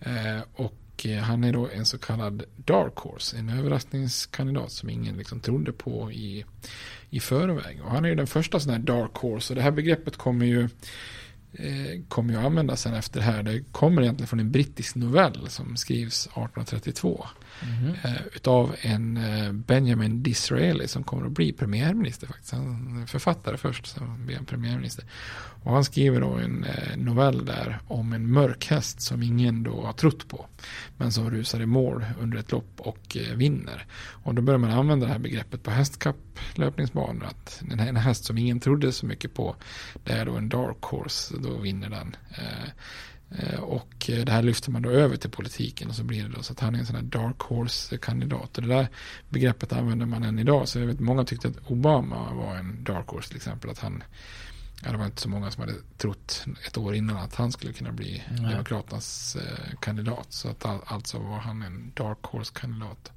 Eh, 0.00 0.40
och 0.52 1.06
eh, 1.06 1.18
han 1.18 1.44
är 1.44 1.52
då 1.52 1.68
en 1.68 1.86
så 1.86 1.98
kallad 1.98 2.42
dark 2.56 2.96
horse, 2.96 3.36
en 3.36 3.48
överraskningskandidat 3.48 4.72
som 4.72 4.90
ingen 4.90 5.16
liksom 5.16 5.40
trodde 5.40 5.72
på 5.72 6.12
i, 6.12 6.44
i 7.10 7.20
förväg. 7.20 7.80
Och 7.82 7.90
han 7.90 8.04
är 8.04 8.08
ju 8.08 8.14
den 8.14 8.26
första 8.26 8.60
sån 8.60 8.72
här 8.72 8.78
dark 8.78 9.14
horse 9.14 9.52
och 9.52 9.56
det 9.56 9.62
här 9.62 9.70
begreppet 9.70 10.16
kommer 10.16 10.46
ju 10.46 10.68
eh, 11.52 12.02
kommer 12.08 12.32
ju 12.32 12.40
användas 12.40 12.80
sen 12.80 12.94
efter 12.94 13.20
det 13.20 13.26
här. 13.26 13.42
Det 13.42 13.72
kommer 13.72 14.02
egentligen 14.02 14.28
från 14.28 14.40
en 14.40 14.50
brittisk 14.50 14.94
novell 14.94 15.48
som 15.48 15.76
skrivs 15.76 16.26
1832. 16.26 17.26
Mm. 17.62 17.94
Eh, 18.04 18.26
utav 18.34 18.74
en 18.80 19.16
eh, 19.16 19.52
Benjamin 19.52 20.22
Disraeli 20.22 20.88
som 20.88 21.04
kommer 21.04 21.26
att 21.26 21.32
bli 21.32 21.52
premiärminister 21.52 22.26
faktiskt. 22.26 22.52
Han 22.52 23.02
är 23.02 23.06
författare 23.06 23.56
först, 23.56 23.86
sen 23.86 24.26
blir 24.26 24.36
han 24.36 24.44
premiärminister. 24.44 25.04
Och 25.62 25.72
han 25.72 25.84
skriver 25.84 26.20
då 26.20 26.28
en 26.28 26.64
eh, 26.64 26.96
novell 26.96 27.44
där 27.44 27.78
om 27.88 28.12
en 28.12 28.32
mörk 28.32 28.66
häst 28.66 29.00
som 29.00 29.22
ingen 29.22 29.62
då 29.62 29.82
har 29.84 29.92
trott 29.92 30.28
på. 30.28 30.46
Men 30.96 31.12
som 31.12 31.30
rusar 31.30 31.60
i 31.60 31.66
mål 31.66 32.04
under 32.20 32.38
ett 32.38 32.52
lopp 32.52 32.80
och 32.80 33.16
vinner. 33.34 33.86
Och 34.22 34.34
då 34.34 34.42
börjar 34.42 34.58
man 34.58 34.70
använda 34.70 35.06
det 35.06 35.12
här 35.12 35.18
begreppet 35.18 35.62
på 35.62 35.70
hästkapplöpningsbanor. 35.70 37.24
Att 37.24 37.62
den 37.68 37.78
här, 37.78 37.88
en 37.88 37.96
häst 37.96 38.24
som 38.24 38.38
ingen 38.38 38.60
trodde 38.60 38.92
så 38.92 39.06
mycket 39.06 39.34
på. 39.34 39.56
Det 40.04 40.12
är 40.12 40.26
då 40.26 40.36
en 40.36 40.48
dark 40.48 40.82
horse, 40.82 41.34
då 41.42 41.56
vinner 41.56 41.90
den. 41.90 42.16
Eh, 43.38 43.60
och 43.60 44.10
eh, 44.10 44.24
det 44.24 44.32
här 44.32 44.42
lyfter 44.42 44.70
man 44.70 44.82
då 44.82 44.90
över 44.90 45.16
till 45.16 45.30
politiken 45.30 45.88
och 45.88 45.94
så 45.94 46.04
blir 46.04 46.22
det 46.22 46.28
då 46.28 46.42
så 46.42 46.52
att 46.52 46.60
han 46.60 46.74
är 46.74 46.78
en 46.78 46.86
sån 46.86 46.96
här 46.96 47.02
dark 47.02 47.38
horse-kandidat. 47.38 48.56
Och 48.56 48.62
det 48.62 48.74
där 48.74 48.88
begreppet 49.28 49.72
använder 49.72 50.06
man 50.06 50.22
än 50.22 50.38
idag. 50.38 50.68
Så 50.68 50.78
jag 50.78 50.86
vet 50.86 51.00
många 51.00 51.24
tyckte 51.24 51.48
att 51.48 51.70
Obama 51.70 52.34
var 52.34 52.56
en 52.56 52.84
dark 52.84 53.08
horse 53.08 53.28
till 53.28 53.36
exempel. 53.36 53.70
Att 53.70 53.78
han, 53.78 54.02
ja, 54.84 54.90
det 54.90 54.96
var 54.96 55.04
inte 55.04 55.22
så 55.22 55.28
många 55.28 55.50
som 55.50 55.60
hade 55.60 55.74
trott 55.96 56.44
ett 56.66 56.78
år 56.78 56.94
innan 56.94 57.16
att 57.16 57.34
han 57.34 57.52
skulle 57.52 57.72
kunna 57.72 57.92
bli 57.92 58.22
Nej. 58.30 58.52
Demokraternas 58.52 59.36
eh, 59.36 59.78
kandidat. 59.80 60.26
Så 60.28 60.48
att 60.48 60.64
all, 60.66 60.80
alltså 60.84 61.18
var 61.18 61.38
han 61.38 61.62
en 61.62 61.92
dark 61.96 62.22
horse-kandidat. 62.22 63.12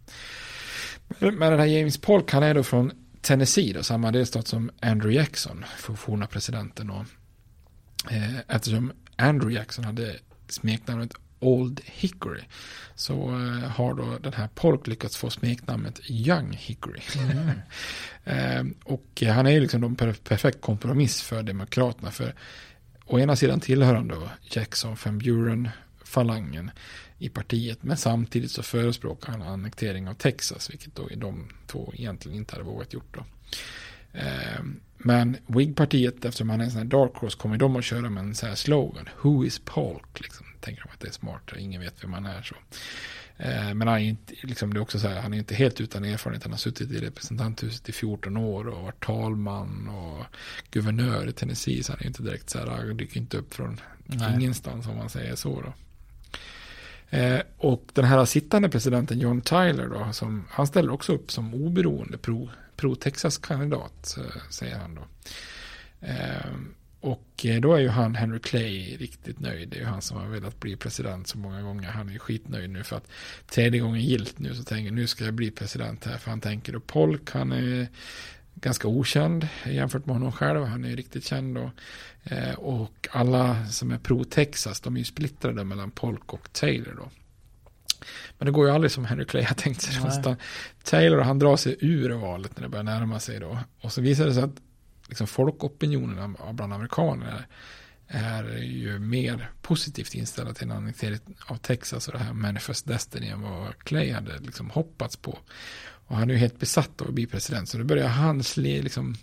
Men 1.19 1.39
den 1.39 1.59
här 1.59 1.65
James 1.65 1.97
Polk, 1.97 2.32
han 2.32 2.43
är 2.43 2.53
då 2.53 2.63
från 2.63 2.91
Tennessee, 3.21 3.74
då, 3.74 3.84
samma 3.84 4.11
delstat 4.11 4.47
som 4.47 4.71
Andrew 4.82 5.15
Jackson, 5.15 5.65
för 5.78 5.93
forna 5.93 6.28
presidenten. 6.28 6.89
Och, 6.89 7.05
eftersom 8.47 8.91
Andrew 9.15 9.53
Jackson 9.53 9.85
hade 9.85 10.15
smeknamnet 10.47 11.13
Old 11.43 11.81
Hickory. 11.85 12.43
Så 12.95 13.29
uh, 13.31 13.59
har 13.59 13.93
då 13.93 14.17
den 14.17 14.33
här 14.33 14.49
Polk 14.55 14.87
lyckats 14.87 15.17
få 15.17 15.29
smeknamnet 15.29 15.99
Young 16.09 16.51
Hickory. 16.51 17.01
Mm. 17.17 18.67
uh, 18.67 18.73
och 18.83 19.23
han 19.27 19.45
är 19.45 19.51
ju 19.51 19.59
liksom 19.59 19.83
en 19.83 19.95
perfekt 19.95 20.61
kompromiss 20.61 21.21
för 21.21 21.43
Demokraterna. 21.43 22.11
För 22.11 22.35
å 23.05 23.19
ena 23.19 23.35
sidan 23.35 23.59
tillhör 23.59 23.95
han 23.95 24.07
då 24.07 24.29
Jackson 24.51 24.97
Van 25.05 25.17
Buren 25.17 25.69
falangen 26.03 26.71
i 27.17 27.29
partiet. 27.29 27.83
Men 27.83 27.97
samtidigt 27.97 28.51
så 28.51 28.63
förespråkar 28.63 29.31
han 29.31 29.41
annektering 29.41 30.07
av 30.07 30.13
Texas. 30.13 30.71
Vilket 30.71 30.95
då 30.95 31.09
de 31.15 31.49
två 31.67 31.93
egentligen 31.95 32.37
inte 32.37 32.55
hade 32.55 32.65
vågat 32.65 32.93
gjort 32.93 33.15
då. 33.15 33.25
Men 35.03 35.37
Whig-partiet, 35.47 36.25
eftersom 36.25 36.49
han 36.49 36.61
är 36.61 36.65
en 36.65 36.71
sån 36.71 36.81
här 36.81 36.85
dark 36.85 37.15
horse, 37.15 37.37
kommer 37.37 37.57
de 37.57 37.75
att 37.75 37.83
köra 37.83 38.09
med 38.09 38.23
en 38.23 38.35
sån 38.35 38.49
här 38.49 38.55
slogan. 38.55 39.09
Who 39.21 39.45
is 39.45 39.61
Polk? 39.65 40.21
Liksom, 40.21 40.45
tänker 40.61 40.83
de 40.83 40.89
att 40.93 40.99
det 40.99 41.07
är 41.07 41.11
smart, 41.11 41.51
ingen 41.57 41.81
vet 41.81 42.03
vem 42.03 42.13
han 42.13 42.25
är. 42.25 42.41
så. 42.41 42.55
Eh, 43.37 43.73
men 43.73 43.87
han 43.87 43.97
är, 43.97 44.03
inte, 44.03 44.33
liksom, 44.41 44.73
det 44.73 44.79
är 44.79 44.81
också 44.81 44.99
så 44.99 45.07
här, 45.07 45.21
han 45.21 45.33
är 45.33 45.37
inte 45.37 45.55
helt 45.55 45.81
utan 45.81 46.05
erfarenhet. 46.05 46.43
Han 46.43 46.51
har 46.51 46.57
suttit 46.57 46.91
i 46.91 46.99
representanthuset 46.99 47.89
i 47.89 47.91
14 47.91 48.37
år 48.37 48.67
och 48.67 48.83
varit 48.83 49.05
talman 49.05 49.87
och 49.87 50.25
guvernör 50.71 51.29
i 51.29 51.31
Tennessee. 51.31 51.83
Så 51.83 51.91
han 51.91 52.01
är 52.01 52.05
inte 52.05 52.23
direkt 52.23 52.49
så 52.49 52.59
här, 52.59 52.67
han 52.67 52.97
dyker 52.97 53.17
inte 53.17 53.37
upp 53.37 53.53
från 53.53 53.79
Nej. 54.05 54.33
ingenstans 54.35 54.87
om 54.87 54.97
man 54.97 55.09
säger 55.09 55.35
så. 55.35 55.61
Då. 55.61 55.73
Eh, 57.17 57.41
och 57.57 57.83
den 57.93 58.05
här 58.05 58.25
sittande 58.25 58.69
presidenten 58.69 59.19
John 59.19 59.41
Tyler 59.41 59.87
då, 59.89 60.13
som, 60.13 60.45
han 60.49 60.67
ställer 60.67 60.91
också 60.91 61.13
upp 61.13 61.31
som 61.31 61.53
oberoende 61.53 62.17
pro 62.17 62.49
pro-Texas-kandidat, 62.76 64.17
eh, 64.17 64.41
säger 64.49 64.78
han 64.78 64.95
då. 64.95 65.07
Ehm, 66.01 66.76
och 66.99 67.45
eh, 67.45 67.61
då 67.61 67.74
är 67.74 67.80
ju 67.80 67.88
han, 67.88 68.15
Henry 68.15 68.39
Clay, 68.39 68.97
riktigt 68.97 69.39
nöjd. 69.39 69.69
Det 69.69 69.78
är 69.78 69.80
ju 69.80 69.86
han 69.86 70.01
som 70.01 70.17
har 70.17 70.28
velat 70.28 70.59
bli 70.59 70.76
president 70.76 71.28
så 71.28 71.38
många 71.38 71.61
gånger. 71.61 71.89
Han 71.89 72.09
är 72.09 72.13
ju 72.13 72.19
skitnöjd 72.19 72.69
nu 72.69 72.84
för 72.84 72.97
att 72.97 73.07
tredje 73.47 73.80
gången 73.80 74.01
gilt 74.01 74.39
nu 74.39 74.55
så 74.55 74.63
tänker 74.63 74.91
nu 74.91 75.07
ska 75.07 75.26
jag 75.26 75.34
bli 75.34 75.51
president 75.51 76.05
här. 76.05 76.17
För 76.17 76.30
han 76.30 76.41
tänker 76.41 76.74
då 76.74 76.80
Polk, 76.80 77.32
han 77.32 77.51
är 77.51 77.88
ganska 78.55 78.88
okänd 78.88 79.47
jämfört 79.65 80.05
med 80.05 80.15
honom 80.15 80.32
själv. 80.32 80.63
Han 80.63 80.86
är 80.86 80.89
ju 80.89 80.95
riktigt 80.95 81.26
känd 81.26 81.55
då. 81.55 81.71
Eh, 82.24 82.53
och 82.53 83.07
alla 83.11 83.65
som 83.65 83.91
är 83.91 83.97
pro-Texas, 83.97 84.82
de 84.82 84.95
är 84.95 84.99
ju 84.99 85.05
splittrade 85.05 85.63
mellan 85.63 85.91
Polk 85.91 86.34
och 86.34 86.53
Taylor 86.53 86.93
då. 86.97 87.09
Men 88.37 88.45
det 88.45 88.51
går 88.51 88.67
ju 88.67 88.73
aldrig 88.73 88.91
som 88.91 89.05
Henry 89.05 89.25
Clay 89.25 89.43
har 89.43 89.55
tänkt 89.55 89.81
sig. 89.81 90.01
Taylor 90.83 91.19
han 91.19 91.39
drar 91.39 91.57
sig 91.57 91.77
ur 91.79 92.09
valet 92.09 92.57
när 92.57 92.63
det 92.63 92.69
börjar 92.69 92.83
närma 92.83 93.19
sig 93.19 93.39
då. 93.39 93.59
Och 93.81 93.93
så 93.93 94.01
visar 94.01 94.25
det 94.25 94.33
sig 94.33 94.43
att 94.43 94.61
liksom 95.07 95.27
folkopinionen 95.27 96.37
bland 96.53 96.73
amerikaner 96.73 97.47
är 98.07 98.57
ju 98.57 98.99
mer 98.99 99.51
positivt 99.61 100.15
inställda 100.15 100.53
till 100.53 100.63
en 100.63 100.71
annektering 100.71 101.19
av 101.45 101.55
Texas 101.55 102.07
och 102.07 102.13
det 102.13 102.19
här 102.19 102.33
Manifest 102.33 102.87
Destiny 102.87 103.27
än 103.27 103.41
vad 103.41 103.77
Clay 103.83 104.11
hade 104.11 104.39
liksom 104.39 104.69
hoppats 104.69 105.17
på. 105.17 105.39
Och 106.07 106.17
han 106.17 106.29
är 106.29 106.33
ju 106.33 106.39
helt 106.39 106.59
besatt 106.59 107.01
av 107.01 107.07
att 107.07 107.13
bli 107.13 107.25
president. 107.25 107.69
Så 107.69 107.77
då 107.77 107.83
börjar 107.83 108.07
han 108.07 108.43
sli, 108.43 108.81
liksom 108.81 109.15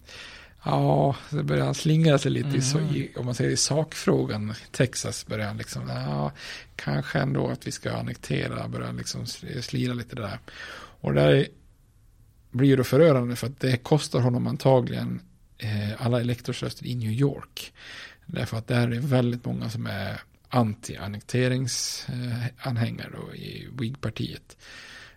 Ja, 0.65 1.17
så 1.31 1.43
börjar 1.43 1.65
han 1.65 1.75
slingra 1.75 2.19
sig 2.19 2.31
lite 2.31 2.79
mm. 2.79 2.95
i, 2.95 3.11
om 3.17 3.27
man 3.27 3.35
säger 3.35 3.51
i 3.51 3.57
sakfrågan. 3.57 4.55
Texas 4.71 5.27
börjar 5.27 5.47
han 5.47 5.57
liksom, 5.57 5.89
ja, 5.89 6.33
kanske 6.77 7.19
ändå 7.19 7.49
att 7.49 7.67
vi 7.67 7.73
ska 7.73 7.93
annektera, 7.93 8.69
börjar 8.69 8.93
liksom 8.93 9.27
slira 9.61 9.93
lite 9.93 10.17
där. 10.17 10.39
Och 11.01 11.15
där 11.15 11.47
blir 12.51 12.69
ju 12.69 12.77
då 12.77 12.85
förörande 12.85 13.37
för 13.37 13.47
att 13.47 13.61
det 13.61 13.77
kostar 13.77 14.21
honom 14.21 14.47
antagligen 14.47 15.21
eh, 15.59 16.07
alla 16.07 16.21
elektorsröster 16.21 16.87
i 16.87 16.95
New 16.95 17.11
York. 17.11 17.73
Därför 18.27 18.57
att 18.57 18.67
där 18.67 18.83
är 18.83 18.91
det 18.91 19.01
väldigt 19.01 19.45
många 19.45 19.71
som 19.71 19.87
är 19.87 20.21
anti-annekteringsanhängare 20.49 23.19
eh, 23.33 23.41
i 23.41 23.69
Whig-partiet. 23.73 24.57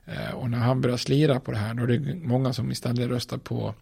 Eh, 0.06 0.30
och 0.30 0.50
när 0.50 0.58
han 0.58 0.82
börjar 0.82 0.98
slira 0.98 1.39
på 1.39 1.52
det 1.52 1.58
här, 1.58 1.74
då 1.74 1.84
är 1.84 1.88
det 1.88 2.16
många 2.16 2.54
som 2.54 2.72
istället 2.72 3.10
röstar 3.10 3.38
på 3.38 3.76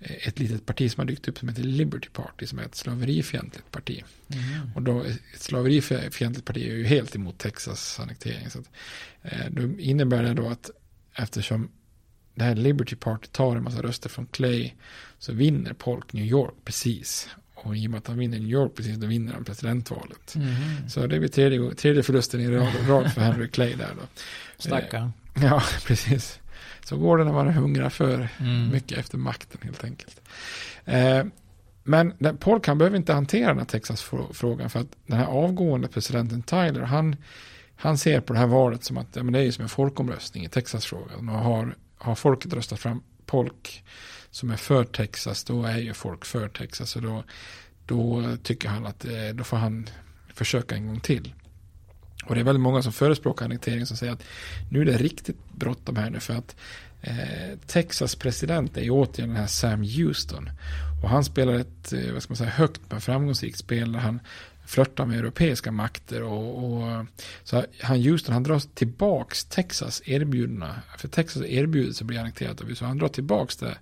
ett 0.00 0.38
litet 0.38 0.66
parti 0.66 0.92
som 0.92 1.00
har 1.00 1.06
dykt 1.06 1.28
upp 1.28 1.38
som 1.38 1.48
heter 1.48 1.62
Liberty 1.62 2.08
Party, 2.08 2.46
som 2.46 2.58
är 2.58 2.62
ett 2.62 2.74
slaverifientligt 2.74 3.70
parti. 3.70 4.04
Mm. 4.28 4.70
Och 4.74 4.82
då, 4.82 5.02
ett 5.02 5.20
slaverifientligt 5.42 6.44
parti 6.44 6.62
är 6.62 6.74
ju 6.74 6.84
helt 6.84 7.16
emot 7.16 7.38
Texas 7.38 8.00
annektering. 8.00 8.50
Så 8.50 8.58
att, 8.58 8.70
eh, 9.22 9.50
då 9.50 9.80
innebär 9.80 10.22
det 10.22 10.34
då 10.34 10.48
att 10.48 10.70
eftersom 11.14 11.70
det 12.34 12.44
här 12.44 12.54
Liberty 12.54 12.96
Party 12.96 13.26
tar 13.32 13.56
en 13.56 13.62
massa 13.62 13.82
röster 13.82 14.08
från 14.08 14.26
Clay 14.26 14.72
så 15.18 15.32
vinner 15.32 15.72
Polk 15.72 16.12
New 16.12 16.24
York 16.24 16.54
precis. 16.64 17.28
Och 17.54 17.76
i 17.76 17.86
och 17.86 17.90
med 17.90 17.98
att 17.98 18.06
han 18.06 18.18
vinner 18.18 18.38
New 18.38 18.50
York 18.50 18.74
precis, 18.74 18.96
då 18.96 19.06
vinner 19.06 19.32
han 19.32 19.44
presidentvalet. 19.44 20.34
Mm. 20.34 20.88
Så 20.88 21.06
det 21.06 21.18
blir 21.18 21.28
tredje, 21.28 21.74
tredje 21.74 22.02
förlusten 22.02 22.40
i 22.40 22.48
rad 22.48 23.12
för 23.12 23.20
Henry 23.20 23.48
Clay 23.48 23.74
där 23.74 23.90
då. 24.00 24.22
Stackarn. 24.58 25.12
Eh, 25.36 25.42
ja, 25.44 25.62
precis. 25.86 26.38
Så 26.84 26.96
går 26.96 27.18
det 27.18 27.24
när 27.24 27.32
man 27.32 27.48
hungrar 27.48 27.88
för 27.88 28.28
mm. 28.38 28.70
mycket 28.70 28.98
efter 28.98 29.18
makten 29.18 29.60
helt 29.62 29.84
enkelt. 29.84 30.20
Eh, 30.84 31.24
men 31.84 32.36
Polk 32.40 32.66
han 32.66 32.78
behöver 32.78 32.96
inte 32.96 33.12
hantera 33.12 33.48
den 33.48 33.58
här 33.58 33.64
Texas-frågan 33.64 34.70
för 34.70 34.80
att 34.80 34.96
den 35.06 35.18
här 35.18 35.26
avgående 35.26 35.88
presidenten 35.88 36.42
Tyler, 36.42 36.80
han, 36.80 37.16
han 37.76 37.98
ser 37.98 38.20
på 38.20 38.32
det 38.32 38.38
här 38.38 38.46
valet 38.46 38.84
som 38.84 38.98
att 38.98 39.16
ja, 39.16 39.22
men 39.22 39.32
det 39.32 39.40
är 39.40 39.50
som 39.50 39.62
en 39.62 39.68
folkomröstning 39.68 40.44
i 40.44 40.48
Texas-frågan. 40.48 41.28
Och 41.28 41.38
har, 41.38 41.74
har 41.98 42.14
folket 42.14 42.52
röstat 42.52 42.78
fram 42.80 43.02
Polk 43.26 43.84
som 44.30 44.50
är 44.50 44.56
för 44.56 44.84
Texas, 44.84 45.44
då 45.44 45.64
är 45.64 45.78
ju 45.78 45.94
folk 45.94 46.24
för 46.24 46.48
Texas. 46.48 46.96
Och 46.96 47.02
då, 47.02 47.24
då 47.86 48.24
tycker 48.42 48.68
han 48.68 48.86
att 48.86 49.04
eh, 49.04 49.28
då 49.34 49.44
får 49.44 49.56
han 49.56 49.88
försöka 50.34 50.74
en 50.74 50.86
gång 50.86 51.00
till. 51.00 51.34
Och 52.26 52.34
det 52.34 52.40
är 52.40 52.44
väldigt 52.44 52.62
många 52.62 52.82
som 52.82 52.92
förespråkar 52.92 53.44
annektering 53.44 53.86
som 53.86 53.96
säger 53.96 54.12
att 54.12 54.24
nu 54.70 54.80
är 54.80 54.84
det 54.84 54.96
riktigt 54.96 55.36
bråttom 55.52 55.96
här 55.96 56.10
nu 56.10 56.20
för 56.20 56.34
att 56.34 56.56
eh, 57.00 57.58
Texas 57.66 58.14
president 58.14 58.76
är 58.76 58.82
ju 58.82 58.90
återigen 58.90 59.28
den 59.28 59.38
här 59.38 59.46
Sam 59.46 59.82
Houston. 59.82 60.50
Och 61.02 61.08
han 61.08 61.24
spelar 61.24 61.52
ett, 61.52 61.92
eh, 61.92 62.12
vad 62.12 62.22
ska 62.22 62.30
man 62.30 62.36
säga, 62.36 62.50
högt 62.50 62.80
men 62.90 63.00
framgångsrikt 63.00 63.58
spel 63.58 63.92
där 63.92 64.00
han 64.00 64.20
flörtar 64.66 65.06
med 65.06 65.18
europeiska 65.18 65.72
makter 65.72 66.22
och, 66.22 66.64
och 66.64 67.06
så 67.44 67.64
han 67.80 68.02
Houston 68.02 68.32
han 68.32 68.42
drar 68.42 68.74
tillbaks 68.74 69.44
Texas 69.44 70.02
erbjudna 70.04 70.74
för 70.98 71.08
Texas 71.08 71.42
erbjudet 71.46 71.96
så 71.96 72.04
blir 72.04 72.18
annekterat 72.18 72.60
av 72.60 72.70
USA 72.70 72.86
han 72.86 72.98
drar 72.98 73.08
tillbaks 73.08 73.56
det 73.56 73.76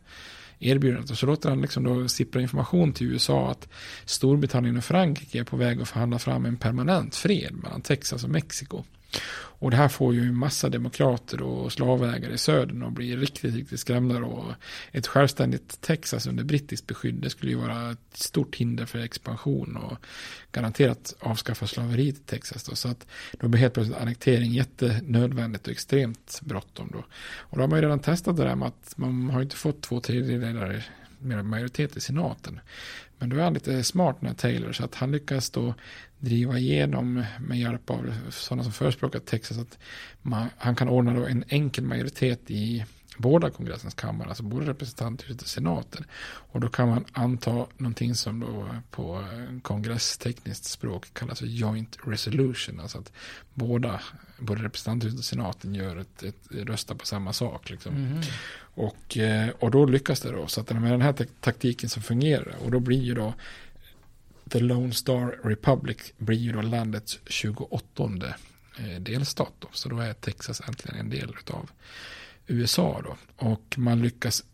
erbjudandet. 0.61 1.11
Och 1.11 1.19
så 1.19 1.27
låter 1.27 1.49
han 1.49 1.61
liksom 1.61 1.85
då 1.85 2.09
sippra 2.09 2.43
information 2.43 2.93
till 2.93 3.07
USA 3.07 3.51
att 3.51 3.69
Storbritannien 4.05 4.77
och 4.77 4.85
Frankrike 4.85 5.39
är 5.39 5.45
på 5.45 5.57
väg 5.57 5.81
att 5.81 5.89
förhandla 5.89 6.19
fram 6.19 6.47
en 6.47 6.57
permanent 6.57 7.15
fred 7.15 7.55
mellan 7.63 7.81
Texas 7.81 8.25
och 8.25 8.31
Mexiko. 8.31 8.85
Och 9.61 9.71
det 9.71 9.77
här 9.77 9.89
får 9.89 10.15
ju 10.15 10.33
massa 10.33 10.69
demokrater 10.69 11.43
och 11.43 11.73
slavägare 11.73 12.33
i 12.33 12.39
södern 12.39 12.83
och 12.83 12.93
blir 12.93 13.17
riktigt, 13.17 13.55
riktigt 13.55 13.81
skrämda 13.81 14.21
då. 14.21 14.55
Ett 14.93 15.07
självständigt 15.07 15.81
Texas 15.81 16.27
under 16.27 16.45
brittiskt 16.45 16.87
beskydd, 16.87 17.15
det 17.15 17.31
skulle 17.31 17.53
ju 17.53 17.59
vara 17.59 17.91
ett 17.91 17.99
stort 18.13 18.57
hinder 18.57 18.87
för 18.87 18.99
expansion 18.99 19.77
och 19.77 19.99
garanterat 20.53 21.15
avskaffa 21.21 21.67
slaveriet 21.67 22.17
i 22.17 22.21
Texas 22.21 22.65
då. 22.65 22.77
Så 22.77 22.89
att 22.89 23.07
då 23.33 23.49
blir 23.49 23.61
helt 23.61 23.75
plötsligt 23.75 23.99
annektering 23.99 24.53
jättenödvändigt 24.53 25.67
och 25.67 25.73
extremt 25.73 26.41
bråttom 26.43 26.89
då. 26.93 27.05
Och 27.39 27.57
då 27.57 27.63
har 27.63 27.69
man 27.69 27.79
ju 27.79 27.85
redan 27.85 28.01
testat 28.01 28.37
det 28.37 28.45
där 28.45 28.55
med 28.55 28.69
att 28.69 28.93
man 28.97 29.31
har 29.31 29.43
inte 29.43 29.57
fått 29.57 29.83
två 29.83 30.01
tredjedelar 30.01 30.85
mer 31.21 31.43
majoritet 31.43 31.97
i 31.97 32.01
senaten. 32.01 32.61
Men 33.18 33.29
då 33.29 33.37
är 33.37 33.43
han 33.43 33.55
lite 33.55 33.85
smart 33.85 34.16
den 34.21 34.29
här 34.29 34.35
Taylor 34.35 34.73
så 34.73 34.85
att 34.85 34.95
han 34.95 35.12
lyckas 35.12 35.51
då 35.51 35.75
driva 36.18 36.59
igenom 36.59 37.25
med 37.41 37.59
hjälp 37.59 37.91
av 37.91 38.14
sådana 38.31 38.62
som 38.62 38.73
förespråkar 38.73 39.18
Texas 39.18 39.59
att 39.59 39.79
man, 40.23 40.49
han 40.57 40.77
kan 40.77 40.89
ordna 40.89 41.14
då 41.14 41.27
en 41.27 41.45
enkel 41.49 41.85
majoritet 41.85 42.41
i 42.51 42.85
båda 43.21 43.51
kongressens 43.51 43.95
kammare, 43.95 44.29
alltså 44.29 44.43
både 44.43 44.66
representanthuset 44.66 45.43
och 45.43 45.49
senaten. 45.49 46.05
Och 46.23 46.61
då 46.61 46.68
kan 46.68 46.89
man 46.89 47.05
anta 47.12 47.66
någonting 47.77 48.14
som 48.14 48.41
då 48.41 48.68
på 48.91 49.25
kongresstekniskt 49.62 50.64
språk 50.64 51.14
kallas 51.14 51.39
för 51.39 51.47
joint 51.47 51.99
resolution, 52.05 52.81
alltså 52.81 52.99
att 52.99 53.12
båda, 53.55 54.01
både 54.39 54.62
representanthuset 54.62 55.18
och 55.18 55.25
senaten 55.25 55.75
gör 55.75 55.97
ett, 55.97 56.23
ett 56.23 56.47
röstar 56.51 56.95
på 56.95 57.07
samma 57.07 57.33
sak. 57.33 57.71
Liksom. 57.71 57.97
Mm. 57.97 58.21
Och, 58.81 59.16
eh, 59.16 59.49
och 59.49 59.70
då 59.70 59.87
lyckas 59.87 60.20
det 60.20 60.33
då, 60.33 60.47
så 60.47 60.61
att 60.61 60.70
med 60.70 60.93
den 60.93 61.03
här 61.03 61.26
taktiken 61.41 61.89
som 61.89 62.03
fungerar, 62.03 62.57
och 62.64 62.70
då 62.70 62.81
blir 62.81 63.03
ju 63.03 63.14
då 63.14 63.35
The 64.51 64.61
Lone 64.61 64.93
Star 64.93 65.49
Republic 65.49 66.12
blir 66.18 66.39
ju 66.39 66.53
då 66.53 66.62
landets 66.62 67.18
28 67.26 68.35
eh, 68.78 69.01
delstat 69.01 69.53
då. 69.59 69.68
Så 69.72 69.89
då 69.89 69.99
är 69.99 70.12
Texas 70.12 70.62
äntligen 70.68 71.01
en 71.01 71.11
del 71.11 71.35
av 71.51 71.70
USA 72.47 73.03
då. 73.05 73.16
Och 73.37 73.74
man 73.76 74.03
lyckas 74.03 74.45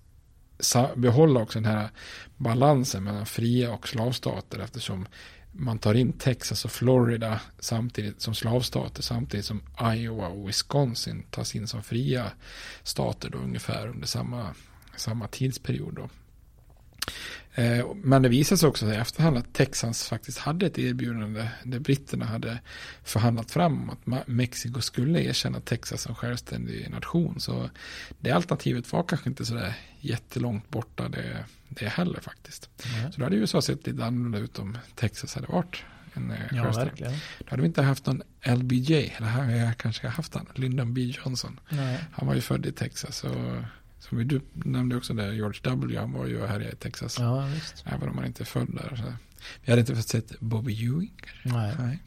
behålla 0.97 1.41
också 1.41 1.61
den 1.61 1.73
här 1.73 1.89
balansen 2.37 3.05
mellan 3.05 3.27
fria 3.27 3.73
och 3.73 3.89
slavstater 3.89 4.59
eftersom 4.59 5.07
man 5.59 5.79
tar 5.79 5.95
in 5.95 6.13
Texas 6.13 6.65
och 6.65 6.71
Florida 6.71 7.41
samtidigt 7.59 8.21
som 8.21 8.35
slavstater 8.35 9.03
samtidigt 9.03 9.47
som 9.47 9.63
Iowa 9.95 10.29
och 10.29 10.49
Wisconsin 10.49 11.23
tas 11.31 11.55
in 11.55 11.69
som 11.69 11.83
fria 11.83 12.33
stater 12.83 13.31
då 13.31 13.39
ungefär 13.39 13.89
under 13.89 14.07
samma, 14.07 14.55
samma 14.97 15.29
tidsperiod 15.29 15.95
då. 15.95 16.09
Eh, 17.55 17.87
men 17.95 18.23
det 18.23 18.29
visade 18.29 18.59
sig 18.59 18.69
också 18.69 18.87
i 18.87 18.97
efterhand 18.97 19.37
att 19.37 19.55
Texas 19.55 20.09
faktiskt 20.09 20.39
hade 20.39 20.67
ett 20.67 20.79
erbjudande 20.79 21.49
där 21.65 21.79
britterna 21.79 22.25
hade 22.25 22.59
förhandlat 23.05 23.51
fram 23.51 23.91
att 23.91 24.27
Mexiko 24.27 24.81
skulle 24.81 25.23
erkänna 25.23 25.61
Texas 25.61 26.03
som 26.03 26.15
självständig 26.15 26.91
nation. 26.91 27.41
Så 27.41 27.71
det 28.21 28.31
alternativet 28.31 28.93
var 28.93 29.03
kanske 29.03 29.29
inte 29.29 29.45
sådär 29.45 29.75
jättelångt 30.01 30.71
borta 30.71 31.09
det, 31.09 31.45
det 31.69 31.89
heller 31.89 32.21
faktiskt. 32.21 32.71
Mm. 32.97 33.13
Så 33.13 33.19
då 33.19 33.27
hade 33.27 33.37
USA 33.37 33.63
sett 33.63 33.87
lite 33.87 34.05
annorlunda 34.05 34.39
ut 34.39 34.59
om 34.59 34.79
Texas 34.95 35.35
hade 35.35 35.47
varit 35.47 35.85
en 36.15 36.31
eh, 36.31 36.39
ja, 36.53 36.71
verkligen. 36.71 37.13
Då 37.39 37.47
hade 37.49 37.63
vi 37.63 37.69
inte 37.69 37.83
haft 37.83 38.07
någon 38.07 38.23
LBJ, 38.47 38.95
eller 38.95 39.27
här 39.27 39.57
jag 39.57 39.77
kanske 39.77 40.09
haft 40.09 40.35
han, 40.35 40.47
Lyndon 40.55 40.95
B. 40.95 41.01
Johnson. 41.01 41.61
Nej. 41.69 42.05
Han 42.13 42.27
var 42.27 42.35
ju 42.35 42.41
född 42.41 42.67
i 42.67 42.73
Texas. 42.73 43.25
Och 43.25 43.37
som 43.99 44.29
du 44.29 44.41
nämnde 44.53 44.97
också 44.97 45.15
där, 45.15 45.33
George 45.33 45.61
W. 45.63 45.99
Han 45.99 46.13
var 46.13 46.27
ju 46.27 46.47
här 46.47 46.73
i 46.73 46.77
Texas. 46.77 47.19
Ja, 47.19 47.47
visst. 47.55 47.85
Även 47.87 48.09
om 48.09 48.19
han 48.19 48.27
inte 48.27 48.43
är 48.43 48.45
född 48.45 48.69
där. 48.75 48.97
Så. 48.97 49.13
Vi 49.65 49.73
hade 49.73 49.81
inte 49.81 49.97
fått 49.97 50.09
sett 50.09 50.41
Bobby 50.41 50.87
Ewing. 50.87 51.23
Nej. 51.43 51.75
Nej. 51.79 51.99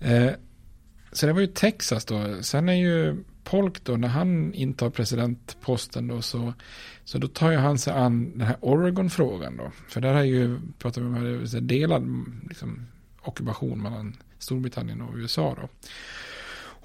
Eh, 0.00 0.32
så 1.12 1.26
det 1.26 1.32
var 1.32 1.40
ju 1.40 1.46
Texas 1.46 2.04
då. 2.04 2.42
Sen 2.42 2.68
är 2.68 2.72
ju 2.72 3.24
Polk 3.44 3.84
då, 3.84 3.96
när 3.96 4.08
han 4.08 4.54
intar 4.54 4.90
presidentposten 4.90 6.06
då, 6.06 6.22
så, 6.22 6.54
så 7.04 7.18
då 7.18 7.28
tar 7.28 7.52
jag 7.52 7.60
han 7.60 7.78
sig 7.78 7.92
an 7.92 8.38
den 8.38 8.46
här 8.46 8.56
Oregon-frågan 8.60 9.56
då. 9.56 9.72
För 9.88 10.00
där 10.00 10.14
har 10.14 10.22
ju, 10.22 10.60
pratat 10.78 11.02
om, 11.02 11.46
delad 11.60 12.24
liksom, 12.48 12.86
ockupation 13.22 13.82
mellan 13.82 14.16
Storbritannien 14.38 15.00
och 15.00 15.14
USA 15.14 15.56
då. 15.60 15.68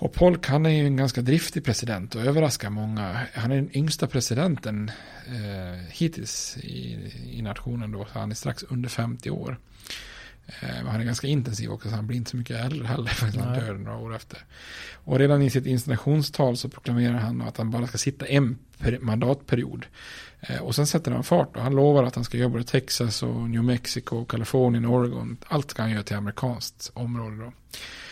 Och 0.02 0.14
Polk 0.14 0.48
han 0.48 0.66
är 0.66 0.70
ju 0.70 0.86
en 0.86 0.98
ganska 0.98 1.22
driftig 1.22 1.64
president 1.66 2.16
och 2.16 2.22
överraskar 2.22 2.70
många. 2.70 3.22
Han 3.34 3.52
är 3.52 3.56
den 3.56 3.78
yngsta 3.78 4.08
presidenten 4.08 4.92
eh, 5.28 5.92
hittills 5.92 6.58
i, 6.58 7.12
i 7.32 7.42
nationen 7.42 7.92
då. 7.92 8.06
Så 8.14 8.20
han 8.20 8.32
är 8.32 8.36
strax 8.36 8.64
under 8.64 8.90
50 8.90 9.30
år. 9.30 9.58
Eh, 10.62 10.88
han 10.88 11.02
är 11.02 11.06
ganska 11.06 11.28
intensiv 11.28 11.72
också 11.72 11.90
så 11.90 11.96
han 11.96 12.08
blir 12.08 12.18
inte 12.18 12.32
så 12.32 12.38
mycket 12.38 12.66
äldre 12.66 12.88
heller 12.88 13.10
för 13.10 13.28
att 13.28 13.36
han 13.36 13.60
dör 13.60 13.74
några 13.74 13.98
år 13.98 14.16
efter. 14.16 14.46
Och 14.94 15.20
redan 15.20 15.42
i 15.42 15.50
sitt 15.50 15.66
installationstal 15.66 16.58
så 16.58 16.70
proklamerar 16.70 17.18
han 17.18 17.42
att 17.42 17.58
han 17.58 17.72
bara 17.72 17.88
ska 17.88 17.98
sitta 17.98 18.26
en 18.26 18.58
mandatperiod. 19.00 19.86
Eh, 20.40 20.62
och 20.62 20.76
sen 20.76 20.88
sätter 20.88 21.12
han 21.12 21.24
fart 21.24 21.56
och 21.56 21.64
han 21.64 21.76
lovar 21.76 22.04
att 22.04 22.16
han 22.16 22.24
ska 22.24 22.38
jobba 22.38 22.60
i 22.60 22.64
Texas 22.64 23.24
och 23.24 23.50
New 23.50 23.64
Mexico, 23.64 24.26
Kalifornien, 24.26 24.86
Oregon. 24.86 25.38
Allt 25.48 25.72
ska 25.72 25.82
han 25.82 25.92
göra 25.92 26.04
till 26.04 26.16
amerikanskt 26.16 26.92
område 26.94 27.38
då. 27.38 27.54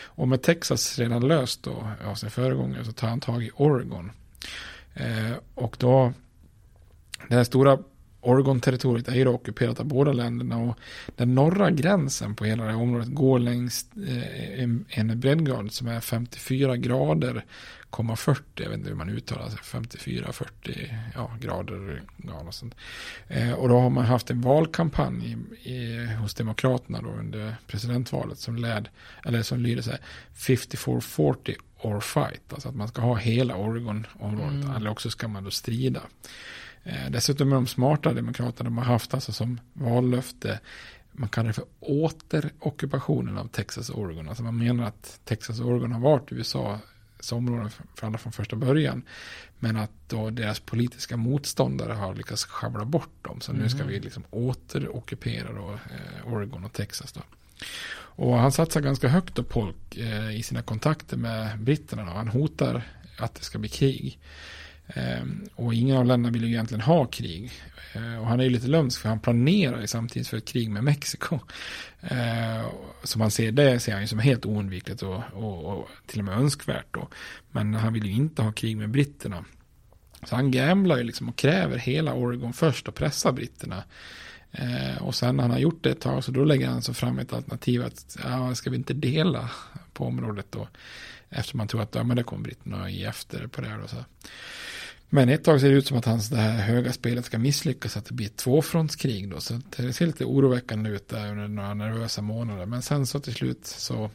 Och 0.04 0.28
med 0.28 0.42
Texas 0.42 1.00
redan 1.00 1.28
löst 1.28 1.64
då 1.64 1.88
av 2.06 2.16
sin 2.16 2.30
föregångare 2.30 2.86
så 2.86 2.92
tar 2.92 3.08
han 3.08 3.20
tag 3.20 3.44
i 3.44 3.52
Oregon. 3.56 4.12
Eh, 4.94 5.34
och 5.56 5.76
då, 5.80 6.14
den 7.28 7.38
här 7.38 7.44
stora 7.44 7.78
Oregon-territoriet 8.28 9.08
är 9.08 9.16
ju 9.16 9.28
ockuperat 9.28 9.80
av 9.80 9.86
båda 9.86 10.14
länderna 10.14 10.58
och 10.58 10.78
den 11.16 11.36
norra 11.36 11.72
gränsen 11.72 12.36
på 12.36 12.46
hela 12.46 12.64
det 12.64 12.72
här 12.72 12.78
området 12.78 13.08
går 13.08 13.40
längs 13.40 13.86
eh, 14.08 14.64
en, 14.64 14.86
en 14.90 15.20
breddgrad 15.20 15.72
som 15.72 15.88
är 15.88 16.00
54 16.00 16.78
grader, 16.78 17.46
40, 18.16 18.42
jag 18.56 18.70
vet 18.70 18.78
inte 18.78 18.90
hur 18.90 18.96
man 18.96 19.10
uttalar 19.10 19.50
sig, 19.50 19.60
54, 19.64 20.32
40 20.32 20.94
ja, 21.16 21.32
grader. 21.40 22.02
Ja, 22.28 22.34
och, 22.34 22.54
sånt. 22.54 22.76
Eh, 23.28 23.54
och 23.54 23.70
då 23.70 23.80
har 23.80 23.90
man 23.90 24.06
haft 24.06 24.30
en 24.30 24.42
valkampanj 24.42 25.38
i, 25.64 25.72
i, 25.72 26.06
hos 26.06 26.34
Demokraterna 26.34 27.02
då 27.02 27.10
under 27.10 27.56
presidentvalet 27.68 28.38
som 28.38 28.56
led, 28.56 28.90
eller 29.26 29.44
som 29.44 29.60
lyder 29.60 29.82
så 29.82 29.92
här, 29.92 30.00
54-40 30.36 31.56
or 31.82 32.00
fight, 32.00 32.54
alltså 32.54 32.70
att 32.70 32.76
man 32.76 32.88
ska 32.88 33.02
ha 33.02 33.16
hela 33.16 33.56
Oregon-området, 33.56 34.66
mm. 34.66 34.76
eller 34.76 34.90
också 34.90 35.10
ska 35.10 35.28
man 35.28 35.44
då 35.44 35.52
strida. 35.52 36.02
Eh, 36.88 37.10
dessutom 37.10 37.52
är 37.52 37.56
de 37.56 37.68
smarta 37.68 38.14
demokraterna, 38.14 38.70
de 38.70 38.78
har 38.78 38.86
haft 38.86 39.14
alltså 39.14 39.32
som 39.32 39.60
vallöfte 39.74 40.60
man 41.18 41.30
kallar 41.30 41.48
det 41.48 41.54
för 41.54 41.66
återockupationen 41.80 43.38
av 43.38 43.48
Texas 43.48 43.90
och 43.90 44.00
Oregon. 44.00 44.30
Alltså 44.30 44.44
man 44.44 44.58
menar 44.58 44.84
att 44.84 45.20
Texas 45.26 45.60
och 45.60 45.68
Oregon 45.68 45.92
har 45.92 46.00
varit 46.00 46.32
USAs 46.32 47.32
områden 47.32 47.70
för 47.96 48.08
alla 48.08 48.18
från 48.18 48.34
första 48.34 48.56
början. 48.56 49.04
Men 49.60 49.78
att 49.78 49.92
då 50.08 50.30
deras 50.30 50.60
politiska 50.60 51.18
motståndare 51.18 51.94
har 51.94 52.16
lyckats 52.16 52.46
schabbla 52.46 52.86
bort 52.86 53.24
dem. 53.24 53.42
Så 53.42 53.54
nu 53.54 53.70
ska 53.70 53.80
mm. 53.80 53.94
vi 53.94 54.00
liksom 54.00 54.24
återockupera 54.30 55.54
då, 55.54 55.72
eh, 55.72 56.34
Oregon 56.34 56.64
och 56.64 56.74
Texas. 56.74 57.12
Då. 57.12 57.22
Och 58.00 58.38
han 58.38 58.52
satsar 58.52 58.82
ganska 58.82 59.08
högt 59.08 59.36
på 59.36 59.44
Polk 59.44 59.98
eh, 59.98 60.38
i 60.38 60.44
sina 60.44 60.62
kontakter 60.62 61.18
med 61.18 61.60
britterna. 61.60 62.06
Då. 62.06 62.12
Han 62.12 62.28
hotar 62.28 62.82
att 63.18 63.36
det 63.36 63.44
ska 63.44 63.58
bli 63.58 63.70
krig. 63.70 64.20
Ehm, 64.88 65.50
och 65.56 65.74
ingen 65.74 65.98
av 65.98 66.06
länderna 66.06 66.34
vill 66.34 66.44
ju 66.44 66.50
egentligen 66.50 66.82
ha 66.82 67.06
krig. 67.06 67.52
Ehm, 67.94 68.20
och 68.20 68.28
han 68.28 68.40
är 68.40 68.44
ju 68.44 68.50
lite 68.50 68.68
lömsk 68.68 69.02
för 69.02 69.10
han 69.10 69.20
planerar 69.20 69.82
ju 69.82 69.88
samtidigt 69.88 70.28
för 70.28 70.38
ett 70.38 70.48
krig 70.48 70.70
med 70.70 70.84
Mexiko. 70.84 71.40
Ehm, 72.02 72.66
så 73.02 73.08
som 73.08 73.22
han 73.22 73.32
ser 73.32 73.52
det 73.52 73.80
ser 73.80 73.92
han 73.92 74.02
ju 74.02 74.08
som 74.08 74.20
helt 74.20 74.46
oundvikligt 74.46 75.02
och, 75.02 75.24
och, 75.34 75.66
och, 75.66 75.90
till 76.06 76.20
och 76.20 76.26
med 76.26 76.38
önskvärt 76.38 76.88
då. 76.92 77.08
Men 77.52 77.74
han 77.74 77.94
vill 77.94 78.06
ju 78.06 78.12
inte 78.12 78.42
ha 78.42 78.52
krig 78.52 78.78
med 78.78 78.90
britterna. 78.90 79.46
Så 80.24 80.36
han 80.36 80.52
gamblar 80.52 80.98
ju 80.98 81.04
liksom 81.04 81.30
och 81.30 81.36
kräver 81.36 81.78
hela 81.78 82.14
Oregon 82.14 82.54
först 82.54 82.88
och 82.88 82.96
pressar 82.96 83.32
britterna. 83.32 83.84
och 85.00 85.16
sen 85.16 85.36
när 85.36 85.44
han 85.44 85.52
har 85.52 85.60
gjort 85.60 85.84
det 85.84 85.90
ett 85.90 86.02
tag 86.02 86.24
så 86.24 86.32
då 86.32 86.44
lägger 86.44 86.68
han 86.68 86.82
så 86.82 86.94
fram 86.94 87.20
ett 87.20 87.34
alternativ 87.34 87.84
att 87.86 88.18
ja, 88.24 88.56
ska 88.56 88.70
vi 88.70 88.76
inte 88.76 88.94
dela 88.94 89.50
på 89.94 90.06
området 90.06 90.46
då. 90.50 90.68
Eftersom 91.30 91.58
man 91.58 91.68
tror 91.68 91.82
att 91.82 91.96
ja, 91.96 92.04
men 92.04 92.18
det 92.18 92.24
kommer 92.24 92.44
britterna 92.44 92.90
ge 92.90 93.06
efter 93.06 93.48
på 93.48 93.62
det 93.62 93.68
här. 93.68 93.88
Så. 93.88 93.96
Men 95.10 95.30
ett 95.30 95.44
tag 95.44 95.62
ser 95.62 95.70
det 95.70 95.76
ut 95.76 95.88
som 95.88 95.98
att 95.98 96.06
hans 96.06 96.30
det 96.30 96.38
här 96.38 96.62
höga 96.62 96.94
spelet 96.94 97.26
ska 97.26 97.38
misslyckas, 97.38 97.98
att 97.98 98.06
det 98.06 98.14
blir 98.14 98.26
ett 98.26 98.38
tvåfrontskrig 98.38 99.30
då. 99.30 99.40
Så 99.40 99.62
det 99.78 99.94
ser 99.94 100.06
lite 100.06 100.26
oroväckande 100.26 100.90
ut 100.90 101.08
där 101.08 101.32
under 101.32 101.48
några 101.48 101.74
nervösa 101.74 102.22
månader. 102.22 102.66
Men 102.66 102.82
sen 102.82 103.06
så 103.06 103.20
till 103.20 103.34
slut 103.34 103.66
så 103.66 104.12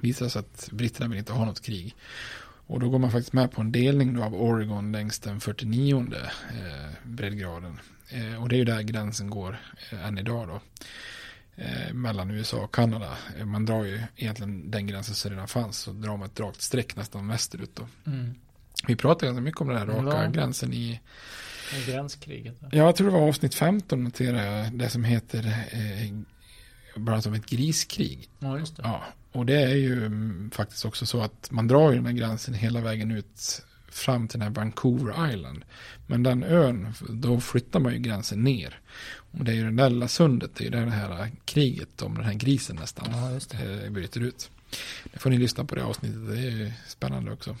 visar 0.00 0.26
det 0.26 0.30
sig 0.30 0.40
att 0.40 0.68
britterna 0.72 1.08
vill 1.08 1.18
inte 1.18 1.32
ha 1.32 1.44
något 1.44 1.60
krig. 1.60 1.94
Och 2.68 2.80
då 2.80 2.88
går 2.88 2.98
man 2.98 3.10
faktiskt 3.10 3.32
med 3.32 3.52
på 3.52 3.60
en 3.60 3.72
delning 3.72 4.14
då 4.14 4.22
av 4.22 4.34
Oregon 4.34 4.92
längs 4.92 5.18
den 5.18 5.40
49 5.40 6.06
eh, 6.12 6.90
breddgraden. 7.04 7.78
Eh, 8.08 8.42
och 8.42 8.48
det 8.48 8.54
är 8.54 8.58
ju 8.58 8.64
där 8.64 8.82
gränsen 8.82 9.30
går 9.30 9.60
eh, 9.90 10.06
än 10.06 10.18
idag 10.18 10.48
då. 10.48 10.60
Eh, 11.62 11.94
mellan 11.94 12.30
USA 12.30 12.56
och 12.64 12.74
Kanada. 12.74 13.16
Eh, 13.38 13.46
man 13.46 13.66
drar 13.66 13.84
ju 13.84 14.00
egentligen 14.16 14.70
den 14.70 14.86
gränsen 14.86 15.14
som 15.14 15.30
redan 15.30 15.48
fanns. 15.48 15.78
Så 15.78 15.92
drar 15.92 16.16
man 16.16 16.28
ett 16.28 16.40
rakt 16.40 16.62
streck 16.62 16.96
nästan 16.96 17.28
västerut 17.28 17.76
då. 17.76 17.88
Mm. 18.06 18.34
Vi 18.86 18.96
pratade 18.96 19.26
ganska 19.26 19.42
mycket 19.42 19.60
om 19.60 19.68
den 19.68 19.78
här 19.78 19.86
raka 19.86 20.24
ja. 20.24 20.30
gränsen 20.30 20.72
i 20.72 21.00
gränskriget. 21.86 22.56
Ja, 22.60 22.68
jag 22.70 22.96
tror 22.96 23.10
det 23.10 23.12
var 23.12 23.28
avsnitt 23.28 23.54
15 23.54 24.04
noterar 24.04 24.44
jag. 24.44 24.72
Det 24.72 24.88
som 24.88 25.04
heter 25.04 25.66
eh, 25.70 26.14
bara 26.96 27.22
som 27.22 27.34
ett 27.34 27.46
griskrig. 27.46 28.28
Ja, 28.38 28.58
just 28.58 28.76
det. 28.76 28.82
Ja, 28.82 29.04
och 29.32 29.46
det 29.46 29.62
är 29.62 29.74
ju 29.74 30.06
mm, 30.06 30.50
faktiskt 30.54 30.84
också 30.84 31.06
så 31.06 31.20
att 31.20 31.50
man 31.50 31.68
drar 31.68 31.90
ju 31.90 31.96
den 31.96 32.06
här 32.06 32.12
gränsen 32.12 32.54
hela 32.54 32.80
vägen 32.80 33.10
ut 33.10 33.62
fram 33.90 34.28
till 34.28 34.38
den 34.38 34.48
här 34.48 34.54
Vancouver 34.54 35.30
Island. 35.32 35.64
Men 36.06 36.22
den 36.22 36.42
ön, 36.42 36.94
då 37.08 37.40
flyttar 37.40 37.80
man 37.80 37.92
ju 37.92 37.98
gränsen 37.98 38.44
ner. 38.44 38.80
Och 39.30 39.44
det 39.44 39.52
är 39.52 39.54
ju 39.54 39.64
det 39.64 39.76
där 39.76 39.90
lilla 39.90 40.08
sundet, 40.08 40.54
det 40.54 40.64
är 40.64 40.64
ju 40.64 40.84
det 40.84 40.90
här 40.90 41.30
kriget 41.44 42.02
om 42.02 42.14
den 42.14 42.24
här 42.24 42.34
grisen 42.34 42.76
nästan 42.76 43.08
ja. 43.10 43.58
Eh, 43.58 43.90
bryter 43.90 44.20
ut. 44.20 44.50
Det 45.12 45.18
får 45.18 45.30
ni 45.30 45.38
lyssna 45.38 45.64
på 45.64 45.74
det 45.74 45.84
avsnittet, 45.84 46.26
det 46.28 46.38
är 46.38 46.50
ju 46.50 46.72
spännande 46.86 47.32
också. 47.32 47.56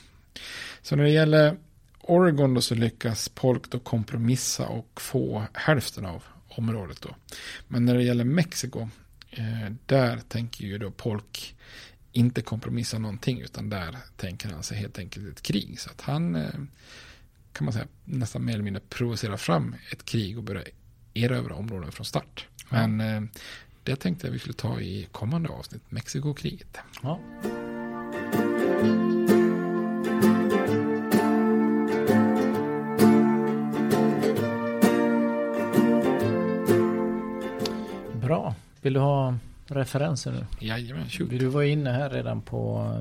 Så 0.88 0.96
när 0.96 1.04
det 1.04 1.10
gäller 1.10 1.56
Oregon 2.00 2.54
då 2.54 2.60
så 2.60 2.74
lyckas 2.74 3.28
Polk 3.28 3.70
då 3.70 3.78
kompromissa 3.78 4.68
och 4.68 5.00
få 5.00 5.44
hälften 5.52 6.06
av 6.06 6.24
området 6.48 7.00
då. 7.00 7.16
Men 7.66 7.84
när 7.84 7.94
det 7.94 8.02
gäller 8.02 8.24
Mexiko, 8.24 8.88
eh, 9.30 9.72
där 9.86 10.20
tänker 10.28 10.64
ju 10.64 10.78
då 10.78 10.90
Polk 10.90 11.56
inte 12.12 12.42
kompromissa 12.42 12.98
någonting 12.98 13.40
utan 13.40 13.70
där 13.70 13.96
tänker 14.16 14.48
han 14.48 14.62
sig 14.62 14.78
helt 14.78 14.98
enkelt 14.98 15.28
ett 15.28 15.42
krig. 15.42 15.80
Så 15.80 15.90
att 15.90 16.00
han 16.00 16.34
eh, 16.34 16.50
kan 17.52 17.64
man 17.64 17.72
säga 17.72 17.86
nästan 18.04 18.44
mer 18.44 18.52
eller 18.52 18.64
mindre 18.64 18.82
provocera 18.88 19.36
fram 19.36 19.74
ett 19.92 20.04
krig 20.04 20.38
och 20.38 20.44
börja 20.44 20.62
erövra 21.14 21.54
områden 21.54 21.92
från 21.92 22.06
start. 22.06 22.46
Men 22.68 23.00
eh, 23.00 23.22
det 23.82 23.96
tänkte 23.96 24.26
jag 24.26 24.32
vi 24.32 24.38
skulle 24.38 24.54
ta 24.54 24.80
i 24.80 25.08
kommande 25.12 25.48
avsnitt, 25.48 25.82
Mexikokriget. 25.90 26.78
Ja. 27.02 27.20
Vill 38.82 38.92
du 38.92 39.00
ha 39.00 39.34
referenser 39.66 40.32
nu? 40.32 40.66
Jajamän, 40.66 41.08
shoot. 41.08 41.30
Du 41.30 41.46
var 41.46 41.62
inne 41.62 41.90
här 41.90 42.10
redan 42.10 42.40
på, 42.40 42.94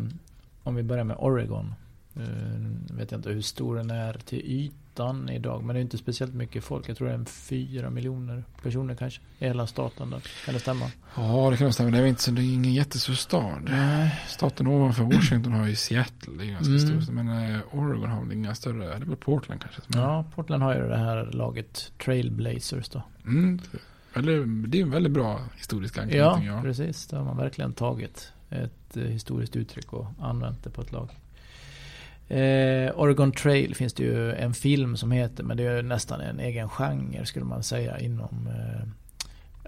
om 0.64 0.76
vi 0.76 0.84
börjar 0.84 1.04
med 1.04 1.18
Oregon. 1.20 1.74
Uh, 2.18 2.98
vet 2.98 3.12
jag 3.12 3.20
inte 3.20 3.30
hur 3.30 3.42
stor 3.42 3.76
den 3.76 3.92
är 3.92 4.14
till 4.14 4.40
ytan 4.40 5.30
idag. 5.30 5.64
Men 5.64 5.74
det 5.74 5.80
är 5.80 5.82
inte 5.82 5.98
speciellt 5.98 6.34
mycket 6.34 6.64
folk. 6.64 6.90
Jag 6.90 6.98
tror 6.98 7.08
det 7.08 7.14
är 7.14 7.18
en 7.18 7.26
fyra 7.26 7.90
miljoner 7.90 8.44
personer 8.64 8.96
kanske. 8.96 9.22
I 9.40 9.46
hela 9.46 9.68
staten 9.68 10.10
där. 10.10 10.22
Kan 10.46 10.54
det 10.54 10.60
stämma? 10.60 10.86
Ja 11.16 11.50
det 11.52 11.58
kan 11.58 11.74
stämma. 11.74 11.92
Det 11.92 11.98
är, 11.98 12.06
inte, 12.06 12.32
det 12.32 12.42
är 12.42 12.54
ingen 12.54 12.74
jättestor 12.74 13.14
stad. 13.14 13.70
Staten 14.28 14.68
ovanför 14.68 15.04
Washington 15.04 15.54
har 15.54 15.68
ju 15.68 15.76
Seattle. 15.76 16.34
Det 16.38 16.46
är 16.46 16.52
ganska 16.52 16.74
mm. 16.74 17.02
stort. 17.02 17.14
Men 17.16 17.28
uh, 17.30 17.60
Oregon 17.72 18.10
har 18.10 18.24
väl 18.24 18.34
inga 18.34 18.56
större. 18.56 18.86
Det 18.86 18.94
är 18.94 19.00
väl 19.00 19.16
Portland 19.16 19.62
kanske. 19.62 19.82
Ja 19.88 20.26
Portland 20.36 20.64
har 20.64 20.76
ju 20.76 20.88
det 20.88 20.98
här 20.98 21.30
laget 21.32 21.92
Trailblazers 22.06 22.90
då. 22.90 23.02
Mm. 23.26 23.60
Det 24.26 24.78
är 24.78 24.82
en 24.82 24.92
väldigt 24.92 25.12
bra 25.14 25.40
historisk 25.58 25.98
anknytning. 25.98 26.22
Ja, 26.22 26.42
ja. 26.44 26.62
precis. 26.62 27.08
Det 27.08 27.18
har 27.18 27.24
man 27.24 27.38
verkligen 27.38 27.74
tagit 27.74 28.32
ett 28.50 28.98
eh, 28.98 29.04
historiskt 29.04 29.56
uttryck 29.56 29.94
och 29.94 30.08
använt 30.20 30.64
det 30.64 30.70
på 30.70 30.82
ett 30.82 30.92
lag. 30.92 31.10
Eh, 32.28 32.92
Oregon 32.96 33.32
Trail 33.32 33.76
finns 33.76 33.94
det 33.94 34.04
ju 34.04 34.34
en 34.34 34.54
film 34.54 34.98
som 34.98 35.12
heter, 35.12 35.44
men 35.44 35.58
det 35.58 35.64
är 35.64 35.84
nästan 35.84 36.22
en 36.22 36.40
egen 36.40 36.70
genre 36.70 37.26
skulle 37.26 37.46
man 37.46 37.64
säga 37.64 38.00
inom 38.00 38.48
eh, 38.48 38.88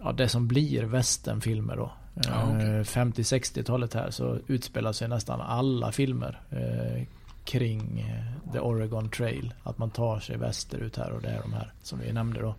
ja, 0.04 0.12
det 0.12 0.30
som 0.30 0.48
blir 0.48 0.84
västernfilmer 0.84 1.76
då. 1.76 1.92
Ja, 2.14 2.56
okay. 2.56 2.68
eh, 2.68 2.84
50-60-talet 2.84 3.94
här 3.94 4.12
så 4.12 4.38
utspelar 4.48 4.92
sig 4.94 5.08
nästan 5.08 5.42
alla 5.42 5.92
filmer 5.92 6.42
eh, 6.50 7.04
kring 7.44 8.00
eh, 8.00 8.52
The 8.54 8.60
Oregon 8.60 9.10
Trail. 9.10 9.54
Att 9.64 9.78
man 9.78 9.90
tar 9.90 10.20
sig 10.20 10.38
västerut 10.38 10.98
här 10.98 11.12
och 11.12 11.22
det 11.22 11.30
är 11.30 11.42
de 11.42 11.54
här 11.54 11.74
som 11.84 12.00
vi 12.00 12.14
nämnde 12.14 12.42
då 12.42 12.56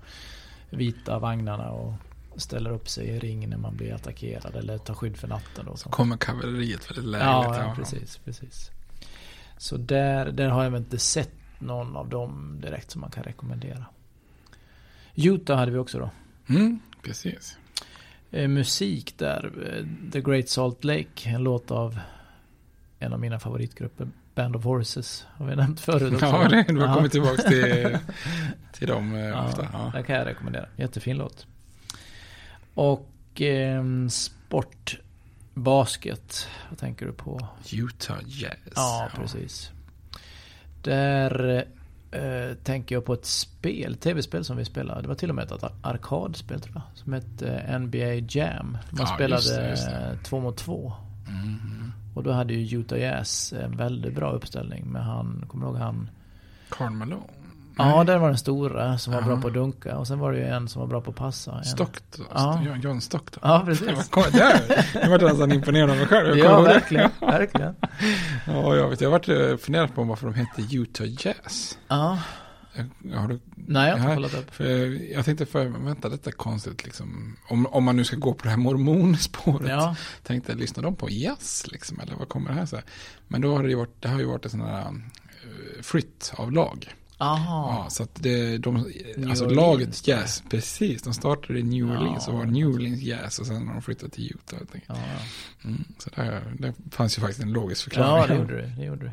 vita 0.70 1.18
vagnarna 1.18 1.70
och 1.70 1.92
ställer 2.36 2.70
upp 2.70 2.88
sig 2.88 3.06
i 3.06 3.18
ring 3.18 3.48
när 3.48 3.56
man 3.56 3.76
blir 3.76 3.94
attackerad 3.94 4.56
eller 4.56 4.78
tar 4.78 4.94
skydd 4.94 5.16
för 5.16 5.28
natten. 5.28 5.66
Då, 5.66 5.76
så 5.76 5.88
kommer 5.88 6.16
kavalleriet 6.16 6.90
väldigt 6.90 7.04
lägligt. 7.04 7.26
Ja, 7.26 7.62
ja, 7.62 7.74
precis, 7.76 8.16
precis. 8.16 8.70
Så 9.56 9.76
där, 9.76 10.32
där 10.32 10.48
har 10.48 10.64
jag 10.64 10.70
väl 10.70 10.80
inte 10.80 10.98
sett 10.98 11.34
någon 11.58 11.96
av 11.96 12.08
dem 12.08 12.58
direkt 12.60 12.90
som 12.90 13.00
man 13.00 13.10
kan 13.10 13.24
rekommendera. 13.24 13.84
Utah 15.14 15.58
hade 15.58 15.72
vi 15.72 15.78
också 15.78 15.98
då. 15.98 16.10
Mm, 16.54 16.80
precis. 17.02 17.58
Eh, 18.30 18.48
musik 18.48 19.18
där. 19.18 19.52
Eh, 19.66 20.10
The 20.12 20.20
Great 20.20 20.48
Salt 20.48 20.84
Lake. 20.84 21.30
En 21.30 21.42
låt 21.42 21.70
av 21.70 21.98
en 22.98 23.12
av 23.12 23.20
mina 23.20 23.38
favoritgrupper. 23.38 24.08
Band 24.40 24.56
of 24.56 24.64
Horses 24.64 25.26
har 25.36 25.46
vi 25.46 25.56
nämnt 25.56 25.80
förut 25.80 26.12
också. 26.12 26.26
Ja, 26.42 26.48
det, 26.48 26.62
du 26.68 26.80
har 26.80 26.94
kommit 26.94 27.12
tillbaka 27.12 27.42
till, 27.42 27.98
till 28.72 28.88
dem 28.88 29.14
eh, 29.14 29.20
ja, 29.20 29.44
ofta. 29.44 29.68
Ja. 29.72 29.92
Det 29.94 30.02
kan 30.02 30.16
jag 30.16 30.26
rekommendera. 30.26 30.66
Jättefin 30.76 31.16
låt. 31.16 31.46
Och 32.74 33.40
eh, 33.40 33.84
sport, 34.08 34.98
basket. 35.54 36.48
Vad 36.68 36.78
tänker 36.78 37.06
du 37.06 37.12
på? 37.12 37.48
Utah 37.72 38.18
Jazz. 38.26 38.54
Ja, 38.74 39.08
precis. 39.14 39.70
Där 40.82 41.64
eh, 42.10 42.54
tänker 42.64 42.94
jag 42.94 43.04
på 43.04 43.14
ett 43.14 43.26
spel, 43.26 43.96
tv-spel 43.96 44.44
som 44.44 44.56
vi 44.56 44.64
spelade. 44.64 45.02
Det 45.02 45.08
var 45.08 45.14
till 45.14 45.28
och 45.28 45.36
med 45.36 45.52
ett 45.52 45.64
arkadspel 45.82 46.60
tror 46.60 46.74
jag. 46.74 46.82
Som 46.94 47.12
hette 47.12 47.78
NBA 47.78 48.14
Jam. 48.28 48.78
Man 48.90 49.00
ja, 49.00 49.06
spelade 49.06 49.42
just 49.42 49.56
det, 49.56 49.70
just 49.70 49.86
det. 49.86 50.18
två 50.24 50.40
mot 50.40 50.56
två. 50.56 50.92
Mm. 51.28 51.89
Och 52.14 52.22
då 52.22 52.32
hade 52.32 52.54
ju 52.54 52.78
Utah 52.78 52.98
Jazz 53.00 53.52
en 53.52 53.76
väldigt 53.76 54.14
bra 54.14 54.32
uppställning 54.32 54.84
med 54.86 55.04
han, 55.04 55.44
kommer 55.48 55.66
du 55.66 55.72
ihåg 55.72 55.80
han? 55.80 56.10
Karl 56.68 56.90
Malone? 56.90 57.22
Ja, 57.78 58.04
där 58.04 58.18
var 58.18 58.28
den 58.28 58.38
stora 58.38 58.98
som 58.98 59.12
var 59.12 59.20
Ja. 59.20 59.26
bra 59.26 59.40
på 59.40 59.46
att 59.48 59.54
dunka. 59.54 59.96
Och 59.98 60.06
sen 60.06 60.18
var 60.18 60.32
det 60.32 60.38
ju 60.38 60.44
en 60.44 60.68
som 60.68 60.80
var 60.80 60.86
bra 60.88 61.00
på 61.00 61.10
att 61.10 61.16
passa. 61.16 61.52
En. 61.58 61.64
Stockton, 61.64 62.24
Ja. 62.34 62.62
John- 62.82 63.00
Stockton. 63.00 63.40
Ja, 63.44 63.62
precis. 63.66 64.08
Kom, 64.08 64.22
där, 64.32 64.60
jag 64.94 65.08
var 65.08 65.18
nästan 65.28 65.52
imponerad 65.52 65.90
av 65.90 65.96
mig 65.96 66.06
själv. 66.06 66.38
Jag 66.38 66.50
Ja, 66.50 66.60
verkligen, 66.60 67.10
verkligen. 67.20 67.74
Ja, 68.46 68.76
jag 68.76 68.88
vet. 68.88 69.00
Jag 69.00 69.10
har 69.10 69.18
varit 69.18 69.28
eh, 69.50 69.56
funderat 69.56 69.94
på 69.94 70.04
varför 70.04 70.26
de 70.26 70.34
hette 70.34 70.76
Utah 70.76 71.06
Jazz. 71.06 71.78
Ja. 71.88 72.18
Har 73.14 73.28
du? 73.28 73.40
Nej, 73.54 73.88
jag 73.88 73.96
har 73.96 74.04
inte 74.04 74.14
kollat 74.14 74.34
upp. 74.34 74.54
För 74.54 74.64
jag 75.12 75.24
tänkte 75.24 75.46
för, 75.46 75.66
vänta, 75.66 76.08
detta 76.08 76.30
är 76.30 76.34
konstigt 76.34 76.84
liksom. 76.84 77.36
Om, 77.48 77.66
om 77.66 77.84
man 77.84 77.96
nu 77.96 78.04
ska 78.04 78.16
gå 78.16 78.34
på 78.34 78.44
det 78.44 78.50
här 78.50 78.56
mormonspåret. 78.56 79.68
Ja. 79.68 79.96
Tänkte, 80.22 80.54
lyssnar 80.54 80.82
de 80.82 80.96
på 80.96 81.10
jazz 81.10 81.66
liksom? 81.72 82.00
Eller 82.00 82.14
vad 82.14 82.28
kommer 82.28 82.48
det 82.48 82.54
här 82.54 82.68
här? 82.72 82.84
Men 83.28 83.40
då 83.40 83.56
har 83.56 83.62
det 83.62 83.68
ju 83.68 83.74
varit, 83.74 84.02
det 84.02 84.08
har 84.08 84.18
ju 84.18 84.24
varit 84.24 84.44
en 84.44 84.50
sån 84.50 84.60
här 84.60 84.90
uh, 84.90 85.82
fritt 85.82 86.32
av 86.36 86.52
lag. 86.52 86.94
Aha. 87.18 87.82
Ja, 87.84 87.90
så 87.90 88.02
att 88.02 88.14
det, 88.14 88.58
de, 88.58 88.76
alltså 88.76 89.44
Orleans, 89.44 89.50
laget 89.50 90.08
Jazz, 90.08 90.42
precis, 90.50 91.02
de 91.02 91.14
startade 91.14 91.58
i 91.58 91.62
New 91.62 91.90
Orleans 91.90 92.24
Ja, 92.26 92.32
och 92.32 92.38
var 92.38 92.46
New 92.46 92.68
Orleans 92.68 93.02
Jazz 93.02 93.38
och 93.38 93.46
sen 93.46 93.66
har 93.66 93.74
de 93.74 93.82
flyttat 93.82 94.12
till 94.12 94.32
Utah. 94.34 94.60
Ja. 94.86 94.94
Mm, 95.64 95.84
så 95.98 96.10
det, 96.10 96.42
det 96.58 96.74
fanns 96.90 97.18
ju 97.18 97.20
faktiskt 97.20 97.42
en 97.42 97.52
logisk 97.52 97.84
förklaring. 97.84 98.20
Ja, 98.20 98.26
det 98.26 98.34
gjorde 98.34 98.56
du. 98.56 98.72
Det 98.76 98.84
gjorde 98.84 99.04
du. 99.04 99.10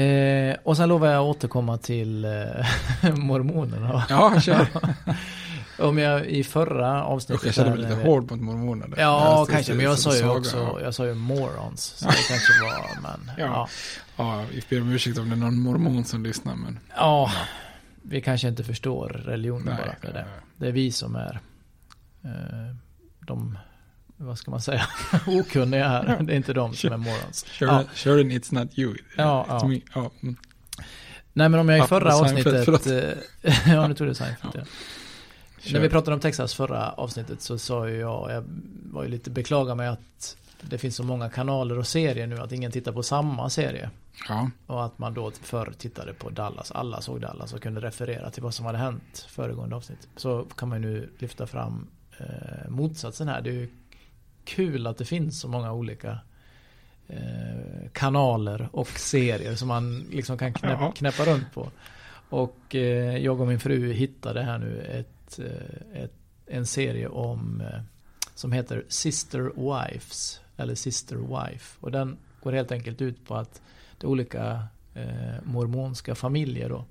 Eh, 0.00 0.56
och 0.62 0.76
sen 0.76 0.88
lovar 0.88 1.08
jag 1.08 1.16
att 1.22 1.36
återkomma 1.36 1.78
till 1.78 2.24
eh, 2.24 2.30
mormonerna. 3.16 4.04
Ja, 4.08 4.40
kör. 4.40 4.66
Om 5.78 5.98
jag 5.98 6.26
i 6.26 6.44
förra 6.44 7.04
avsnittet... 7.04 7.40
Usch, 7.42 7.46
jag 7.46 7.54
kände 7.54 7.70
mig 7.70 7.80
där- 7.82 7.96
lite 7.96 8.08
hård 8.08 8.30
mot 8.30 8.40
mormoner. 8.40 8.88
där. 8.88 8.96
Ja, 9.02 9.38
Jag 9.38 9.48
kanske. 9.48 9.74
Men 9.74 9.84
jag 9.84 9.98
sa 9.98 10.16
ju 10.16 10.28
också, 10.28 10.56
ja. 10.56 10.80
jag 10.80 10.94
sa 10.94 11.06
ju 11.06 11.14
morons. 11.14 11.82
Så 11.84 12.06
det 12.06 12.14
kanske 12.28 12.52
var, 12.62 13.02
men 13.02 13.30
Ja. 13.38 13.44
ja. 13.46 13.68
Ja, 14.16 14.44
vi 14.52 14.62
ber 14.70 14.80
om 14.82 14.92
ursäkt 14.92 15.18
om 15.18 15.28
det 15.28 15.34
är 15.34 15.36
någon 15.36 15.58
mormon 15.60 16.04
som 16.04 16.22
lyssnar, 16.22 16.54
men 16.54 16.78
Ja, 16.96 17.30
vi 18.02 18.20
kanske 18.20 18.48
inte 18.48 18.64
förstår 18.64 19.08
religionen 19.08 19.64
Nej, 19.66 19.76
bara 19.86 19.96
för 20.00 20.06
det. 20.18 20.24
nej. 20.24 20.40
Det 20.56 20.68
är 20.68 20.72
vi 20.72 20.92
som 20.92 21.16
är 21.16 21.40
eh, 22.24 22.76
de, 23.20 23.58
vad 24.16 24.38
ska 24.38 24.50
man 24.50 24.60
säga, 24.60 24.86
okunniga 25.26 25.88
här. 25.88 26.22
Det 26.22 26.32
är 26.32 26.36
inte 26.36 26.52
de 26.52 26.74
som 26.74 26.92
är 26.92 26.96
morons. 26.96 27.44
Sure, 27.58 27.70
Ja. 27.70 27.84
sure 27.94 28.22
it's 28.22 28.54
not 28.54 28.78
you. 28.78 28.94
Ja, 29.16 29.46
It's 29.48 29.58
ja. 29.62 29.68
me. 29.68 29.80
Ja, 29.94 30.10
mm. 30.22 30.36
Nej 31.32 31.48
men 31.48 31.60
om 31.60 31.68
jag 31.68 31.78
i 31.78 31.80
Ja, 31.80 31.86
förra 31.86 32.12
Seinfeld, 32.12 32.68
avsnittet, 32.68 33.24
eh, 33.42 33.68
ja 33.74 33.88
nu 33.88 33.94
tog 33.94 34.06
du 34.06 34.14
Seinfeld 34.14 34.52
ja. 34.56 34.60
Kör. 35.58 35.72
När 35.72 35.80
vi 35.80 35.88
pratade 35.88 36.14
om 36.14 36.20
Texas 36.20 36.54
förra 36.54 36.90
avsnittet 36.90 37.42
så 37.42 37.58
sa 37.58 37.88
ju 37.88 37.96
jag, 37.96 38.30
jag 38.32 38.44
var 38.92 39.02
ju 39.02 39.08
lite 39.08 39.30
beklaga 39.30 39.74
mig 39.74 39.88
att 39.88 40.36
det 40.60 40.78
finns 40.78 40.96
så 40.96 41.02
många 41.02 41.28
kanaler 41.30 41.78
och 41.78 41.86
serier 41.86 42.26
nu 42.26 42.38
att 42.38 42.52
ingen 42.52 42.72
tittar 42.72 42.92
på 42.92 43.02
samma 43.02 43.50
serie. 43.50 43.90
Ja, 44.28 44.50
Och 44.66 44.84
att 44.84 44.98
man 44.98 45.14
då 45.14 45.30
förr 45.42 45.72
tittade 45.78 46.12
på 46.14 46.30
Dallas, 46.30 46.70
alla 46.72 47.00
såg 47.00 47.20
Dallas 47.20 47.52
och 47.52 47.62
kunde 47.62 47.80
referera 47.80 48.30
till 48.30 48.42
vad 48.42 48.54
som 48.54 48.66
hade 48.66 48.78
hänt 48.78 49.26
föregående 49.28 49.76
avsnitt. 49.76 50.08
Så 50.16 50.44
kan 50.56 50.68
man 50.68 50.82
ju 50.82 50.88
nu 50.88 51.10
lyfta 51.18 51.46
fram 51.46 51.86
eh, 52.18 52.68
motsatsen 52.70 53.28
här. 53.28 53.40
Det 53.40 53.50
är 53.50 53.54
ju 53.54 53.68
kul 54.44 54.86
att 54.86 54.98
det 54.98 55.04
finns 55.04 55.40
så 55.40 55.48
många 55.48 55.72
olika 55.72 56.18
eh, 57.08 57.88
kanaler 57.92 58.68
och 58.72 58.88
serier 58.88 59.54
som 59.54 59.68
man 59.68 60.06
liksom 60.12 60.38
kan 60.38 60.52
knäpp, 60.52 60.78
Ja. 60.80 60.92
knäppa 60.96 61.24
runt 61.24 61.52
på. 61.54 61.70
Och 62.28 62.74
eh, 62.74 63.16
jag 63.18 63.40
och 63.40 63.46
min 63.46 63.60
fru 63.60 63.92
hittade 63.92 64.42
här 64.42 64.58
nu 64.58 64.80
ett, 64.82 65.38
eh, 65.38 66.02
ett, 66.02 66.12
en 66.46 66.66
serie 66.66 67.08
om 67.08 67.60
eh, 67.60 67.80
som 68.34 68.52
heter 68.52 68.84
Sister 68.88 69.40
Wives 69.56 70.40
eller 70.56 70.74
Sister 70.74 71.16
Wife. 71.16 71.76
Och 71.80 71.90
den 71.92 72.16
går 72.42 72.52
helt 72.52 72.72
enkelt 72.72 73.00
ut 73.02 73.26
på 73.26 73.34
att 73.36 73.62
det 73.98 74.06
är 74.06 74.08
olika 74.10 74.66
eh, 74.94 75.34
mormonska 75.44 76.14
familjer 76.14 76.68
då 76.68 76.84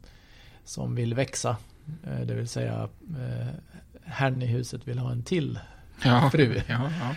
som 0.65 0.95
vill 0.95 1.13
växa. 1.13 1.57
Eh, 2.03 2.19
det 2.25 2.33
vill 2.33 2.47
säga 2.47 2.89
eh, 3.19 3.47
herrn 4.05 4.41
i 4.41 4.45
huset 4.45 4.87
vill 4.87 4.99
ha 4.99 5.11
en 5.11 5.23
till 5.23 5.59
ja, 6.03 6.29
fru. 6.31 6.61
ja, 6.67 6.91
ja. 7.01 7.15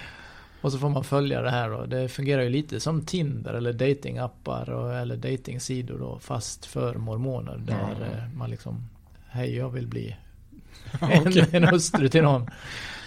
Och 0.66 0.72
så 0.72 0.78
får 0.78 0.88
man 0.88 1.04
följa 1.04 1.42
det 1.42 1.50
här 1.50 1.70
då. 1.70 1.86
Det 1.86 2.08
fungerar 2.08 2.42
ju 2.42 2.48
lite 2.48 2.80
som 2.80 3.02
Tinder 3.02 3.54
eller 3.54 3.72
datingappar 3.72 4.70
och, 4.70 4.94
eller 4.94 5.16
datingsidor 5.16 5.98
då 5.98 6.18
fast 6.18 6.66
för 6.66 6.94
mormoner. 6.94 7.56
Där 7.56 8.12
eh, 8.12 8.38
man 8.38 8.50
liksom 8.50 8.88
Hej 9.28 9.56
jag 9.56 9.70
vill 9.70 9.86
bli 9.86 10.16
en, 11.00 11.32
en 11.52 11.64
hustru 11.64 12.08
till 12.08 12.22
någon. 12.22 12.50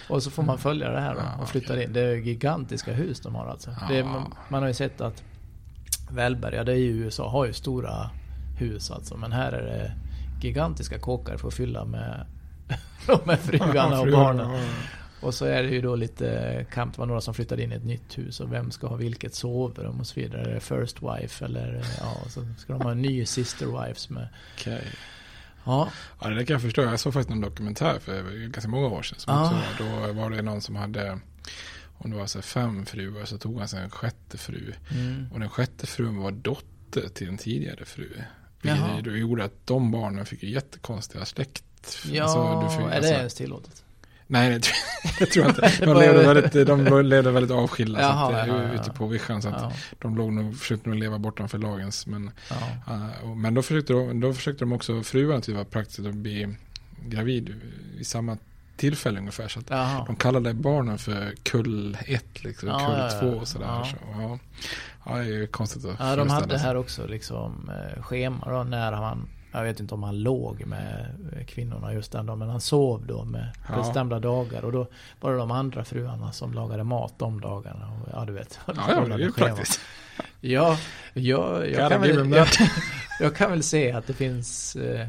Och 0.08 0.22
så 0.22 0.30
får 0.30 0.42
man 0.42 0.58
följa 0.58 0.90
det 0.90 1.00
här 1.00 1.14
då 1.14 1.42
och 1.42 1.48
flytta 1.48 1.82
in. 1.82 1.92
Det 1.92 2.00
är 2.00 2.16
gigantiska 2.16 2.92
hus 2.92 3.20
de 3.20 3.34
har 3.34 3.46
alltså. 3.46 3.70
Ja. 3.80 3.86
Det 3.94 4.04
man, 4.04 4.34
man 4.48 4.62
har 4.62 4.68
ju 4.68 4.74
sett 4.74 5.00
att 5.00 5.22
är 6.72 6.78
ju 6.78 6.90
USA, 6.90 7.30
har 7.30 7.46
ju 7.46 7.52
stora 7.52 8.10
hus 8.58 8.90
alltså. 8.90 9.16
Men 9.16 9.32
här 9.32 9.52
är 9.52 9.62
det 9.62 9.92
gigantiska 10.46 10.98
kåkar 10.98 11.36
för 11.36 11.48
att 11.48 11.54
fylla 11.54 11.84
med 11.84 12.26
de 13.06 13.20
här 13.26 13.36
fruarna 13.36 14.00
och 14.00 14.10
barnen. 14.10 14.60
Ja. 15.20 15.26
Och 15.26 15.34
så 15.34 15.44
är 15.44 15.62
det 15.62 15.68
ju 15.68 15.80
då 15.80 15.96
lite 15.96 16.66
kamp. 16.72 16.94
Det 16.94 16.98
var 16.98 17.06
några 17.06 17.20
som 17.20 17.34
flyttade 17.34 17.62
in 17.62 17.72
i 17.72 17.74
ett 17.74 17.84
nytt 17.84 18.18
hus 18.18 18.40
och 18.40 18.52
vem 18.52 18.70
ska 18.70 18.86
ha 18.86 18.96
vilket 18.96 19.34
sovrum 19.34 20.00
och 20.00 20.06
så 20.06 20.20
vidare. 20.20 20.42
Är 20.50 20.54
det 20.54 20.60
first 20.60 20.96
wife 21.02 21.44
eller 21.44 21.84
ja, 22.00 22.16
så 22.30 22.46
ska 22.58 22.72
de 22.72 22.82
ha 22.82 22.90
en 22.90 23.02
ny 23.02 23.26
sister 23.26 23.66
wives 23.66 24.10
med. 24.10 24.28
Okej. 24.58 24.84
Ja, 25.64 25.88
Ja, 26.20 26.28
det 26.28 26.44
kan 26.44 26.54
jag 26.54 26.62
förstå. 26.62 26.82
Jag 26.82 27.00
såg 27.00 27.12
faktiskt 27.12 27.30
en 27.30 27.40
dokumentär 27.40 27.98
för 27.98 28.46
ganska 28.46 28.68
många 28.70 28.86
år 28.86 29.02
sedan. 29.02 29.18
Som 29.18 29.34
Ah. 29.34 29.44
också, 29.44 29.84
var- 29.84 30.06
då 30.06 30.12
var 30.12 30.30
det 30.30 30.42
någon 30.42 30.60
som 30.60 30.76
hade, 30.76 31.18
om 31.98 32.10
det 32.10 32.16
var 32.16 32.26
så 32.26 32.38
här 32.38 32.42
fem 32.42 32.86
fruar, 32.86 33.24
så 33.24 33.38
tog 33.38 33.58
han 33.58 33.68
sig 33.68 33.82
en 33.82 33.90
sjätte 33.90 34.38
fru. 34.38 34.72
Mm. 34.90 35.26
Och 35.32 35.40
den 35.40 35.48
sjätte 35.48 35.86
frun 35.86 36.16
var 36.18 36.30
dotter 36.30 37.08
till 37.08 37.28
en 37.28 37.38
tidigare 37.38 37.84
fru. 37.84 38.08
Vilket 38.62 38.80
Jaha. 38.80 39.16
gjorde 39.16 39.44
att 39.44 39.66
de 39.66 39.90
barnen 39.90 40.26
fick 40.26 40.42
jättekonstiga 40.42 41.24
släkt. 41.24 41.64
ja 42.04 42.22
Alltså, 42.24 42.76
fick- 42.78 42.86
är 42.86 42.90
det 42.90 42.96
alltså- 42.96 43.12
ens 43.12 43.34
tillåtet? 43.34 43.84
Nej, 44.32 44.50
det 44.50 44.60
tror, 44.60 44.74
det 45.18 45.26
tror 45.26 45.44
jag 45.46 45.50
inte. 45.50 45.84
De 45.86 45.96
levde 46.00 46.34
väldigt, 46.34 46.66
de 46.66 47.02
levde 47.08 47.30
väldigt 47.30 47.50
avskilda 47.50 48.00
Jaha, 48.00 48.30
så 48.30 48.36
att, 48.36 48.48
ja, 48.48 48.62
ja, 48.62 48.72
ute 48.72 48.90
på 48.90 49.06
vischan. 49.06 49.42
Så 49.42 49.48
att 49.48 49.62
Ja. 49.62 49.72
de 49.98 50.16
låg 50.16 50.32
nog, 50.32 50.58
försökte 50.58 50.88
nog 50.88 50.98
leva 50.98 51.18
bortanför 51.18 51.58
lagens. 51.58 52.06
Men, 52.06 52.30
Ja. 52.50 52.94
uh, 53.24 53.34
men 53.36 53.54
då, 53.54 53.62
försökte 53.62 53.92
de, 53.92 54.20
då 54.20 54.32
försökte 54.34 54.64
de 54.64 54.72
också, 54.72 55.02
fruarna 55.02 55.40
det 55.46 55.52
var 55.52 55.64
praktiskt 55.64 56.06
att 56.08 56.14
bli 56.14 56.56
gravid 57.06 57.54
i 57.98 58.04
samma 58.04 58.36
tillfälle 58.76 59.18
ungefär. 59.18 59.48
Så 59.48 59.58
att 59.60 59.70
Jaha. 59.70 60.04
de 60.06 60.16
kallade 60.16 60.54
barnen 60.54 60.98
för 60.98 61.34
kull 61.42 61.96
1, 62.06 62.44
liksom, 62.44 62.68
Ja, 62.68 62.78
kull 62.78 62.98
ja, 62.98 63.10
ja. 63.12 63.20
2 63.32 63.38
och 63.40 63.48
sådär. 63.48 63.66
Ja. 63.66 63.84
Så, 63.90 63.96
ja. 64.20 64.38
ja, 65.06 65.12
det 65.16 65.22
är 65.22 65.24
ju 65.24 65.46
konstigt 65.46 65.84
att 65.84 65.96
Ja, 65.98 66.16
de 66.16 66.30
hade 66.30 66.58
sig. 66.58 66.58
här 66.68 66.76
också 66.76 67.06
liksom 67.06 67.70
eh, 67.96 68.02
schema 68.02 68.46
då 68.50 68.64
när 68.64 68.92
han 68.92 69.28
jag 69.52 69.62
vet 69.62 69.80
inte 69.80 69.94
om 69.94 70.02
han 70.02 70.22
låg 70.22 70.66
med 70.66 71.06
kvinnorna 71.46 71.94
just 71.94 72.12
den 72.12 72.26
dagen 72.26 72.38
men 72.38 72.48
han 72.48 72.60
sov 72.60 73.06
då 73.06 73.24
med 73.24 73.48
Ja. 73.68 73.76
bestämda 73.76 74.18
dagar 74.18 74.64
och 74.64 74.72
då 74.72 74.86
var 75.20 75.32
det 75.32 75.38
de 75.38 75.50
andra 75.50 75.84
fruarna 75.84 76.32
som 76.32 76.52
lagade 76.54 76.84
mat 76.84 77.14
de 77.18 77.40
dagarna. 77.40 77.86
Och, 78.02 78.08
ja 78.12 78.24
du 78.24 78.32
vet. 78.32 78.58
Ja, 78.66 78.74
ja, 78.88 79.00
det 79.00 79.14
är 79.14 79.18
ju 79.18 79.32
praktiskt. 79.32 79.80
Ja, 80.40 80.78
jag, 81.14 81.70
jag, 81.70 81.90
kan 81.90 82.00
väl, 82.00 82.30
jag, 82.30 82.46
jag 83.20 83.36
kan 83.36 83.50
väl 83.50 83.62
se 83.62 83.92
att 83.92 84.06
det 84.06 84.12
finns 84.12 84.76
eh, 84.76 85.08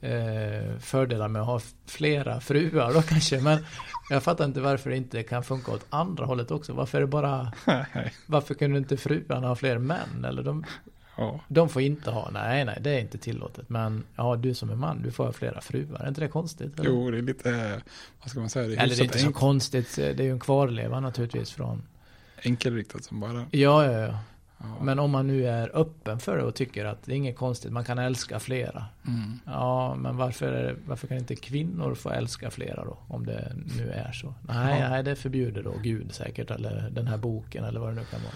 eh, 0.00 0.78
fördelar 0.78 1.28
med 1.28 1.42
att 1.42 1.48
ha 1.48 1.60
flera 1.86 2.40
fruar 2.40 2.92
då 2.94 3.02
kanske. 3.02 3.40
Men 3.40 3.64
jag 4.10 4.22
fattar 4.22 4.44
inte 4.44 4.60
varför 4.60 4.90
det 4.90 4.96
inte 4.96 5.22
kan 5.22 5.42
funka 5.44 5.72
åt 5.72 5.86
andra 5.90 6.24
hållet 6.24 6.50
också. 6.50 6.72
Varför 6.72 6.98
är 6.98 7.02
det 7.02 7.06
bara. 7.06 7.52
Varför 8.26 8.54
kunde 8.54 8.78
inte 8.78 8.96
fruarna 8.96 9.48
ha 9.48 9.54
fler 9.56 9.78
män? 9.78 10.24
Eller 10.24 10.42
de, 10.42 10.64
Ja. 11.16 11.40
de 11.48 11.68
får 11.68 11.82
inte 11.82 12.10
ha, 12.10 12.30
nej 12.32 12.64
nej 12.64 12.78
det 12.80 12.90
är 12.90 13.00
inte 13.00 13.18
tillåtet. 13.18 13.68
Men 13.68 14.04
ja, 14.16 14.36
du 14.36 14.54
som 14.54 14.70
är 14.70 14.74
man, 14.76 15.02
du 15.02 15.10
får 15.10 15.24
ha 15.24 15.32
flera 15.32 15.60
fruar. 15.60 16.00
Är 16.00 16.08
inte 16.08 16.20
det 16.20 16.28
konstigt? 16.28 16.78
Eller, 16.80 16.90
Jo, 16.90 17.10
det 17.10 17.18
är 17.18 17.22
lite, 17.22 17.50
eh, 17.50 17.82
vad 18.20 18.30
ska 18.30 18.40
man 18.40 18.50
säga, 18.50 18.68
det 18.68 18.74
är 18.74 18.82
eller 18.82 18.94
det 18.96 19.00
är 19.02 19.04
inte 19.04 19.18
så 19.18 19.32
konstigt. 19.32 19.96
Det 19.96 20.18
är 20.20 20.22
ju 20.24 20.32
en 20.32 20.40
kvarleva 20.40 21.00
naturligtvis 21.00 21.50
från 21.50 21.82
enkelriktat 22.44 23.04
som 23.04 23.20
bara. 23.20 23.46
Ja, 23.50 23.84
ja, 23.84 23.92
ja. 24.00 24.18
Ja. 24.58 24.84
Men 24.84 24.98
om 24.98 25.10
man 25.10 25.26
nu 25.26 25.46
är 25.48 25.76
öppen 25.76 26.18
för 26.20 26.36
det 26.36 26.42
och 26.44 26.54
tycker 26.54 26.84
att 26.84 27.02
det 27.04 27.12
är 27.12 27.16
inget 27.16 27.36
konstigt, 27.36 27.72
man 27.72 27.84
kan 27.84 27.98
älska 27.98 28.40
flera. 28.40 28.84
Mm. 29.06 29.40
Ja, 29.46 29.94
men 29.94 30.16
varför, 30.16 30.52
det, 30.52 30.76
varför 30.86 31.06
kan 31.06 31.16
inte 31.16 31.36
kvinnor 31.36 31.94
få 31.94 32.10
älska 32.10 32.50
flera 32.50 32.84
då? 32.84 32.98
Om 33.08 33.26
det 33.26 33.52
nu 33.78 33.90
är 33.90 34.12
så. 34.12 34.34
Nej, 34.48 34.80
Ja. 34.80 34.88
nej 34.88 35.02
det 35.02 35.16
förbjuder 35.16 35.62
då 35.62 35.74
Gud 35.82 36.14
säkert, 36.14 36.50
eller 36.50 36.90
den 36.90 37.06
här 37.06 37.16
boken 37.16 37.64
eller 37.64 37.80
vad 37.80 37.88
det 37.88 37.94
nu 37.94 38.04
kan 38.10 38.20
vara. 38.22 38.32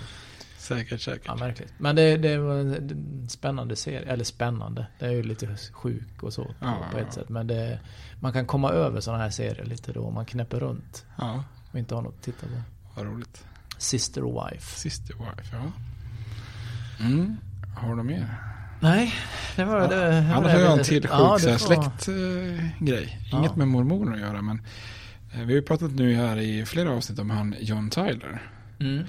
Säkert, 0.69 1.01
säkert. 1.01 1.23
Ja, 1.27 1.37
märkligt. 1.37 1.73
Men 1.79 1.97
det, 1.97 2.17
det 2.17 2.39
var 2.39 2.55
en 2.55 3.27
spännande 3.29 3.77
serie, 3.77 4.01
eller 4.13 4.25
spännande. 4.25 4.87
Det 4.99 5.07
är 5.07 5.11
ju 5.11 5.23
lite 5.23 5.57
sjuk 5.73 6.23
och 6.23 6.33
så 6.33 6.45
på, 6.45 6.55
Ja, 6.61 6.79
på 6.93 6.99
ett 6.99 7.05
ja. 7.09 7.13
sätt. 7.13 7.29
Men 7.29 7.47
det, 7.47 7.81
man 8.21 8.33
kan 8.33 8.47
komma 8.47 8.71
över 8.71 9.01
sådana 9.01 9.23
här 9.23 9.31
serier 9.31 9.65
lite 9.65 9.93
då, 9.93 10.11
man 10.11 10.27
knäpper 10.27 10.61
runt 10.61 11.05
Ja, 11.19 11.45
och 11.73 11.79
inte 11.79 11.95
har 11.95 12.03
något 12.03 12.15
att 12.19 12.23
titta 12.23 12.47
på. 12.47 12.53
vad 12.97 13.07
roligt. 13.07 13.45
Sister 13.79 14.23
Wife. 14.23 14.79
Sister 14.81 15.15
wife, 15.15 15.57
ja. 15.57 15.73
Mm. 17.07 17.37
Har 17.77 17.97
du 17.97 18.03
mer? 18.03 18.35
Nej, 18.81 19.15
det 19.57 19.65
var 19.65 19.81
det. 19.81 19.97
det 19.97 20.35
Annars 20.35 20.53
har 20.53 20.61
jag 20.61 20.79
en 20.79 20.85
till 20.85 21.03
sjuk 21.09 21.11
Ja, 21.13 21.39
släktgrej. 21.59 23.19
Ja. 23.33 23.39
Inget 23.39 23.57
med 23.57 23.69
mormoner 23.69 24.13
att 24.13 24.21
göra, 24.21 24.43
men 24.43 24.63
eh, 25.33 25.39
vi 25.39 25.45
har 25.45 25.51
ju 25.51 25.63
pratat 25.63 25.91
nu 25.93 26.15
här 26.15 26.37
i 26.37 26.65
flera 26.67 26.91
avsnitt 26.91 27.19
om 27.19 27.31
han 27.31 27.55
John 27.61 27.91
Tyler. 27.91 28.43
Mm. 28.81 29.05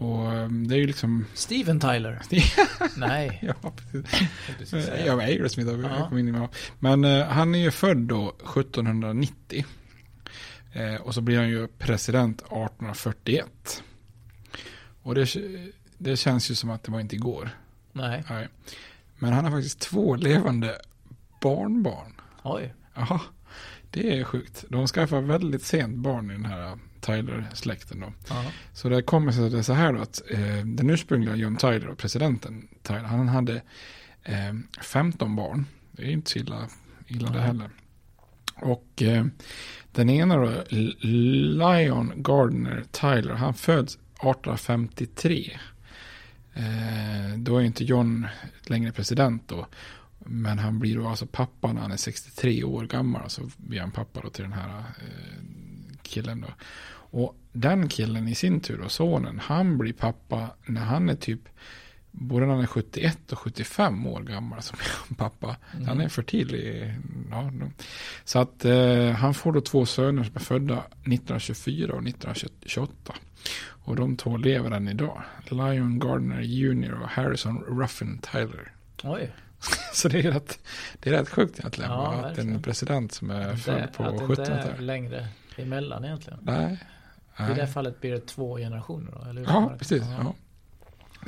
Och 0.00 0.32
eh, 0.34 0.48
det 0.48 0.74
är 0.74 0.78
ju 0.78 0.86
liksom... 0.86 1.24
Steven 1.34 1.80
Tyler? 1.80 2.22
Nej. 2.96 3.38
ja, 3.62 3.72
precis. 4.58 4.90
Ja, 5.06 5.16
men 5.16 5.26
Aerosmith 5.26 5.72
vi 5.72 5.82
ja. 5.82 6.08
kommit 6.08 6.22
in 6.22 6.32
med. 6.32 6.48
Men 6.78 7.04
uh, 7.04 7.24
han 7.24 7.54
är 7.54 7.58
ju 7.58 7.70
född 7.70 7.96
då 7.96 8.28
1790. 8.28 9.64
Uh, 10.76 10.94
och 10.94 11.14
så 11.14 11.20
blir 11.20 11.36
han 11.36 11.48
ju 11.48 11.68
president 11.68 12.40
1841. 12.40 13.82
Och 15.02 15.14
det, 15.14 15.36
det 15.98 16.16
känns 16.16 16.50
ju 16.50 16.54
som 16.54 16.70
att 16.70 16.82
det 16.82 16.92
var 16.92 17.00
inte 17.00 17.16
igår. 17.16 17.50
Nej. 17.92 18.24
Nej. 18.30 18.48
Men 19.18 19.32
han 19.32 19.44
har 19.44 19.52
faktiskt 19.52 19.80
två 19.80 20.16
levande 20.16 20.78
barnbarn. 21.40 22.12
Oj. 22.42 22.74
Jaha. 22.94 23.20
Det 23.90 24.18
är 24.18 24.24
sjukt. 24.24 24.64
De 24.68 24.86
skaffar 24.86 25.20
väldigt 25.20 25.62
sent 25.62 25.96
barn 25.96 26.30
i 26.30 26.32
den 26.32 26.44
här 26.44 26.78
Tyler-släkten. 27.08 28.00
Då. 28.00 28.12
Så 28.72 28.88
det 28.88 29.02
kommer 29.02 29.32
sig 29.32 29.50
det 29.50 29.62
så 29.62 29.72
här 29.72 29.92
då 29.92 30.00
att 30.00 30.22
eh, 30.30 30.64
den 30.64 30.90
ursprungliga 30.90 31.36
John 31.36 31.56
Tyler, 31.56 31.94
presidenten 31.94 32.68
Tyler, 32.82 33.02
han 33.02 33.28
hade 33.28 33.62
eh, 34.22 34.54
15 34.82 35.36
barn. 35.36 35.66
Det 35.92 36.02
är 36.02 36.10
inte 36.10 36.30
så 36.30 36.38
illa, 36.38 36.68
illa 37.06 37.30
det 37.30 37.40
heller. 37.40 37.70
Och 38.54 39.02
eh, 39.02 39.26
den 39.92 40.10
ena 40.10 40.36
då, 40.36 40.64
Lion 40.70 42.12
Gardner 42.16 42.84
Tyler, 42.90 43.34
han 43.34 43.54
föds 43.54 43.94
1853. 43.94 45.58
Eh, 46.54 47.38
då 47.38 47.56
är 47.56 47.62
inte 47.62 47.84
John 47.84 48.26
längre 48.66 48.92
president 48.92 49.42
då. 49.46 49.66
Men 50.18 50.58
han 50.58 50.78
blir 50.78 50.96
då 50.96 51.08
alltså 51.08 51.26
pappa 51.26 51.72
när 51.72 51.80
han 51.80 51.92
är 51.92 51.96
63 51.96 52.64
år 52.64 52.84
gammal. 52.84 53.30
Så 53.30 53.50
blir 53.56 53.80
han 53.80 53.90
pappa 53.90 54.20
då 54.20 54.30
till 54.30 54.42
den 54.42 54.52
här 54.52 54.78
eh, 54.78 55.42
killen 56.02 56.40
då. 56.40 56.48
Och 57.10 57.36
den 57.52 57.88
killen 57.88 58.28
i 58.28 58.34
sin 58.34 58.60
tur 58.60 58.80
och 58.80 58.92
sonen, 58.92 59.38
han 59.38 59.78
blir 59.78 59.92
pappa 59.92 60.50
när 60.66 60.80
han 60.80 61.08
är 61.08 61.14
typ 61.14 61.40
både 62.10 62.46
när 62.46 62.54
han 62.54 62.62
är 62.62 62.66
71 62.66 63.32
och 63.32 63.38
75 63.38 64.06
år 64.06 64.20
gammal 64.20 64.62
som 64.62 64.78
pappa. 65.16 65.56
Mm. 65.74 65.88
Han 65.88 66.00
är 66.00 66.08
för 66.08 66.22
tidig. 66.22 66.94
Ja, 67.30 67.50
så 68.24 68.38
att 68.38 68.64
eh, 68.64 69.10
han 69.10 69.34
får 69.34 69.52
då 69.52 69.60
två 69.60 69.86
söner 69.86 70.24
som 70.24 70.36
är 70.36 70.40
födda 70.40 70.78
1924 70.78 71.92
och 71.92 72.08
1928. 72.08 73.14
Och 73.60 73.96
de 73.96 74.16
två 74.16 74.36
lever 74.36 74.70
än 74.70 74.88
idag. 74.88 75.22
Lion 75.50 75.98
Gardner 75.98 76.40
Jr 76.40 76.92
och 77.02 77.08
Harrison 77.08 77.58
Ruffin 77.58 78.18
Tyler. 78.18 78.72
Oj. 79.02 79.32
Så 79.92 80.08
det 80.08 80.18
är 80.18 80.32
rätt, 80.32 80.58
det 81.00 81.10
är 81.10 81.14
rätt 81.14 81.28
sjukt 81.28 81.58
egentligen. 81.58 81.90
Ja, 81.90 82.12
att 82.12 82.38
en 82.38 82.62
president 82.62 83.12
som 83.12 83.30
är 83.30 83.56
född 83.56 83.92
på 83.92 84.02
1700-talet. 84.02 84.38
Att 84.38 84.46
det 84.46 84.52
inte 84.52 84.70
är 84.78 84.82
längre 84.82 85.28
emellan 85.56 86.04
egentligen. 86.04 86.38
Nej. 86.42 86.78
I 87.40 87.54
det 87.54 87.60
här 87.60 87.66
fallet 87.66 88.00
blir 88.00 88.12
det 88.12 88.26
två 88.26 88.56
generationer 88.56 89.12
då? 89.12 89.30
Eller 89.30 89.42
ja, 89.42 89.74
precis. 89.78 90.02
Ja. 90.18 90.34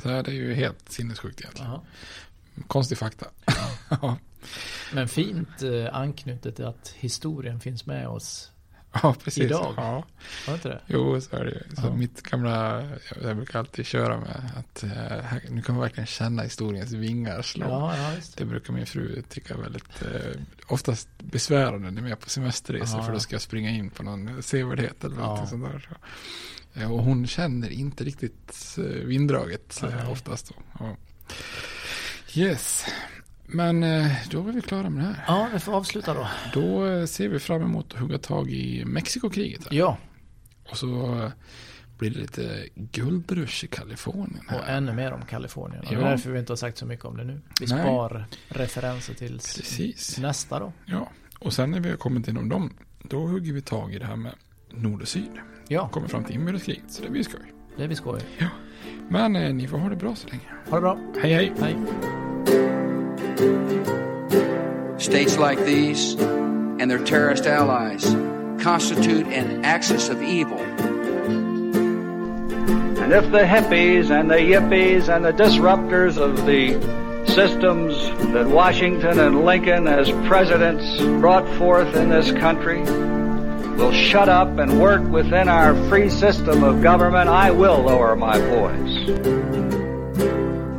Så 0.01 0.07
det 0.07 0.31
är 0.31 0.35
ju 0.35 0.53
helt 0.53 0.89
sinnessjukt 0.89 1.41
egentligen. 1.41 1.71
Aha. 1.71 1.83
Konstig 2.67 2.97
fakta. 2.97 3.27
ja. 3.89 4.17
Men 4.93 5.07
fint 5.07 5.61
eh, 5.61 5.95
anknutet 5.95 6.59
att 6.59 6.95
historien 6.97 7.59
finns 7.59 7.85
med 7.85 8.07
oss 8.07 8.51
Ja, 9.03 9.15
precis. 9.23 9.43
Idag? 9.43 9.73
Ja. 9.77 10.03
Var 10.47 10.53
inte 10.53 10.69
det? 10.69 10.81
Jo, 10.87 11.21
så 11.21 11.35
är 11.35 11.45
det 11.45 11.51
ju. 11.51 11.75
Så 11.75 11.87
ja. 11.87 11.95
mitt 11.95 12.21
gamla, 12.21 12.83
jag 13.21 13.35
brukar 13.35 13.59
alltid 13.59 13.85
köra 13.85 14.17
med 14.19 14.51
att 14.57 14.83
här, 15.23 15.41
nu 15.49 15.61
kan 15.61 15.75
man 15.75 15.81
verkligen 15.81 16.07
känna 16.07 16.43
historiens 16.43 16.91
vingar 16.91 17.41
slå. 17.41 17.65
Ja, 17.65 17.97
ja, 17.97 18.11
det. 18.11 18.37
det. 18.37 18.45
brukar 18.45 18.73
min 18.73 18.85
fru 18.85 19.23
tycka 19.29 19.57
väldigt, 19.57 20.01
eh, 20.01 20.41
oftast 20.67 21.09
besvärande 21.19 21.91
när 21.91 22.01
vi 22.01 22.11
är 22.11 22.15
på 22.15 22.29
semesterresor 22.29 22.99
ja. 22.99 23.05
för 23.05 23.13
då 23.13 23.19
ska 23.19 23.35
jag 23.35 23.41
springa 23.41 23.69
in 23.69 23.89
på 23.89 24.03
någon 24.03 24.43
sevärdhet 24.43 25.03
eller 25.03 25.15
något 25.15 25.49
sånt 25.49 25.63
där. 25.63 25.87
Så. 25.89 25.95
Eh, 26.79 26.91
och 26.91 27.03
hon 27.03 27.27
känner 27.27 27.69
inte 27.69 28.03
riktigt 28.03 28.77
eh, 28.77 28.83
vinddraget 28.83 29.83
eh, 29.83 30.11
oftast. 30.11 30.53
Då. 30.79 30.95
Yes. 32.33 32.85
Men 33.53 33.83
eh, 33.83 34.11
då 34.29 34.47
är 34.47 34.51
vi 34.51 34.61
klara 34.61 34.89
med 34.89 35.03
det 35.03 35.07
här. 35.07 35.23
Ja, 35.27 35.49
vi 35.53 35.59
får 35.59 35.73
avsluta 35.73 36.13
då. 36.13 36.27
Då 36.53 36.87
eh, 36.87 37.05
ser 37.05 37.29
vi 37.29 37.39
fram 37.39 37.61
emot 37.61 37.93
att 37.93 37.99
hugga 37.99 38.17
tag 38.17 38.49
i 38.51 38.85
Mexikokriget. 38.85 39.67
Ja. 39.71 39.97
Och 40.69 40.77
så 40.77 41.15
eh, 41.15 41.31
blir 41.97 42.09
det 42.09 42.19
lite 42.19 42.67
guldrush 42.75 43.65
i 43.65 43.67
Kalifornien. 43.67 44.43
Här. 44.47 44.59
Och 44.59 44.69
ännu 44.69 44.93
mer 44.93 45.11
om 45.11 45.21
Kalifornien. 45.21 45.83
Ja. 45.85 45.97
Det 45.97 46.05
är 46.05 46.09
därför 46.09 46.31
vi 46.31 46.39
inte 46.39 46.51
har 46.51 46.57
sagt 46.57 46.77
så 46.77 46.85
mycket 46.85 47.05
om 47.05 47.17
det 47.17 47.23
nu. 47.23 47.41
Vi 47.59 47.67
spar 47.67 48.13
Nej. 48.13 48.25
referenser 48.49 49.13
till 49.13 49.39
nästa 50.21 50.59
då. 50.59 50.73
Ja, 50.85 51.09
och 51.39 51.53
sen 51.53 51.71
när 51.71 51.79
vi 51.79 51.89
har 51.89 51.97
kommit 51.97 52.27
inom 52.27 52.49
dem, 52.49 52.73
då 53.03 53.27
hugger 53.27 53.53
vi 53.53 53.61
tag 53.61 53.93
i 53.93 53.99
det 53.99 54.05
här 54.05 54.15
med 54.15 54.33
nord 54.69 55.01
och 55.01 55.07
syd. 55.07 55.31
Ja. 55.67 55.89
Kommer 55.89 56.07
fram 56.07 56.23
till 56.23 56.35
inbördeskriget, 56.35 56.91
så 56.91 57.03
det 57.03 57.09
blir 57.09 57.23
skoj. 57.23 57.53
Det 57.77 57.87
blir 57.87 57.97
skoj. 57.97 58.21
Ja. 58.37 58.47
Men 59.09 59.35
eh, 59.35 59.53
ni 59.53 59.67
får 59.67 59.77
ha 59.77 59.89
det 59.89 59.95
bra 59.95 60.15
så 60.15 60.27
länge. 60.27 60.43
Ha 60.69 60.77
det 60.77 60.81
bra. 60.81 60.99
Hej, 61.21 61.33
hej. 61.33 61.53
Hej. 61.59 61.75
States 64.97 65.37
like 65.37 65.59
these 65.65 66.13
and 66.13 66.89
their 66.89 67.03
terrorist 67.03 67.45
allies 67.45 68.03
constitute 68.61 69.25
an 69.27 69.65
axis 69.65 70.09
of 70.09 70.21
evil. 70.21 70.59
And 73.01 73.11
if 73.13 73.31
the 73.31 73.39
hippies 73.39 74.09
and 74.09 74.29
the 74.29 74.35
yippies 74.35 75.13
and 75.13 75.25
the 75.25 75.33
disruptors 75.33 76.17
of 76.17 76.45
the 76.45 76.79
systems 77.27 77.95
that 78.33 78.47
Washington 78.47 79.19
and 79.19 79.43
Lincoln 79.45 79.87
as 79.87 80.09
presidents 80.27 80.97
brought 81.19 81.47
forth 81.57 81.95
in 81.95 82.09
this 82.09 82.31
country 82.31 82.81
will 83.75 83.91
shut 83.91 84.29
up 84.29 84.59
and 84.59 84.79
work 84.79 85.01
within 85.03 85.49
our 85.49 85.73
free 85.89 86.09
system 86.09 86.63
of 86.63 86.81
government, 86.81 87.29
I 87.29 87.51
will 87.51 87.81
lower 87.81 88.15
my 88.15 88.37
voice. 88.37 89.40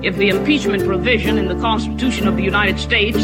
If 0.03 0.17
the 0.17 0.31
impeachment 0.31 0.85
provision 0.85 1.39
in 1.39 1.47
the 1.47 1.55
Constitution 1.55 2.27
of 2.27 2.37
the 2.37 2.43
United 2.43 2.81
States 2.81 3.19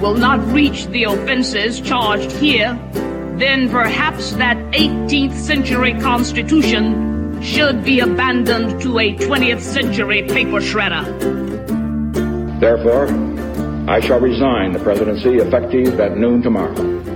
will 0.00 0.14
not 0.14 0.40
reach 0.50 0.86
the 0.86 1.04
offenses 1.04 1.78
charged 1.78 2.32
here, 2.32 2.72
then 3.36 3.68
perhaps 3.68 4.32
that 4.32 4.56
18th 4.72 5.34
century 5.34 5.92
Constitution 6.00 7.42
should 7.42 7.84
be 7.84 8.00
abandoned 8.00 8.80
to 8.80 8.98
a 8.98 9.14
20th 9.16 9.60
century 9.60 10.22
paper 10.22 10.60
shredder. 10.60 11.04
Therefore, 12.60 13.08
I 13.86 14.00
shall 14.00 14.18
resign 14.18 14.72
the 14.72 14.78
presidency 14.78 15.36
effective 15.36 16.00
at 16.00 16.16
noon 16.16 16.40
tomorrow. 16.40 17.15